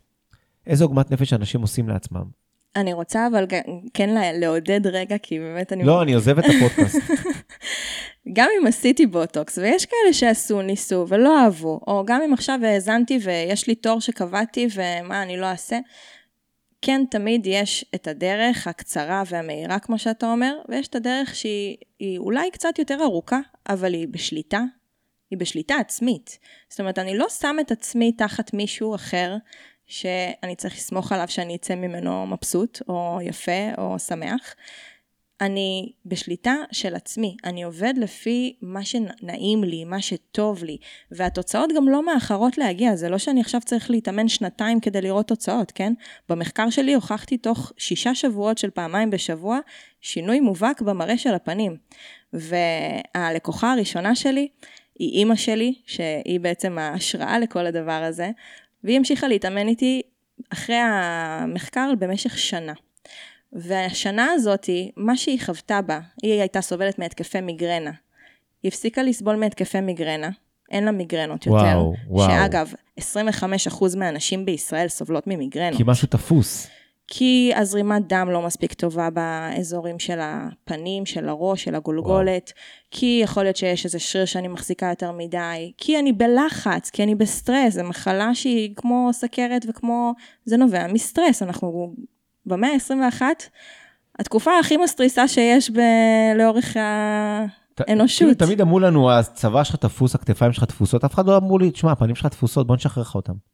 איזה 0.67 0.85
עוגמת 0.85 1.11
נפש 1.11 1.33
אנשים 1.33 1.61
עושים 1.61 1.89
לעצמם. 1.89 2.44
אני 2.77 2.93
רוצה 2.93 3.27
אבל 3.27 3.47
כן 3.95 4.39
לעודד 4.41 4.87
רגע, 4.87 5.19
כי 5.19 5.39
באמת 5.39 5.73
אני... 5.73 5.85
לא, 5.85 6.03
אני 6.03 6.15
עוזב 6.15 6.39
את 6.39 6.45
הפודקאסט. 6.45 6.99
גם 8.37 8.49
אם 8.61 8.67
עשיתי 8.67 9.07
בוטוקס, 9.07 9.59
ויש 9.59 9.87
כאלה 9.87 10.13
שעשו, 10.13 10.63
ניסו 10.63 11.05
ולא 11.09 11.39
אהבו, 11.39 11.81
או 11.87 12.05
גם 12.07 12.23
אם 12.23 12.33
עכשיו 12.33 12.59
האזנתי 12.63 13.19
ויש 13.23 13.67
לי 13.67 13.75
תור 13.75 14.01
שקבעתי 14.01 14.69
ומה 14.75 15.23
אני 15.23 15.37
לא 15.37 15.47
אעשה, 15.47 15.79
כן, 16.83 17.05
תמיד 17.11 17.47
יש 17.47 17.85
את 17.95 18.09
הדרך 18.09 18.67
הקצרה 18.67 19.23
והמהירה, 19.27 19.79
כמו 19.79 19.99
שאתה 19.99 20.33
אומר, 20.33 20.55
ויש 20.69 20.89
את 20.89 20.95
הדרך 20.95 21.35
שהיא 21.35 22.19
אולי 22.19 22.51
קצת 22.51 22.79
יותר 22.79 23.03
ארוכה, 23.03 23.39
אבל 23.69 23.95
היא 23.95 24.09
בשליטה, 24.09 24.63
היא 25.31 25.39
בשליטה 25.39 25.75
עצמית. 25.75 26.39
זאת 26.69 26.81
אומרת, 26.81 26.99
אני 26.99 27.19
לא 27.19 27.29
שם 27.29 27.57
את 27.61 27.71
עצמי 27.71 28.13
תחת 28.13 28.55
מישהו 28.55 28.95
אחר 28.95 29.37
שאני 29.87 30.57
צריך 30.57 30.75
לסמוך 30.75 31.13
עליו 31.13 31.29
שאני 31.29 31.57
אצא 31.57 31.75
ממנו 31.75 32.27
מבסוט, 32.27 32.83
או 32.89 33.19
יפה, 33.23 33.75
או 33.79 33.99
שמח. 33.99 34.55
אני 35.41 35.93
בשליטה 36.07 36.55
של 36.73 36.95
עצמי, 36.95 37.37
אני 37.45 37.63
עובד 37.63 37.95
לפי 37.97 38.57
מה 38.63 38.85
שנעים 38.85 39.65
לי, 39.65 39.85
מה 39.85 40.03
שטוב 40.03 40.65
לי, 40.65 40.77
והתוצאות 41.11 41.71
גם 41.77 41.89
לא 41.89 42.07
מאחרות 42.07 42.59
להגיע, 42.59 42.97
זה 42.97 43.09
לא 43.09 43.19
שאני 43.19 43.41
עכשיו 43.41 43.61
צריך 43.61 43.91
להתאמן 43.91 44.29
שנתיים 44.29 44.81
כדי 44.81 45.01
לראות 45.01 45.29
תוצאות, 45.29 45.73
כן? 45.73 45.93
במחקר 46.29 46.71
שלי 46.71 46.95
הוכחתי 46.95 47.39
תוך 47.39 47.73
שישה 47.79 48.15
שבועות 48.15 48.59
של 48.59 48.71
פעמיים 48.71 49.11
בשבוע 49.11 49.59
שינוי 50.01 50.41
מובהק 50.41 50.83
במראה 50.83 51.19
של 51.19 51.35
הפנים. 51.35 51.77
והלקוחה 52.33 53.73
הראשונה 53.73 54.15
שלי 54.15 54.49
היא 54.99 55.19
אימא 55.19 55.37
שלי, 55.37 55.75
שהיא 55.87 56.41
בעצם 56.41 56.79
ההשראה 56.79 57.39
לכל 57.39 57.67
הדבר 57.67 58.03
הזה, 58.05 58.31
והיא 58.85 58.97
המשיכה 58.97 59.29
להתאמן 59.29 59.69
איתי 59.69 60.03
אחרי 60.53 60.77
המחקר 60.77 61.91
במשך 61.99 62.39
שנה. 62.39 62.73
והשנה 63.53 64.27
הזאת, 64.33 64.69
מה 64.97 65.17
שהיא 65.17 65.41
חוותה 65.45 65.83
בה, 65.83 66.01
היא 66.23 66.41
הייתה 66.41 66.61
סובלת 66.61 66.99
מהתקפי 66.99 67.41
מיגרנה. 67.41 67.91
היא 68.63 68.69
הפסיקה 68.69 69.03
לסבול 69.03 69.37
מהתקפי 69.37 69.81
מיגרנה, 69.81 70.31
אין 70.71 70.85
לה 70.85 70.93
מיגרנות 70.93 71.47
יותר. 71.47 71.59
וואו, 71.59 71.95
וואו. 72.09 72.31
שאגב, 72.31 72.73
25% 73.01 73.03
מהנשים 73.97 74.45
בישראל 74.45 74.89
סובלות 74.89 75.27
ממיגרנות. 75.27 75.77
כי 75.77 75.83
משהו 75.87 76.09
תפוס. 76.09 76.67
כי 77.09 77.53
הזרימת 77.57 78.09
דם 78.09 78.29
לא 78.31 78.43
מספיק 78.43 78.73
טובה 78.73 79.09
באזורים 79.11 79.99
של 79.99 80.19
הפנים, 80.23 81.07
של 81.07 81.29
הראש, 81.29 81.65
של 81.65 81.75
הגולגולת, 81.75 82.53
וואו. 82.57 82.91
כי 82.91 83.21
יכול 83.23 83.43
להיות 83.43 83.57
שיש 83.57 83.85
איזה 83.85 83.99
שריר 83.99 84.25
שאני 84.25 84.49
מחזיקה 84.49 84.87
יותר 84.87 85.13
מדי, 85.13 85.73
כי 85.79 85.99
אני 85.99 86.13
בלחץ, 86.13 86.91
כי 86.91 87.03
אני 87.03 87.15
בסטרס, 87.15 87.75
זו 87.75 87.85
מחלה 87.85 88.35
שהיא 88.35 88.75
כמו 88.77 89.11
סכרת 89.13 89.67
וכמו, 89.69 90.13
זה 90.45 90.57
נובע 90.57 90.87
מסטרס, 90.87 91.43
אנחנו 91.43 91.95
במאה 92.47 92.71
ה-21, 92.71 93.23
התקופה 94.19 94.51
הכי 94.61 94.77
מסטריסה 94.77 95.29
שיש 95.29 95.71
ב... 95.71 95.79
לאורך 96.39 96.77
האנושות. 96.77 98.19
כאילו, 98.19 98.35
תמיד 98.35 98.61
אמרו 98.61 98.81
לנו, 98.81 99.11
הצבא 99.11 99.65
שלך 99.65 99.77
תפוס, 99.77 100.15
הכתפיים 100.15 100.53
שלך 100.53 100.65
תפוסות, 100.65 101.05
אף 101.05 101.15
אחד 101.15 101.27
לא 101.27 101.37
אמרו 101.37 101.59
לי, 101.59 101.71
תשמע, 101.71 101.93
הפנים 101.93 102.15
שלך 102.15 102.27
תפוסות, 102.27 102.67
בוא 102.67 102.77
נשחרר 102.77 103.03
לך 103.03 103.15
אותם. 103.15 103.54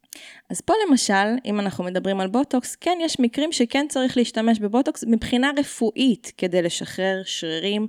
אז 0.51 0.61
פה 0.61 0.73
למשל, 0.87 1.13
אם 1.45 1.59
אנחנו 1.59 1.83
מדברים 1.83 2.19
על 2.19 2.27
בוטוקס, 2.27 2.75
כן 2.75 2.97
יש 3.01 3.19
מקרים 3.19 3.51
שכן 3.51 3.85
צריך 3.89 4.17
להשתמש 4.17 4.59
בבוטוקס 4.59 5.03
מבחינה 5.07 5.51
רפואית 5.57 6.31
כדי 6.37 6.61
לשחרר 6.61 7.21
שרירים 7.25 7.87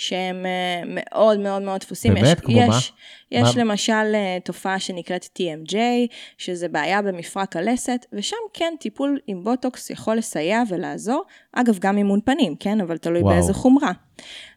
שהם 0.00 0.46
אה, 0.46 0.82
מאוד 0.86 1.38
מאוד 1.38 1.62
מאוד 1.62 1.80
תפוסים. 1.80 2.14
באמת? 2.14 2.38
יש, 2.38 2.44
כמו 2.44 2.58
יש, 2.58 2.68
מה? 2.68 2.78
יש 3.30 3.56
מה? 3.56 3.62
למשל 3.62 4.14
אה, 4.14 4.38
תופעה 4.44 4.78
שנקראת 4.78 5.24
TMJ, 5.38 5.74
שזה 6.38 6.68
בעיה 6.68 7.02
במפרק 7.02 7.56
הלסת, 7.56 8.06
ושם 8.12 8.36
כן 8.54 8.74
טיפול 8.80 9.18
עם 9.26 9.44
בוטוקס 9.44 9.90
יכול 9.90 10.16
לסייע 10.16 10.62
ולעזור, 10.68 11.24
אגב 11.52 11.78
גם 11.78 11.96
אימון 11.96 12.20
פנים, 12.24 12.56
כן? 12.56 12.80
אבל 12.80 12.98
תלוי 12.98 13.22
וואו. 13.22 13.34
באיזה 13.34 13.54
חומרה. 13.54 13.92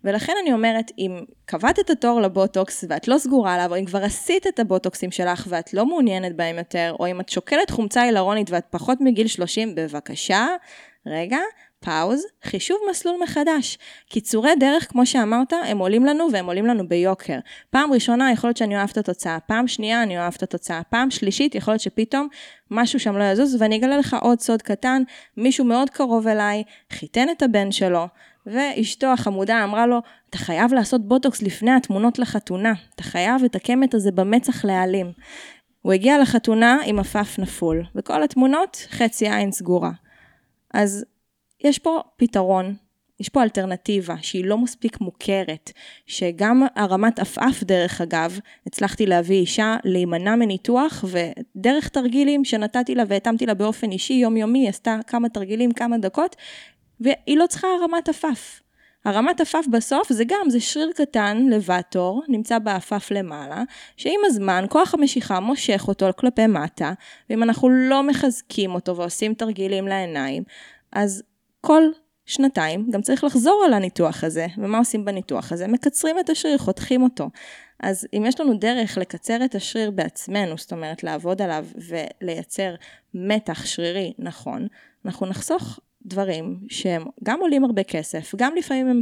ולכן 0.04 0.34
אני 0.42 0.54
אומרת, 0.54 0.92
אם 0.98 1.24
קבעת 1.46 1.80
את 1.80 1.90
התור 1.90 2.22
לבוטוקס 2.22 2.86
ואת 2.90 3.08
לא 3.08 3.18
סגורה 3.18 3.54
עליו, 3.54 3.72
או 3.72 3.80
אם 3.80 3.86
כבר 3.86 4.04
עשית 4.04 4.48
את 4.48 4.60
הבוטוקסים 4.60 5.12
שלך 5.12 5.48
ואת 5.50 5.74
לא 5.74 5.86
מעוניינת 5.86 6.36
בהם 6.36 6.58
יותר, 6.58 6.96
או 7.00 7.08
אם 7.08 7.22
את 7.22 7.30
שוקלת 7.30 7.70
חומצה 7.70 8.02
היאלורונית 8.02 8.52
ואת 8.52 8.66
פחות 8.70 8.98
מגיל 9.02 9.28
30, 9.28 9.76
בבקשה, 9.76 10.48
רגע, 11.06 11.40
pause, 11.84 12.26
חישוב 12.44 12.78
מסלול 12.90 13.16
מחדש. 13.24 13.78
קיצורי 14.10 14.56
דרך, 14.60 14.92
כמו 14.92 15.06
שאמרת, 15.06 15.54
הם 15.66 15.78
עולים 15.78 16.06
לנו 16.06 16.28
והם 16.32 16.46
עולים 16.46 16.66
לנו 16.66 16.88
ביוקר. 16.88 17.40
פעם 17.70 17.94
ראשונה 17.94 18.32
יכול 18.32 18.48
להיות 18.48 18.58
שאני 18.58 18.78
אוהב 18.78 18.90
את 18.92 18.98
התוצאה, 18.98 19.40
פעם 19.40 19.68
שנייה 19.68 20.04
אני 20.04 20.20
אוהב 20.20 20.34
את 20.38 20.44
התוצאה, 20.44 20.82
פעם 20.90 21.12
שלישית 21.12 21.56
יכול 21.56 21.72
להיות 21.72 21.82
שפתאום 21.82 22.28
משהו 22.72 23.00
שם 23.00 23.18
לא 23.18 23.24
יזוז, 23.24 23.62
ואני 23.62 23.78
אגלה 23.78 23.98
לך 23.98 24.16
עוד 24.22 24.40
סוד 24.40 24.62
קטן, 24.62 25.04
מישהו 25.38 25.66
מאוד 25.66 25.90
קרוב 25.90 26.28
אליי, 26.28 26.64
חיתן 26.92 27.30
את 27.30 27.42
הבן 27.42 27.72
שלו, 27.72 28.08
ואשתו 28.46 29.08
החמודה 29.08 29.64
אמרה 29.64 29.88
לו, 29.88 30.00
אתה 30.30 30.38
חייב 30.38 30.74
לעשות 30.74 31.08
בוטוקס 31.08 31.42
לפני 31.42 31.72
התמונות 31.72 32.20
לחתונה, 32.20 32.74
אתה 32.96 33.04
חייב 33.04 33.44
את 33.44 33.56
הקמט 33.56 33.94
הזה 33.94 34.12
במצח 34.12 34.66
להעלים. 34.66 35.12
הוא 35.82 35.94
הגיע 35.94 36.22
לחתונה 36.22 36.78
עם 36.86 37.00
עפעף 37.00 37.36
נפול, 37.40 37.84
וכל 37.96 38.24
התמונות 38.24 38.88
חצי 38.92 39.30
עין 39.30 39.52
סגורה. 39.52 39.92
אז 40.74 41.06
יש 41.64 41.80
פה 41.80 42.02
פתרון, 42.18 42.76
יש 43.20 43.30
פה 43.30 43.44
אלטרנטיבה 43.44 44.16
שהיא 44.22 44.46
לא 44.46 44.58
מספיק 44.58 45.02
מוכרת, 45.02 45.72
שגם 46.08 46.64
הרמת 46.76 47.20
עפעף 47.20 47.64
דרך 47.64 48.02
אגב, 48.02 48.40
הצלחתי 48.68 49.06
להביא 49.06 49.40
אישה 49.40 49.76
להימנע 49.84 50.36
מניתוח, 50.36 51.06
ודרך 51.08 51.88
תרגילים 51.88 52.46
שנתתי 52.46 52.96
לה 52.96 53.04
והתאמתי 53.08 53.46
לה 53.46 53.54
באופן 53.54 53.92
אישי, 53.92 54.14
יומיומי, 54.14 54.60
היא 54.60 54.70
עשתה 54.70 54.98
כמה 55.08 55.30
תרגילים, 55.30 55.72
כמה 55.72 55.98
דקות, 55.98 56.36
והיא 57.00 57.38
לא 57.38 57.48
צריכה 57.48 57.68
הרמת 57.68 58.10
עפעף. 58.10 58.60
הרמת 59.06 59.42
עפעף 59.42 59.68
בסוף 59.68 60.14
זה 60.14 60.24
גם, 60.24 60.50
זה 60.50 60.60
שריר 60.60 60.92
קטן, 60.96 61.48
לבטור, 61.50 62.24
נמצא 62.28 62.60
בעפעף 62.60 63.12
למעלה, 63.12 63.64
שעם 63.98 64.20
הזמן 64.26 64.66
כוח 64.70 64.94
המשיכה 64.94 65.40
מושך 65.40 65.86
אותו 65.88 66.06
כלפי 66.18 66.48
מטה, 66.48 66.94
ואם 67.30 67.44
אנחנו 67.44 67.70
לא 67.70 68.04
מחזקים 68.04 68.76
אותו 68.76 68.96
ועושים 68.98 69.34
תרגילים 69.34 69.88
לעיניים, 69.88 70.44
אז 70.92 71.24
כל 71.66 71.84
שנתיים 72.26 72.88
גם 72.92 73.02
צריך 73.02 73.24
לחזור 73.24 73.64
על 73.66 73.74
הניתוח 73.74 74.24
הזה, 74.24 74.48
ומה 74.58 74.78
עושים 74.78 75.06
בניתוח 75.06 75.52
הזה? 75.52 75.68
מקצרים 75.68 76.20
את 76.20 76.30
השריר, 76.30 76.58
חותכים 76.58 77.04
אותו. 77.04 77.30
אז 77.80 78.08
אם 78.14 78.24
יש 78.28 78.40
לנו 78.40 78.54
דרך 78.54 78.98
לקצר 78.98 79.46
את 79.46 79.56
השריר 79.56 79.92
בעצמנו, 79.92 80.58
זאת 80.58 80.72
אומרת 80.72 81.04
לעבוד 81.04 81.42
עליו 81.42 81.66
ולייצר 82.22 82.76
מתח 83.14 83.66
שרירי 83.66 84.14
נכון, 84.20 84.68
אנחנו 85.06 85.26
נחסוך 85.26 85.80
דברים 86.06 86.60
שהם 86.70 87.06
גם 87.24 87.40
עולים 87.40 87.64
הרבה 87.64 87.84
כסף, 87.84 88.36
גם 88.36 88.56
לפעמים 88.56 88.88
הם, 88.88 89.02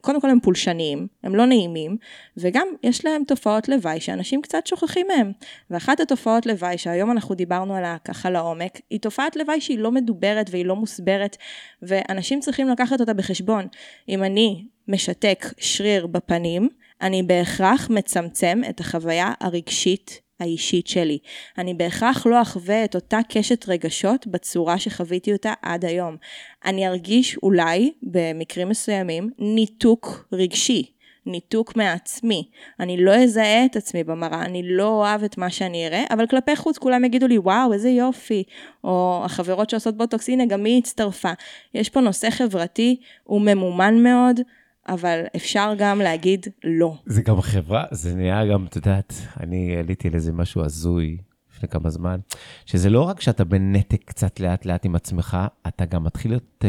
קודם 0.00 0.20
כל 0.20 0.30
הם 0.30 0.40
פולשניים, 0.40 1.06
הם 1.22 1.34
לא 1.34 1.46
נעימים, 1.46 1.96
וגם 2.36 2.68
יש 2.82 3.04
להם 3.04 3.22
תופעות 3.24 3.68
לוואי 3.68 4.00
שאנשים 4.00 4.42
קצת 4.42 4.66
שוכחים 4.66 5.06
מהם. 5.06 5.32
ואחת 5.70 6.00
התופעות 6.00 6.46
לוואי 6.46 6.78
שהיום 6.78 7.10
אנחנו 7.10 7.34
דיברנו 7.34 7.74
עליה 7.74 7.96
ככה 8.04 8.30
לעומק, 8.30 8.80
היא 8.90 9.00
תופעת 9.00 9.36
לוואי 9.36 9.60
שהיא 9.60 9.78
לא 9.78 9.92
מדוברת 9.92 10.50
והיא 10.50 10.66
לא 10.66 10.76
מוסברת, 10.76 11.36
ואנשים 11.82 12.40
צריכים 12.40 12.68
לקחת 12.68 13.00
אותה 13.00 13.14
בחשבון. 13.14 13.66
אם 14.08 14.24
אני 14.24 14.64
משתק 14.88 15.46
שריר 15.58 16.06
בפנים, 16.06 16.68
אני 17.02 17.22
בהכרח 17.22 17.90
מצמצם 17.90 18.60
את 18.70 18.80
החוויה 18.80 19.32
הרגשית 19.40 20.21
האישית 20.40 20.86
שלי. 20.86 21.18
אני 21.58 21.74
בהכרח 21.74 22.26
לא 22.26 22.42
אחווה 22.42 22.84
את 22.84 22.94
אותה 22.94 23.18
קשת 23.28 23.68
רגשות 23.68 24.26
בצורה 24.26 24.78
שחוויתי 24.78 25.32
אותה 25.32 25.52
עד 25.62 25.84
היום. 25.84 26.16
אני 26.64 26.88
ארגיש 26.88 27.38
אולי, 27.42 27.92
במקרים 28.02 28.68
מסוימים, 28.68 29.30
ניתוק 29.38 30.28
רגשי. 30.32 30.92
ניתוק 31.26 31.76
מעצמי. 31.76 32.48
אני 32.80 33.04
לא 33.04 33.14
אזהה 33.14 33.64
את 33.64 33.76
עצמי 33.76 34.04
במראה, 34.04 34.42
אני 34.42 34.62
לא 34.64 34.88
אוהב 34.88 35.24
את 35.24 35.38
מה 35.38 35.50
שאני 35.50 35.86
אראה, 35.86 36.04
אבל 36.10 36.26
כלפי 36.26 36.56
חוץ 36.56 36.78
כולם 36.78 37.04
יגידו 37.04 37.26
לי, 37.26 37.38
וואו, 37.38 37.72
איזה 37.72 37.90
יופי. 37.90 38.44
או 38.84 39.22
החברות 39.24 39.70
שעושות 39.70 39.96
בוטוקס, 39.96 40.28
הנה, 40.28 40.46
גם 40.46 40.64
היא 40.64 40.78
הצטרפה. 40.78 41.32
יש 41.74 41.88
פה 41.88 42.00
נושא 42.00 42.30
חברתי, 42.30 43.00
הוא 43.24 43.40
ממומן 43.40 44.02
מאוד. 44.02 44.40
אבל 44.88 45.24
אפשר 45.36 45.72
גם 45.78 45.98
להגיד 45.98 46.46
לא. 46.64 46.94
זה 47.06 47.22
גם 47.22 47.40
חברה, 47.40 47.84
זה 47.90 48.14
נהיה 48.14 48.46
גם, 48.46 48.66
את 48.66 48.76
יודעת, 48.76 49.14
אני 49.40 49.76
עליתי 49.76 50.10
לאיזה 50.10 50.32
משהו 50.32 50.64
הזוי 50.64 51.18
לפני 51.52 51.68
כמה 51.68 51.90
זמן, 51.90 52.20
שזה 52.66 52.90
לא 52.90 53.02
רק 53.02 53.20
שאתה 53.20 53.44
בנתק 53.44 54.02
קצת 54.04 54.40
לאט 54.40 54.64
לאט 54.66 54.84
עם 54.84 54.94
עצמך, 54.94 55.38
אתה 55.68 55.84
גם 55.84 56.04
מתחיל 56.04 56.30
להיות 56.30 56.64
uh, 56.64 56.66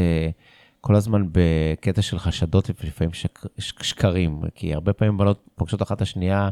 כל 0.82 0.95
הזמן 0.95 1.28
בקטע 1.32 2.01
של 2.01 2.20
חשדות 2.20 2.70
ולפעמים 2.84 3.14
שק, 3.14 3.39
שקרים, 3.57 4.41
כי 4.55 4.74
הרבה 4.74 4.93
פעמים 4.93 5.18
בנות 5.18 5.49
פוגשות 5.55 5.82
אחת 5.82 5.97
את 5.97 6.01
השנייה, 6.01 6.49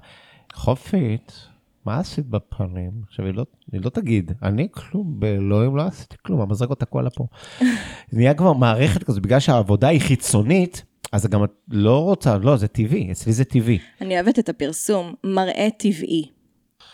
חופית, 0.53 1.47
מה 1.85 1.99
עשית 1.99 2.25
בפנים? 2.25 2.91
עכשיו, 3.07 3.25
היא 3.25 3.33
לא, 3.33 3.45
היא 3.71 3.81
לא 3.83 3.89
תגיד, 3.89 4.31
אני 4.43 4.67
כלום, 4.71 5.19
באלוהים 5.19 5.75
לא 5.75 5.81
עשיתי 5.81 6.15
כלום, 6.25 6.41
המזרק 6.41 6.69
אותה 6.69 6.85
כל 6.85 7.05
פה. 7.15 7.27
נהיה 8.13 8.33
כבר 8.33 8.53
מערכת 8.53 9.03
כזו, 9.03 9.21
בגלל 9.21 9.39
שהעבודה 9.39 9.87
היא 9.87 10.01
חיצונית, 10.01 10.83
אז 11.11 11.27
גם 11.27 11.43
את 11.43 11.51
לא 11.69 12.03
רוצה, 12.03 12.37
לא, 12.37 12.57
זה 12.57 12.67
טבעי, 12.67 13.11
אצלי 13.11 13.33
זה 13.33 13.45
טבעי. 13.45 13.79
אני 14.01 14.15
אוהבת 14.15 14.39
את 14.39 14.49
הפרסום, 14.49 15.13
מראה 15.23 15.67
טבעי. 15.77 16.27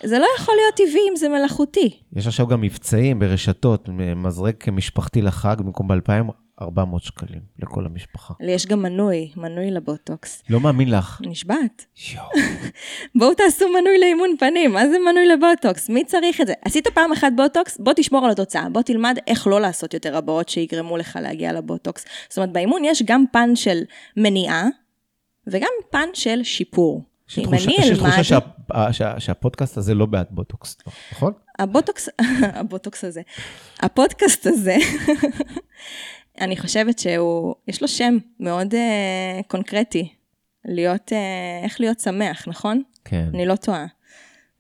זה 0.04 0.20
לא 0.20 0.26
יכול 0.40 0.56
להיות 0.56 0.76
טבעי 0.76 1.02
אם 1.12 1.16
זה 1.16 1.30
מלאכותי. 1.30 2.00
יש 2.16 2.28
עכשיו 2.28 2.48
גם 2.48 2.62
מבצעים 2.62 3.20
ברשתות, 3.20 3.90
מזרק 4.16 4.70
משפחתי 4.70 5.22
לחג 5.22 5.56
במקום 5.60 5.88
ב-2,400 6.62 7.00
שקלים 7.00 7.40
לכל 7.60 7.86
המשפחה. 7.86 8.34
לי 8.40 8.52
יש 8.52 8.66
גם 8.66 8.82
מנוי, 8.84 9.32
מנוי 9.36 9.72
לבוטוקס. 9.72 10.44
לא 10.50 10.60
מאמין 10.60 10.92
לך. 10.92 11.22
נשבעת. 11.26 11.86
בואו 13.20 13.34
תעשו 13.34 13.66
מנוי 13.70 13.98
לאימון 14.00 14.30
פנים, 14.40 14.72
מה 14.74 14.90
זה 14.90 14.98
מנוי 15.12 15.28
לבוטוקס? 15.28 15.90
מי 15.90 16.06
צריך 16.06 16.42
את 16.42 16.48
זה? 16.48 16.54
עשית 16.66 16.88
פעם 16.88 17.12
אחת 17.12 17.32
בוטוקס? 17.36 17.78
בוא 17.80 17.94
תשמור 17.96 18.26
על 18.26 18.32
התוצאה, 18.32 18.70
בוא 18.70 18.82
תלמד 18.82 19.18
איך 19.28 19.48
לא 19.48 19.62
לעשות 19.62 19.94
יותר 19.94 20.18
הבעות 20.18 20.50
שיגרמו 20.50 20.98
לך 20.98 21.20
להגיע 21.22 21.54
לבוטוקס. 21.54 22.06
זאת 22.30 22.38
אומרת, 22.38 22.52
באימון 22.52 22.86
יש 22.86 23.04
גם 23.06 23.26
פן 23.32 23.56
של 23.56 23.82
מניעה, 24.18 24.66
וגם 25.48 25.70
פן 25.90 26.10
של 26.14 26.44
שיפור. 26.44 27.04
יש 27.30 27.40
אם 27.40 27.44
תחושה- 27.44 27.64
אני 27.66 27.76
יש 27.80 27.90
אלמד- 27.90 27.98
תחושה 28.10 28.24
שה- 28.24 28.40
שה- 28.94 29.20
שהפודקאסט 29.20 29.78
הזה 29.78 29.94
לא 29.94 30.06
בעד 30.06 30.26
בוטוקס, 30.32 30.78
נכון? 31.12 31.34
הבוטוקס, 31.60 32.10
הבוטוקס 32.60 33.04
הזה, 33.04 33.22
הפודקאסט 33.80 34.48
הזה, 34.48 34.76
אני 36.42 36.58
חושבת 36.58 37.00
שהוא, 37.00 37.56
יש 37.68 37.82
לו 37.82 37.88
שם 37.88 38.18
מאוד 38.40 38.74
uh, 38.74 39.44
קונקרטי, 39.48 40.14
להיות, 40.66 41.12
uh, 41.12 41.64
איך 41.64 41.82
להיות 41.82 42.00
שמח, 42.00 42.48
נכון? 42.48 42.84
כן. 43.06 43.30
אני 43.34 43.46
לא 43.46 43.56
טועה. 43.56 43.86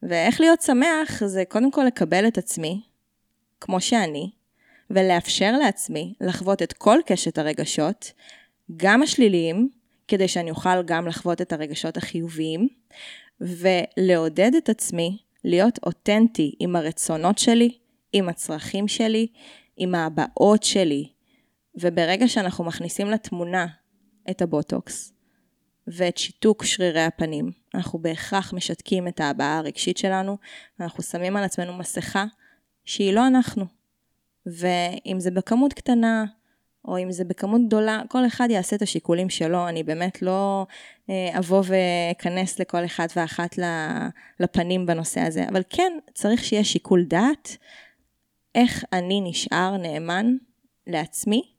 ואיך 0.03 0.41
להיות 0.41 0.61
שמח 0.61 1.23
זה 1.25 1.43
קודם 1.49 1.71
כל 1.71 1.84
לקבל 1.84 2.28
את 2.28 2.38
עצמי, 2.38 2.82
כמו 3.61 3.82
שאני, 3.82 4.32
ולאפשר 4.89 5.51
לעצמי 5.51 6.13
לחוות 6.21 6.61
את 6.61 6.73
כל 6.73 6.99
קשת 7.05 7.38
הרגשות, 7.38 8.11
גם 8.78 9.03
השליליים, 9.03 9.69
כדי 10.07 10.28
שאני 10.28 10.49
אוכל 10.49 10.84
גם 10.84 11.07
לחוות 11.07 11.41
את 11.41 11.53
הרגשות 11.53 11.97
החיוביים, 11.97 12.67
ולעודד 13.41 14.51
את 14.57 14.69
עצמי 14.69 15.17
להיות 15.43 15.80
אותנטי 15.86 16.55
עם 16.59 16.75
הרצונות 16.75 17.38
שלי, 17.38 17.78
עם 18.13 18.30
הצרכים 18.30 18.88
שלי, 18.88 19.28
עם 19.78 19.95
ההבעות 19.95 20.63
שלי. 20.63 21.09
וברגע 21.78 22.28
שאנחנו 22.28 22.63
מכניסים 22.63 23.07
לתמונה 23.07 23.67
את 24.30 24.41
הבוטוקס 24.41 25.13
ואת 25.88 26.17
שיתוק 26.17 26.63
שרירי 26.63 27.03
הפנים, 27.03 27.51
אנחנו 27.75 27.99
בהכרח 27.99 28.53
משתקים 28.53 29.07
את 29.07 29.19
ההבעה 29.19 29.57
הרגשית 29.57 29.97
שלנו, 29.97 30.38
ואנחנו 30.80 31.03
שמים 31.03 31.38
על 31.38 31.43
עצמנו 31.43 31.73
מסכה 31.73 32.25
שהיא 32.86 33.13
לא 33.13 33.28
אנחנו. 33.28 33.65
ואם 34.45 35.19
זה 35.19 35.32
בכמות 35.32 35.73
קטנה, 35.73 36.25
או 36.86 36.97
אם 36.97 37.11
זה 37.11 37.23
בכמות 37.23 37.61
גדולה, 37.67 38.01
כל 38.09 38.25
אחד 38.28 38.47
יעשה 38.51 38.75
את 38.75 38.82
השיקולים 38.82 39.30
שלו. 39.30 39.67
אני 39.67 39.84
באמת 39.84 40.21
לא 40.21 40.65
אה, 41.09 41.39
אבוא 41.39 41.63
ואכנס 41.65 42.59
לכל 42.59 42.86
אחד 42.86 43.07
ואחת 43.15 43.55
לפנים 44.39 44.86
בנושא 44.86 45.21
הזה, 45.21 45.45
אבל 45.49 45.61
כן, 45.69 45.93
צריך 46.13 46.43
שיהיה 46.43 46.63
שיקול 46.63 47.03
דעת 47.03 47.57
איך 48.55 48.84
אני 48.93 49.21
נשאר 49.21 49.78
נאמן 49.78 50.36
לעצמי 50.88 51.57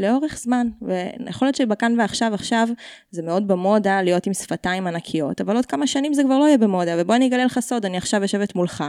לאורך 0.00 0.38
זמן. 0.38 0.68
ויכול 0.82 1.46
להיות 1.46 1.56
שבכאן 1.56 2.00
ועכשיו 2.00 2.34
עכשיו 2.34 2.68
זה 3.10 3.22
מאוד 3.22 3.48
במודה 3.48 4.02
להיות 4.02 4.26
עם 4.26 4.34
שפתיים 4.34 4.86
ענקיות, 4.86 5.40
אבל 5.40 5.56
עוד 5.56 5.66
כמה 5.66 5.86
שנים 5.86 6.14
זה 6.14 6.22
כבר 6.24 6.38
לא 6.38 6.44
יהיה 6.44 6.58
במודה, 6.58 6.92
ובוא 6.98 7.14
אני 7.14 7.26
אגלה 7.26 7.44
לך 7.44 7.60
סוד, 7.60 7.84
אני 7.84 7.96
עכשיו 7.96 8.22
יושבת 8.22 8.54
מולך, 8.54 8.84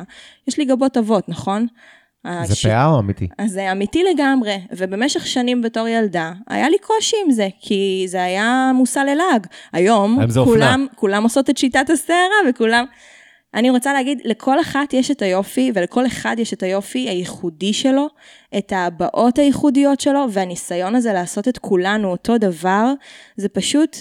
יש 0.47 0.57
לי 0.57 0.66
גבות 0.66 0.97
אבות, 0.97 1.30
נכון? 1.30 1.68
זה 2.24 2.53
הש... 2.53 2.66
פאה 2.66 2.86
או 2.86 2.99
אמיתי? 2.99 3.28
אז 3.38 3.51
זה 3.51 3.72
אמיתי 3.72 4.03
לגמרי, 4.14 4.57
ובמשך 4.72 5.28
שנים 5.28 5.62
בתור 5.62 5.88
ילדה, 5.88 6.32
היה 6.47 6.70
לי 6.70 6.78
קושי 6.78 7.16
עם 7.26 7.32
זה, 7.32 7.47
כי 7.59 8.05
זה 8.07 8.24
היה 8.24 8.72
מושא 8.76 8.99
ללעג. 8.99 9.47
היום, 9.74 10.20
כולם, 10.43 10.88
כולם 10.95 11.24
עושות 11.24 11.49
את 11.49 11.57
שיטת 11.57 11.89
השערה, 11.89 12.49
וכולם... 12.49 12.86
אני 13.54 13.70
רוצה 13.70 13.93
להגיד, 13.93 14.22
לכל 14.24 14.62
אחת 14.62 14.93
יש 14.93 15.12
את 15.12 15.22
היופי, 15.22 15.72
ולכל 15.76 16.08
אחד 16.08 16.36
יש 16.39 16.54
את 16.54 16.64
היופי 16.64 17.10
הייחודי 17.10 17.74
שלו, 17.74 18.08
את 18.58 18.74
הבעות 18.76 19.39
הייחודיות 19.39 20.02
שלו, 20.02 20.26
והניסיון 20.32 20.95
הזה 20.95 21.14
לעשות 21.14 21.47
את 21.47 21.58
כולנו 21.58 22.12
אותו 22.12 22.38
דבר, 22.38 22.93
זה 23.36 23.49
פשוט 23.49 23.97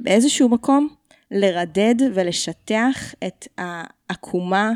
באיזשהו 0.00 0.48
מקום 0.48 0.88
לרדד 1.30 1.94
ולשטח 2.14 3.14
את 3.26 3.48
העקומה 3.58 4.72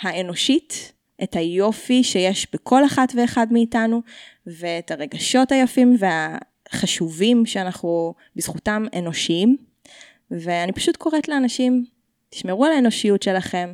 האנושית, 0.00 0.92
את 1.22 1.36
היופי 1.36 2.04
שיש 2.04 2.46
בכל 2.52 2.84
אחת 2.84 3.12
ואחד 3.16 3.46
מאיתנו, 3.50 4.02
ואת 4.46 4.90
הרגשות 4.90 5.52
היפים 5.52 5.96
והחשובים 5.98 7.46
שאנחנו 7.46 8.14
בזכותם 8.36 8.86
אנושיים. 8.98 9.56
ואני 10.30 10.72
פשוט 10.72 10.96
קוראת 10.96 11.28
לאנשים 11.28 11.84
תשמרו 12.32 12.64
על 12.64 12.72
האנושיות 12.72 13.22
שלכם, 13.22 13.72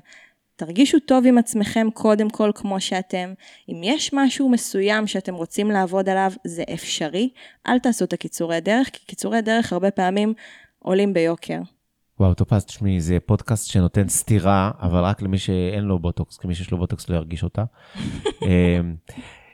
תרגישו 0.56 0.98
טוב 0.98 1.26
עם 1.26 1.38
עצמכם 1.38 1.86
קודם 1.94 2.30
כל 2.30 2.50
כמו 2.54 2.80
שאתם. 2.80 3.32
אם 3.68 3.80
יש 3.84 4.10
משהו 4.12 4.48
מסוים 4.48 5.06
שאתם 5.06 5.34
רוצים 5.34 5.70
לעבוד 5.70 6.08
עליו, 6.08 6.32
זה 6.46 6.62
אפשרי. 6.74 7.30
אל 7.66 7.78
תעשו 7.78 8.04
את 8.04 8.12
הקיצורי 8.12 8.60
דרך, 8.60 8.90
כי 8.92 9.06
קיצורי 9.06 9.42
דרך 9.42 9.72
הרבה 9.72 9.90
פעמים 9.90 10.34
עולים 10.78 11.12
ביוקר. 11.12 11.58
וואו, 12.20 12.34
טופז, 12.34 12.64
תשמעי, 12.64 13.00
זה 13.00 13.18
פודקאסט 13.26 13.70
שנותן 13.70 14.08
סטירה, 14.08 14.70
אבל 14.80 15.04
רק 15.04 15.22
למי 15.22 15.38
שאין 15.38 15.84
לו 15.84 15.98
בוטוקס, 15.98 16.38
כי 16.38 16.48
מי 16.48 16.54
שיש 16.54 16.70
לו 16.70 16.78
בוטוקס 16.78 17.08
לא 17.08 17.16
ירגיש 17.16 17.44
אותה. 17.44 17.64
אמ, 18.42 18.94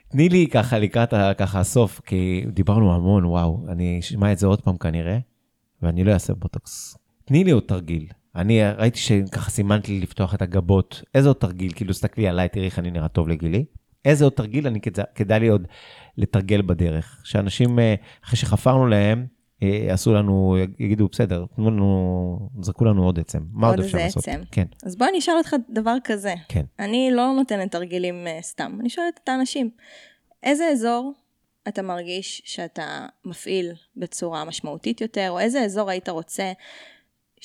תני 0.09 0.29
לי 0.29 0.47
ככה 0.47 0.79
לקראת 0.79 1.13
ככה 1.37 1.59
הסוף, 1.59 2.01
כי 2.05 2.45
דיברנו 2.47 2.95
המון, 2.95 3.25
וואו, 3.25 3.65
אני 3.69 3.99
אשמע 3.99 4.31
את 4.31 4.37
זה 4.37 4.47
עוד 4.47 4.61
פעם 4.61 4.77
כנראה, 4.77 5.17
ואני 5.81 6.03
לא 6.03 6.11
אעשה 6.11 6.33
בוטוקס. 6.33 6.97
תני 7.25 7.43
לי 7.43 7.51
עוד 7.51 7.63
תרגיל. 7.63 8.07
אני 8.35 8.61
ראיתי 8.77 8.99
שככה 8.99 9.51
סימנת 9.51 9.89
לי 9.89 9.99
לפתוח 9.99 10.35
את 10.35 10.41
הגבות. 10.41 11.01
איזה 11.15 11.29
עוד 11.29 11.35
תרגיל? 11.35 11.71
כאילו, 11.75 11.93
סתכלי 11.93 12.27
עליי, 12.27 12.49
תראי 12.49 12.65
איך 12.65 12.79
אני 12.79 12.91
נראה 12.91 13.07
טוב 13.07 13.27
לגילי. 13.27 13.65
איזה 14.05 14.23
עוד 14.23 14.33
תרגיל 14.33 14.67
אני 14.67 14.81
כדאי, 14.81 15.05
כדאי 15.15 15.39
לי 15.39 15.47
עוד 15.47 15.67
לתרגל 16.17 16.61
בדרך. 16.61 17.21
שאנשים, 17.23 17.79
אה, 17.79 17.95
אחרי 18.25 18.37
שחפרנו 18.37 18.87
להם, 18.87 19.25
אה, 19.63 19.93
עשו 19.93 20.13
לנו, 20.13 20.57
יגידו, 20.79 21.07
בסדר, 21.11 21.45
תנו 21.55 21.71
לנו, 21.71 22.49
זרקו 22.61 22.85
לנו 22.85 23.05
עוד 23.05 23.19
עצם. 23.19 23.43
מה 23.51 23.67
עוד 23.67 23.79
אפשר 23.79 23.97
לעשות? 23.97 24.15
עוד 24.15 24.35
איזה 24.35 24.41
עצם. 24.41 24.51
כן. 24.51 24.65
אז 24.83 24.95
בוא 24.95 25.07
אני 25.07 25.19
אשאל 25.19 25.33
אותך 25.37 25.55
דבר 25.69 25.95
כזה. 26.03 26.33
כן. 26.49 26.65
אני 26.79 27.09
לא 27.11 27.33
נותנת 27.35 27.71
תרגילים 27.71 28.27
uh, 28.27 28.43
סתם, 28.43 28.77
אני 28.79 28.89
שואלת 28.89 29.19
את 29.23 29.29
האנשים, 29.29 29.69
איזה 30.43 30.69
אזור 30.71 31.13
אתה 31.67 31.81
מרגיש 31.81 32.41
שאתה 32.45 33.05
מפעיל 33.25 33.73
בצורה 33.97 34.45
משמעותית 34.45 35.01
יותר, 35.01 35.27
או 35.29 35.39
איזה 35.39 35.61
אזור 35.61 35.89
היית 35.89 36.09
רוצה 36.09 36.51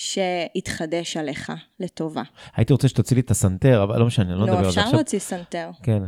שיתחדש 0.01 1.17
עליך 1.17 1.53
לטובה. 1.81 2.23
הייתי 2.57 2.73
רוצה 2.73 2.89
שתוציא 2.89 3.17
לי 3.17 3.21
את 3.21 3.31
הסנטר, 3.31 3.83
אבל 3.83 3.99
לא 3.99 4.07
משנה, 4.07 4.25
אני 4.25 4.35
לא, 4.35 4.39
לא 4.39 4.47
מדבר 4.47 4.59
על 4.59 4.65
זה 4.65 4.69
עכשיו. 4.69 4.83
לא, 4.83 4.87
אפשר 4.87 4.97
להוציא 4.97 5.19
סנטר. 5.19 5.71
כן. 5.83 6.03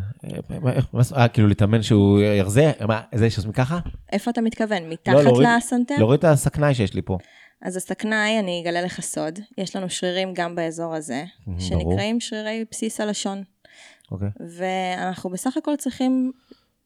אה, 1.17 1.29
כאילו 1.29 1.49
להתאמן 1.49 1.83
שהוא 1.83 2.21
ירזה? 2.21 2.73
מה, 2.89 3.01
זה 3.15 3.31
שעושים 3.31 3.53
ככה? 3.53 3.79
איפה 4.13 4.31
אתה 4.31 4.41
מתכוון? 4.41 4.89
מתחת 4.89 5.15
לא, 5.15 5.23
להוריד, 5.23 5.49
לסנטר? 5.57 5.95
להוריד 5.99 6.19
את 6.19 6.25
השקנאי 6.25 6.75
שיש 6.75 6.95
לי 6.95 7.03
פה. 7.03 7.19
אז 7.63 7.77
השקנאי, 7.77 8.39
אני 8.39 8.63
אגלה 8.63 8.83
לך 8.83 9.01
סוד, 9.01 9.39
יש 9.59 9.77
לנו 9.77 9.91
שרירים 9.91 10.35
גם 10.35 10.55
באזור 10.55 10.95
הזה, 10.95 11.25
שנקראים 11.59 12.21
שרירי 12.21 12.65
בסיס 12.71 13.01
הלשון. 13.01 13.43
אוקיי. 14.11 14.29
ואנחנו 14.59 15.31
בסך 15.31 15.57
הכל 15.57 15.77
צריכים 15.77 16.33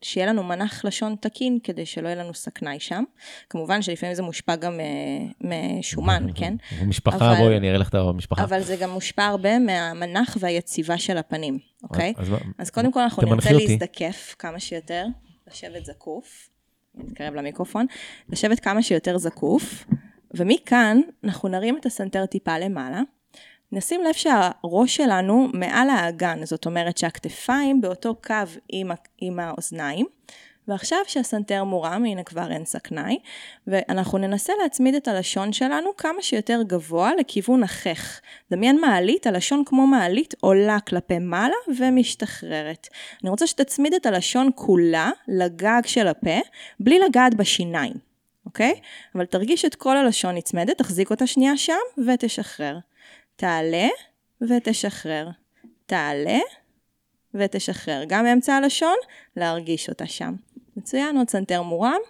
שיהיה 0.02 0.26
לנו 0.26 0.42
מנח 0.42 0.84
לשון 0.84 1.16
תקין 1.20 1.58
כדי 1.62 1.86
שלא 1.86 2.08
יהיה 2.08 2.24
לנו 2.24 2.34
סכנאי 2.34 2.80
שם. 2.80 3.04
כמובן 3.50 3.82
שלפעמים 3.82 4.14
זה 4.14 4.22
מושפע 4.22 4.56
גם 4.56 4.80
uh, 4.80 5.46
משומן, 5.46 6.26
כן? 6.38 6.54
משפחה, 6.86 7.32
אבל, 7.32 7.36
בואי 7.38 7.56
אני 7.56 7.68
אראה 7.68 7.78
לך 7.78 7.88
את 7.88 7.94
המשפחה. 7.94 8.44
אבל 8.44 8.62
זה 8.62 8.76
גם 8.76 8.90
מושפע 8.90 9.24
הרבה 9.24 9.58
מהמנח 9.58 10.36
והיציבה 10.40 10.98
של 10.98 11.18
הפנים, 11.18 11.58
אוקיי? 11.82 12.14
אז 12.58 12.70
קודם 12.70 12.92
כל 12.92 13.00
אנחנו 13.00 13.34
נרצה 13.34 13.52
להזדקף 13.52 14.34
כמה 14.38 14.60
שיותר, 14.60 15.06
לשבת 15.48 15.84
זקוף, 15.84 16.48
נתקרב 16.94 17.34
למיקרופון, 17.34 17.86
לשבת 18.28 18.60
כמה 18.60 18.82
שיותר 18.82 19.18
זקוף, 19.18 19.84
ומכאן 20.34 21.00
אנחנו 21.24 21.48
נרים 21.48 21.76
את 21.80 21.86
הסנטר 21.86 22.26
טיפה 22.26 22.58
למעלה. 22.58 23.00
נשים 23.72 24.02
לב 24.02 24.12
שהראש 24.12 24.96
שלנו 24.96 25.48
מעל 25.52 25.90
האגן, 25.90 26.44
זאת 26.44 26.66
אומרת 26.66 26.98
שהכתפיים 26.98 27.80
באותו 27.80 28.14
קו 28.14 28.34
עם, 28.68 28.90
עם 29.18 29.38
האוזניים, 29.38 30.06
ועכשיו 30.68 30.98
שהסנטר 31.06 31.64
מורם, 31.64 32.04
הנה 32.04 32.22
כבר 32.22 32.52
אין 32.52 32.64
סכנאי, 32.64 33.18
ואנחנו 33.66 34.18
ננסה 34.18 34.52
להצמיד 34.62 34.94
את 34.94 35.08
הלשון 35.08 35.52
שלנו 35.52 35.90
כמה 35.96 36.22
שיותר 36.22 36.62
גבוה 36.66 37.10
לכיוון 37.14 37.62
החך. 37.62 38.20
דמיין 38.50 38.80
מעלית, 38.80 39.26
הלשון 39.26 39.62
כמו 39.66 39.86
מעלית 39.86 40.34
עולה 40.40 40.80
כלפי 40.80 41.18
מעלה 41.18 41.54
ומשתחררת. 41.78 42.88
אני 43.22 43.30
רוצה 43.30 43.46
שתצמיד 43.46 43.94
את 43.94 44.06
הלשון 44.06 44.50
כולה 44.54 45.10
לגג 45.28 45.82
של 45.86 46.08
הפה, 46.08 46.38
בלי 46.80 46.98
לגעת 46.98 47.34
בשיניים, 47.34 47.94
אוקיי? 48.46 48.74
אבל 49.14 49.24
תרגיש 49.24 49.64
את 49.64 49.74
כל 49.74 49.96
הלשון 49.96 50.34
נצמדת, 50.34 50.78
תחזיק 50.78 51.10
אותה 51.10 51.26
שנייה 51.26 51.56
שם 51.56 51.72
ותשחרר. 52.06 52.78
תעלה 53.36 53.88
ותשחרר. 54.40 55.28
תעלה 55.86 56.38
ותשחרר. 57.34 58.02
גם 58.08 58.24
באמצע 58.24 58.54
הלשון, 58.54 58.96
להרגיש 59.36 59.88
אותה 59.88 60.06
שם. 60.06 60.34
מצוין, 60.76 61.16
עוד 61.16 61.30
סנטר 61.30 61.62
מורם. 61.62 62.00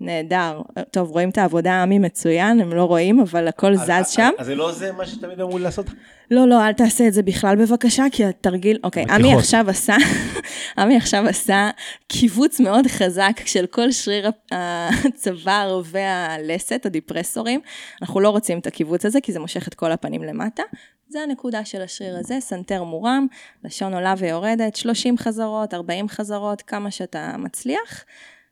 נהדר. 0.00 0.60
טוב, 0.90 1.10
רואים 1.10 1.30
את 1.30 1.38
העבודה 1.38 1.82
עמי 1.82 1.98
מצוין, 1.98 2.60
הם 2.60 2.72
לא 2.72 2.84
רואים, 2.84 3.20
אבל 3.20 3.48
הכל 3.48 3.76
זז 3.76 4.08
שם. 4.08 4.30
אז 4.38 4.46
זה 4.46 4.54
לא 4.54 4.72
זה 4.72 4.92
מה 4.92 5.06
שתמיד 5.06 5.40
אמרו 5.40 5.58
לעשות? 5.58 5.86
לא, 6.30 6.48
לא, 6.48 6.66
אל 6.66 6.72
תעשה 6.72 7.06
את 7.06 7.12
זה 7.12 7.22
בכלל 7.22 7.56
בבקשה, 7.56 8.04
כי 8.12 8.24
התרגיל, 8.24 8.78
אוקיי, 8.84 9.04
עמי 9.10 9.34
עכשיו 9.34 9.70
עשה, 9.70 9.96
עמי 10.78 10.96
עכשיו 10.96 11.28
עשה 11.28 11.70
כיווץ 12.08 12.60
מאוד 12.60 12.86
חזק 12.86 13.40
של 13.44 13.66
כל 13.66 13.92
שריר 13.92 14.30
הצוואר 14.50 15.82
והלסת, 15.84 16.86
הדיפרסורים. 16.86 17.60
אנחנו 18.02 18.20
לא 18.20 18.30
רוצים 18.30 18.58
את 18.58 18.66
הכיווץ 18.66 19.06
הזה, 19.06 19.20
כי 19.20 19.32
זה 19.32 19.40
מושך 19.40 19.68
את 19.68 19.74
כל 19.74 19.92
הפנים 19.92 20.22
למטה. 20.22 20.62
זה 21.08 21.20
הנקודה 21.20 21.64
של 21.64 21.82
השריר 21.82 22.16
הזה, 22.16 22.36
סנטר 22.40 22.82
מורם, 22.82 23.26
לשון 23.64 23.94
עולה 23.94 24.14
ויורדת, 24.18 24.76
30 24.76 25.18
חזרות, 25.18 25.74
40 25.74 26.08
חזרות, 26.08 26.62
כמה 26.62 26.90
שאתה 26.90 27.34
מצליח. 27.38 28.04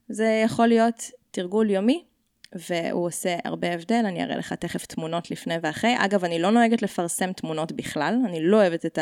זה 0.09 0.43
יכול 0.45 0.67
להיות 0.67 1.11
תרגול 1.31 1.71
יומי, 1.71 2.05
והוא 2.55 3.07
עושה 3.07 3.37
הרבה 3.45 3.75
הבדל, 3.75 4.03
אני 4.05 4.25
אראה 4.25 4.37
לך 4.37 4.53
תכף 4.53 4.87
תמונות 4.87 5.31
לפני 5.31 5.55
ואחרי. 5.63 5.95
אגב, 5.99 6.25
אני 6.25 6.39
לא 6.39 6.51
נוהגת 6.51 6.83
לפרסם 6.83 7.33
תמונות 7.33 7.73
בכלל, 7.73 8.15
אני 8.25 8.41
לא 8.43 8.57
אוהבת 8.57 8.87
את 8.87 8.99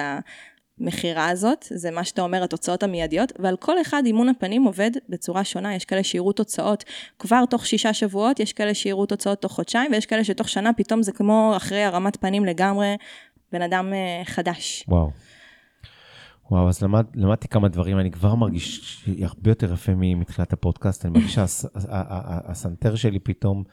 המכירה 0.81 1.29
הזאת, 1.29 1.66
זה 1.70 1.91
מה 1.91 2.05
שאתה 2.05 2.22
אומר, 2.22 2.43
התוצאות 2.43 2.83
המיידיות, 2.83 3.33
ועל 3.39 3.57
כל 3.57 3.81
אחד 3.81 4.03
אימון 4.07 4.29
הפנים 4.29 4.64
עובד 4.64 4.91
בצורה 5.09 5.45
שונה, 5.45 5.74
יש 5.74 5.85
כאלה 5.85 6.03
שיראו 6.03 6.33
תוצאות 6.33 6.85
כבר 7.18 7.45
תוך 7.45 7.66
שישה 7.66 7.93
שבועות, 7.93 8.41
יש 8.41 8.53
כאלה 8.53 8.74
שיראו 8.74 9.07
תוצאות 9.07 9.43
תוך 9.43 9.53
חודשיים, 9.53 9.93
ויש 9.93 10.07
כאלה 10.07 10.24
שתוך 10.24 10.49
שנה 10.49 10.72
פתאום 10.72 11.03
זה 11.03 11.12
כמו 11.12 11.53
אחרי 11.57 11.83
הרמת 11.83 12.16
פנים 12.16 12.45
לגמרי, 12.45 12.97
בן 13.53 13.62
אדם 13.62 13.93
אה, 13.93 14.24
חדש. 14.24 14.85
וואו. 14.89 15.11
וואו, 16.51 16.68
אז 16.68 16.82
למד, 16.82 17.05
למדתי 17.14 17.49
כמה 17.49 17.68
דברים, 17.68 17.99
אני 17.99 18.11
כבר 18.11 18.34
מרגיש 18.34 19.05
הרבה 19.22 19.51
יותר 19.51 19.72
יפה 19.72 19.92
מתחילת 19.94 20.53
הפודקאסט, 20.53 21.07
אני 21.07 21.12
מרגיש 21.12 21.34
שהסנטר 21.34 22.94
שלי 22.94 23.18
פתאום 23.18 23.64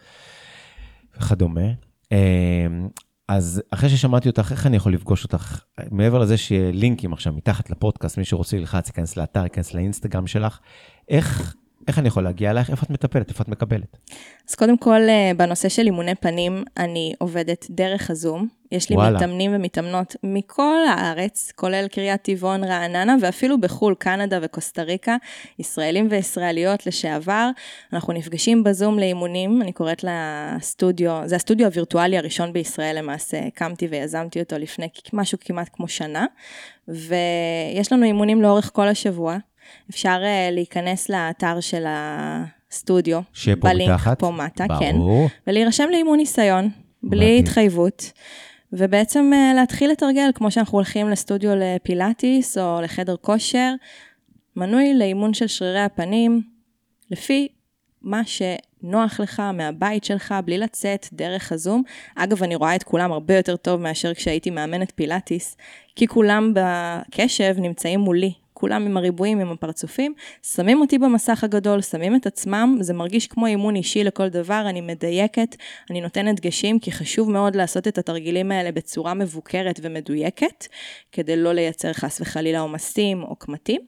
וכדומה. 1.18 1.68
אמ, 2.12 2.18
אז 3.28 3.62
אחרי 3.72 3.90
ששמעתי 3.90 4.30
אותך, 4.30 4.52
איך 4.52 4.68
אני 4.68 4.78
יכול 4.78 4.94
לפגוש 4.94 5.24
אותך? 5.24 5.64
מעבר 5.92 6.20
לזה 6.20 6.38
שיהיה 6.38 6.72
לינקים 6.72 7.14
עכשיו 7.14 7.34
מתחת 7.34 7.70
לפודקאסט, 7.70 8.18
מי 8.18 8.26
שרוצה 8.26 8.58
ללחץ, 8.58 8.88
ייכנס 8.88 9.18
לאתר, 9.18 9.44
ייכנס 9.44 9.74
לאינסטגרם 9.74 10.28
שלך. 10.28 10.60
איך, 11.10 11.56
איך 11.88 12.00
אני 12.00 12.08
יכול 12.08 12.24
להגיע 12.24 12.52
אלייך? 12.52 12.70
איפה 12.70 12.84
את 12.86 12.90
מטפלת? 12.90 13.30
איפה 13.30 13.44
את 13.44 13.48
מקבלת? 13.48 13.98
אז 14.50 14.56
קודם 14.56 14.78
כל, 14.78 15.02
אה, 15.10 15.32
בנושא 15.38 15.70
של 15.70 15.86
אימוני 15.86 16.16
פנים, 16.16 16.64
אני 16.78 17.14
עובדת 17.18 17.68
דרך 17.70 18.10
הזום. 18.10 18.48
יש 18.72 18.90
לי 18.90 18.96
וואלה. 18.96 19.18
מתאמנים 19.18 19.52
ומתאמנות 19.56 20.16
מכל 20.24 20.78
הארץ, 20.90 21.52
כולל 21.56 21.88
קריית 21.88 22.22
טבעון, 22.22 22.64
רעננה, 22.64 23.16
ואפילו 23.22 23.62
בחו"ל, 23.62 23.96
קנדה 23.96 24.40
וקוסטה 24.42 24.84
ריקה, 24.84 25.16
ישראלים 25.60 26.08
וישראליות 26.12 26.88
לשעבר. 26.88 27.50
אנחנו 27.94 28.14
נפגשים 28.14 28.64
בזום 28.64 29.00
לאימונים, 29.00 29.62
אני 29.62 29.72
קוראת 29.72 30.04
לסטודיו, 30.04 31.22
זה 31.26 31.36
הסטודיו 31.36 31.68
הווירטואלי 31.68 32.18
הראשון 32.18 32.54
בישראל 32.54 32.98
למעשה, 32.98 33.40
הקמתי 33.48 33.88
ויזמתי 33.88 34.40
אותו 34.40 34.58
לפני 34.58 34.88
משהו 35.14 35.38
כמעט 35.42 35.70
כמו 35.74 35.88
שנה, 35.88 36.26
ויש 36.88 37.92
לנו 37.92 38.06
אימונים 38.06 38.42
לאורך 38.42 38.70
כל 38.74 38.88
השבוע. 38.88 39.38
אפשר 39.90 40.20
אה, 40.24 40.50
להיכנס 40.52 41.10
לאתר 41.10 41.60
של 41.60 41.84
הסטודיו, 41.88 43.20
שיהיה 43.34 43.56
פה 43.56 43.68
בלינק 43.70 43.90
מתחת. 43.90 44.20
פה 44.20 44.32
מטה, 44.32 44.66
כן, 44.80 44.96
ברור. 44.96 45.30
ולהירשם 45.48 45.90
לאימון 45.92 46.18
ניסיון, 46.18 46.70
בלי 47.04 47.26
מדהים. 47.26 47.44
התחייבות. 47.44 48.12
ובעצם 48.74 49.32
אה, 49.34 49.52
להתחיל 49.56 49.92
לתרגל, 49.92 50.30
כמו 50.36 50.52
שאנחנו 50.52 50.78
הולכים 50.78 51.10
לסטודיו 51.10 51.52
לפילאטיס 51.56 52.58
או 52.58 52.82
לחדר 52.82 53.16
כושר, 53.22 53.74
מנוי 54.56 54.94
לאימון 54.94 55.34
של 55.34 55.48
שרירי 55.48 55.82
הפנים, 55.82 56.42
לפי 57.12 57.48
מה 58.02 58.22
שנוח 58.26 59.20
לך 59.20 59.40
מהבית 59.40 60.04
שלך, 60.04 60.36
בלי 60.46 60.58
לצאת 60.58 61.08
דרך 61.14 61.52
הזום. 61.52 61.84
אגב, 62.16 62.44
אני 62.44 62.56
רואה 62.56 62.76
את 62.76 62.84
כולם 62.84 63.12
הרבה 63.12 63.38
יותר 63.38 63.56
טוב 63.56 63.82
מאשר 63.82 64.14
כשהייתי 64.14 64.50
מאמנת 64.50 64.92
פילאטיס, 64.96 65.58
כי 65.96 66.08
כולם 66.08 66.54
בקשב 66.56 67.56
נמצאים 67.58 68.00
מולי. 68.00 68.34
כולם 68.54 68.86
עם 68.86 68.98
הריבועים, 68.98 69.40
עם 69.40 69.52
הפרצופים, 69.52 70.14
שמים 70.56 70.82
אותי 70.82 70.98
במסך 70.98 71.44
הגדול, 71.44 71.82
שמים 71.82 72.16
את 72.16 72.26
עצמם, 72.26 72.78
זה 72.82 72.94
מרגיש 72.94 73.28
כמו 73.28 73.46
אימון 73.46 73.76
אישי 73.76 74.04
לכל 74.04 74.30
דבר, 74.30 74.64
אני 74.70 74.82
מדייקת, 74.82 75.56
אני 75.90 76.02
נותנת 76.02 76.40
דגשים, 76.40 76.80
כי 76.80 76.92
חשוב 76.92 77.32
מאוד 77.32 77.56
לעשות 77.56 77.88
את 77.88 77.98
התרגילים 77.98 78.52
האלה 78.52 78.72
בצורה 78.72 79.14
מבוקרת 79.14 79.80
ומדויקת, 79.84 80.68
כדי 81.12 81.36
לא 81.36 81.54
לייצר 81.54 81.94
חס 81.94 82.22
וחלילה 82.22 82.60
עומסים 82.60 83.24
או 83.24 83.36
קמטים. 83.36 83.82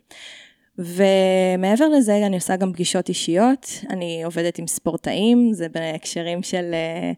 ומעבר 0.78 1.88
לזה, 1.88 2.26
אני 2.26 2.36
עושה 2.36 2.56
גם 2.56 2.74
פגישות 2.74 3.10
אישיות, 3.10 3.70
אני 3.90 4.24
עובדת 4.24 4.60
עם 4.60 4.68
ספורטאים, 4.68 5.54
זה 5.54 5.68
בהקשרים 5.70 6.44
של 6.44 6.72
אה, 6.74 7.12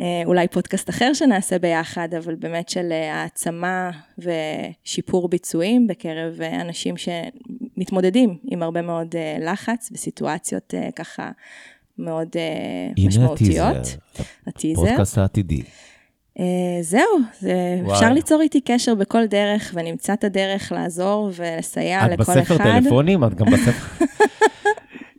אה, 0.00 0.22
אולי 0.26 0.48
פודקאסט 0.48 0.90
אחר 0.90 1.12
שנעשה 1.14 1.58
ביחד, 1.58 2.14
אבל 2.14 2.34
באמת 2.34 2.68
של 2.68 2.92
אה, 2.92 3.14
העצמה 3.14 3.90
ושיפור 4.18 5.28
ביצועים 5.28 5.86
בקרב 5.86 6.40
אנשים 6.42 6.94
שמתמודדים 6.96 8.38
עם 8.50 8.62
הרבה 8.62 8.82
מאוד 8.82 9.14
לחץ 9.40 9.90
וסיטואציות 9.92 10.74
ככה 10.96 11.30
מאוד 12.00 12.28
אה, 12.36 12.92
הנה 12.96 13.08
משמעותיות. 13.08 13.76
הטיזר, 13.76 14.22
הטיזר. 14.46 14.86
פודקאסט 14.86 15.18
העתידי. 15.18 15.62
אה, 16.38 16.82
זהו, 16.82 17.18
זה. 17.40 17.80
אפשר 17.92 18.12
ליצור 18.12 18.40
איתי 18.40 18.60
קשר 18.60 18.94
בכל 18.94 19.26
דרך, 19.26 19.70
ונמצא 19.74 20.12
את 20.12 20.24
הדרך 20.24 20.72
לעזור 20.72 21.30
ולסייע 21.36 22.06
את 22.06 22.10
לכל 22.10 22.22
בספר 22.22 22.56
אחד. 22.56 22.80
טלפונים? 22.80 23.24
את 23.24 23.34
גם 23.34 23.46
בספר... 23.52 24.04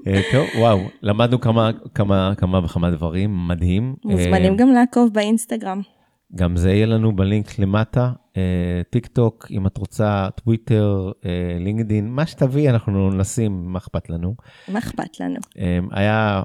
אה, 0.07 0.21
טוב, 0.31 0.47
וואו, 0.57 0.79
למדנו 1.01 1.41
כמה, 1.41 1.71
כמה, 1.95 2.33
כמה 2.37 2.65
וכמה 2.65 2.91
דברים, 2.91 3.47
מדהים. 3.47 3.95
מוזמנים 4.05 4.51
אה, 4.53 4.57
גם 4.57 4.69
לעקוב 4.71 5.13
באינסטגרם. 5.13 5.81
גם 6.35 6.57
זה 6.57 6.71
יהיה 6.71 6.85
לנו 6.85 7.15
בלינק 7.15 7.59
למטה, 7.59 8.11
טיק 8.89 9.07
טוק, 9.07 9.47
אם 9.51 9.67
את 9.67 9.77
רוצה, 9.77 10.27
טוויטר, 10.35 11.11
לינקדין, 11.59 12.09
מה 12.09 12.25
שתביאי 12.25 12.69
אנחנו 12.69 13.09
נשים, 13.09 13.63
מה 13.65 13.79
אכפת 13.79 14.09
לנו. 14.09 14.35
מה 14.67 14.79
אכפת 14.79 15.19
לנו? 15.19 15.35
היה, 15.91 16.41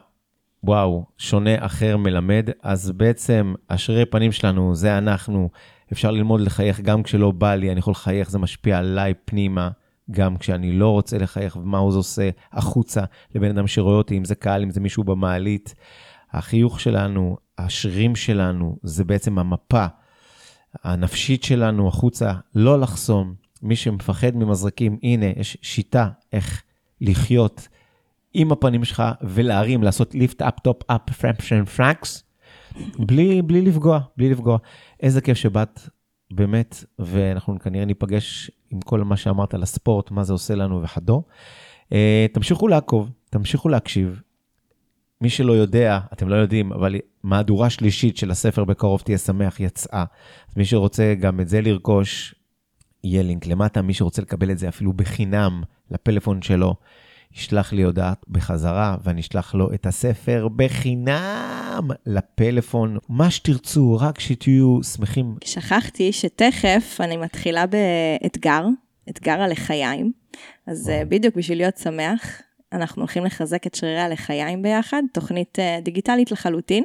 וואו, 0.67 1.05
שונה, 1.19 1.67
אחר, 1.67 1.97
מלמד, 1.97 2.49
אז 2.63 2.91
בעצם 2.91 3.55
השרירי 3.71 4.07
פנים 4.07 4.33
שלנו, 4.33 4.75
זה 4.75 4.99
אנחנו, 4.99 5.51
אפשר 5.93 6.11
ללמוד 6.11 6.41
לחייך 6.41 6.81
גם 6.81 7.03
כשלא 7.03 7.31
בא 7.31 7.55
לי, 7.55 7.71
אני 7.73 7.79
יכול 7.79 7.91
לחייך, 7.91 8.31
זה 8.31 8.39
משפיע 8.39 8.79
עליי 8.79 9.15
פנימה, 9.25 9.71
גם 10.11 10.37
כשאני 10.37 10.73
לא 10.73 10.89
רוצה 10.89 11.19
לחייך, 11.19 11.57
ומה 11.57 11.79
הוא 11.79 11.97
עושה 11.97 12.31
החוצה 12.53 13.01
לבן 13.35 13.49
אדם 13.49 13.67
שרואה 13.67 13.97
אותי, 13.97 14.19
אם 14.19 14.25
זה 14.25 14.35
קהל, 14.35 14.63
אם 14.63 14.71
זה 14.71 14.81
מישהו 14.81 15.05
במעלית. 15.05 15.75
החיוך 16.33 16.81
שלנו, 16.81 17.37
השרירים 17.59 18.17
שלנו, 18.17 18.77
זה 18.83 19.05
בעצם 19.05 19.39
המפה 19.39 19.87
הנפשית 20.85 21.43
שלנו 21.43 21.89
החוצה, 21.89 22.33
לא 22.55 22.81
לחסום. 22.81 23.35
מי 23.63 23.77
שמפחד 23.77 24.37
ממזרקים, 24.37 24.99
הנה, 25.03 25.27
יש 25.37 25.57
שיטה 25.63 26.09
איך 26.33 26.63
לחיות 27.01 27.69
עם 28.39 28.53
הפנים 28.53 28.85
שלך 28.85 29.03
ולהרים, 29.23 29.83
לעשות 29.83 30.15
lift 30.15 30.43
up, 30.43 30.61
top 30.61 30.91
up, 30.91 31.11
פרמפשן 31.11 31.65
פרקס, 31.65 32.25
בלי, 32.99 33.43
לפגוע, 33.43 34.01
בלי 34.17 34.31
לפגוע. 34.31 34.59
איזה 35.01 35.21
כיף 35.21 35.37
שבאת, 35.37 35.81
באמת, 36.31 36.85
ואנחנו 36.99 37.59
כנראה 37.59 37.85
ניפגש 37.85 38.51
עם 38.71 38.81
כל 38.81 39.03
מה 39.03 39.17
שאמרת 39.17 39.55
על 39.55 39.63
הספורט, 39.63 40.11
מה 40.11 40.25
זה 40.25 40.33
עושה 40.33 40.55
לנו 40.55 40.83
וכדו. 40.83 41.23
Uh, 41.85 41.89
תמשיכו 42.33 42.69
לעקוב, 42.69 43.11
תמשיכו 43.31 43.69
להקשיב. 43.69 44.23
מי 45.21 45.31
שלא 45.31 45.53
יודע, 45.53 45.99
אתם 46.13 46.29
לא 46.29 46.37
יודעים, 46.37 46.73
אבל 46.73 46.95
מהדורה 47.23 47.71
שלישית 47.71 48.17
של 48.17 48.31
הספר 48.31 48.65
בקרוב 48.65 49.01
תהיה 49.01 49.19
שמח 49.19 49.61
יצאה. 49.61 50.05
אז 50.49 50.57
מי 50.57 50.65
שרוצה 50.65 51.15
גם 51.21 51.41
את 51.41 51.49
זה 51.49 51.61
לרכוש, 51.61 52.35
יהיה 53.05 53.23
לינק 53.23 53.47
למטה. 53.47 53.83
מי 53.83 53.95
שרוצה 53.95 54.23
לקבל 54.23 54.51
את 54.51 54.59
זה 54.59 54.69
אפילו 54.69 54.93
בחינם 54.93 55.63
לפלאפון 55.91 56.43
שלו, 56.43 56.75
ישלח 57.35 57.73
לי 57.73 57.83
הודעה 57.83 58.13
בחזרה, 58.29 58.97
ואני 59.05 59.21
אשלח 59.21 59.55
לו 59.55 59.75
את 59.75 59.87
הספר 59.87 60.49
בחינם 60.57 61.89
לפלאפון. 62.07 62.99
מה 63.09 63.31
שתרצו, 63.31 63.97
רק 64.01 64.21
שתהיו 64.21 64.83
שמחים. 64.83 65.35
שכחתי 65.45 66.13
שתכף 66.13 67.01
אני 67.01 67.17
מתחילה 67.17 67.65
באתגר, 67.67 68.65
אתגר 69.11 69.41
הלחיים. 69.41 70.13
אז 70.67 70.89
אה, 70.89 71.05
בדיוק 71.05 71.37
בשביל 71.37 71.59
להיות 71.59 71.77
שמח, 71.77 72.43
אנחנו 72.73 73.03
הולכים 73.03 73.25
לחזק 73.25 73.67
את 73.67 73.75
שרירי 73.75 74.01
הלחיים 74.01 74.63
ביחד, 74.63 75.03
תוכנית 75.13 75.59
אה, 75.59 75.79
דיגיטלית 75.83 76.33
לחלוטין. 76.33 76.85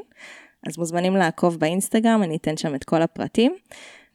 אז 0.68 0.78
מוזמנים 0.78 1.16
לעקוב 1.16 1.60
באינסטגרם, 1.60 2.24
אני 2.24 2.36
אתן 2.36 2.58
שם 2.58 2.76
את 2.76 2.84
כל 2.84 3.02
הפרטים. 3.02 3.56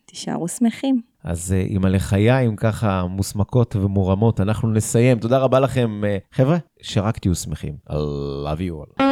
תישארו 0.07 0.49
שמחים. 0.49 1.01
אז 1.27 1.53
אה, 1.53 1.65
עם 1.69 1.85
הלחיים 1.85 2.57
ככה 2.57 3.07
מוסמקות 3.07 3.77
ומורמות, 3.77 4.41
אנחנו 4.41 4.69
נסיים. 4.69 5.19
תודה 5.19 5.39
רבה 5.39 5.61
לכם, 5.61 6.05
אה, 6.05 6.19
חבר'ה, 6.33 6.57
שרק 6.83 7.19
תהיו 7.19 7.35
שמחים. 7.35 7.75
I 7.91 7.93
love 7.93 8.61
you 8.61 9.01
all. 9.01 9.03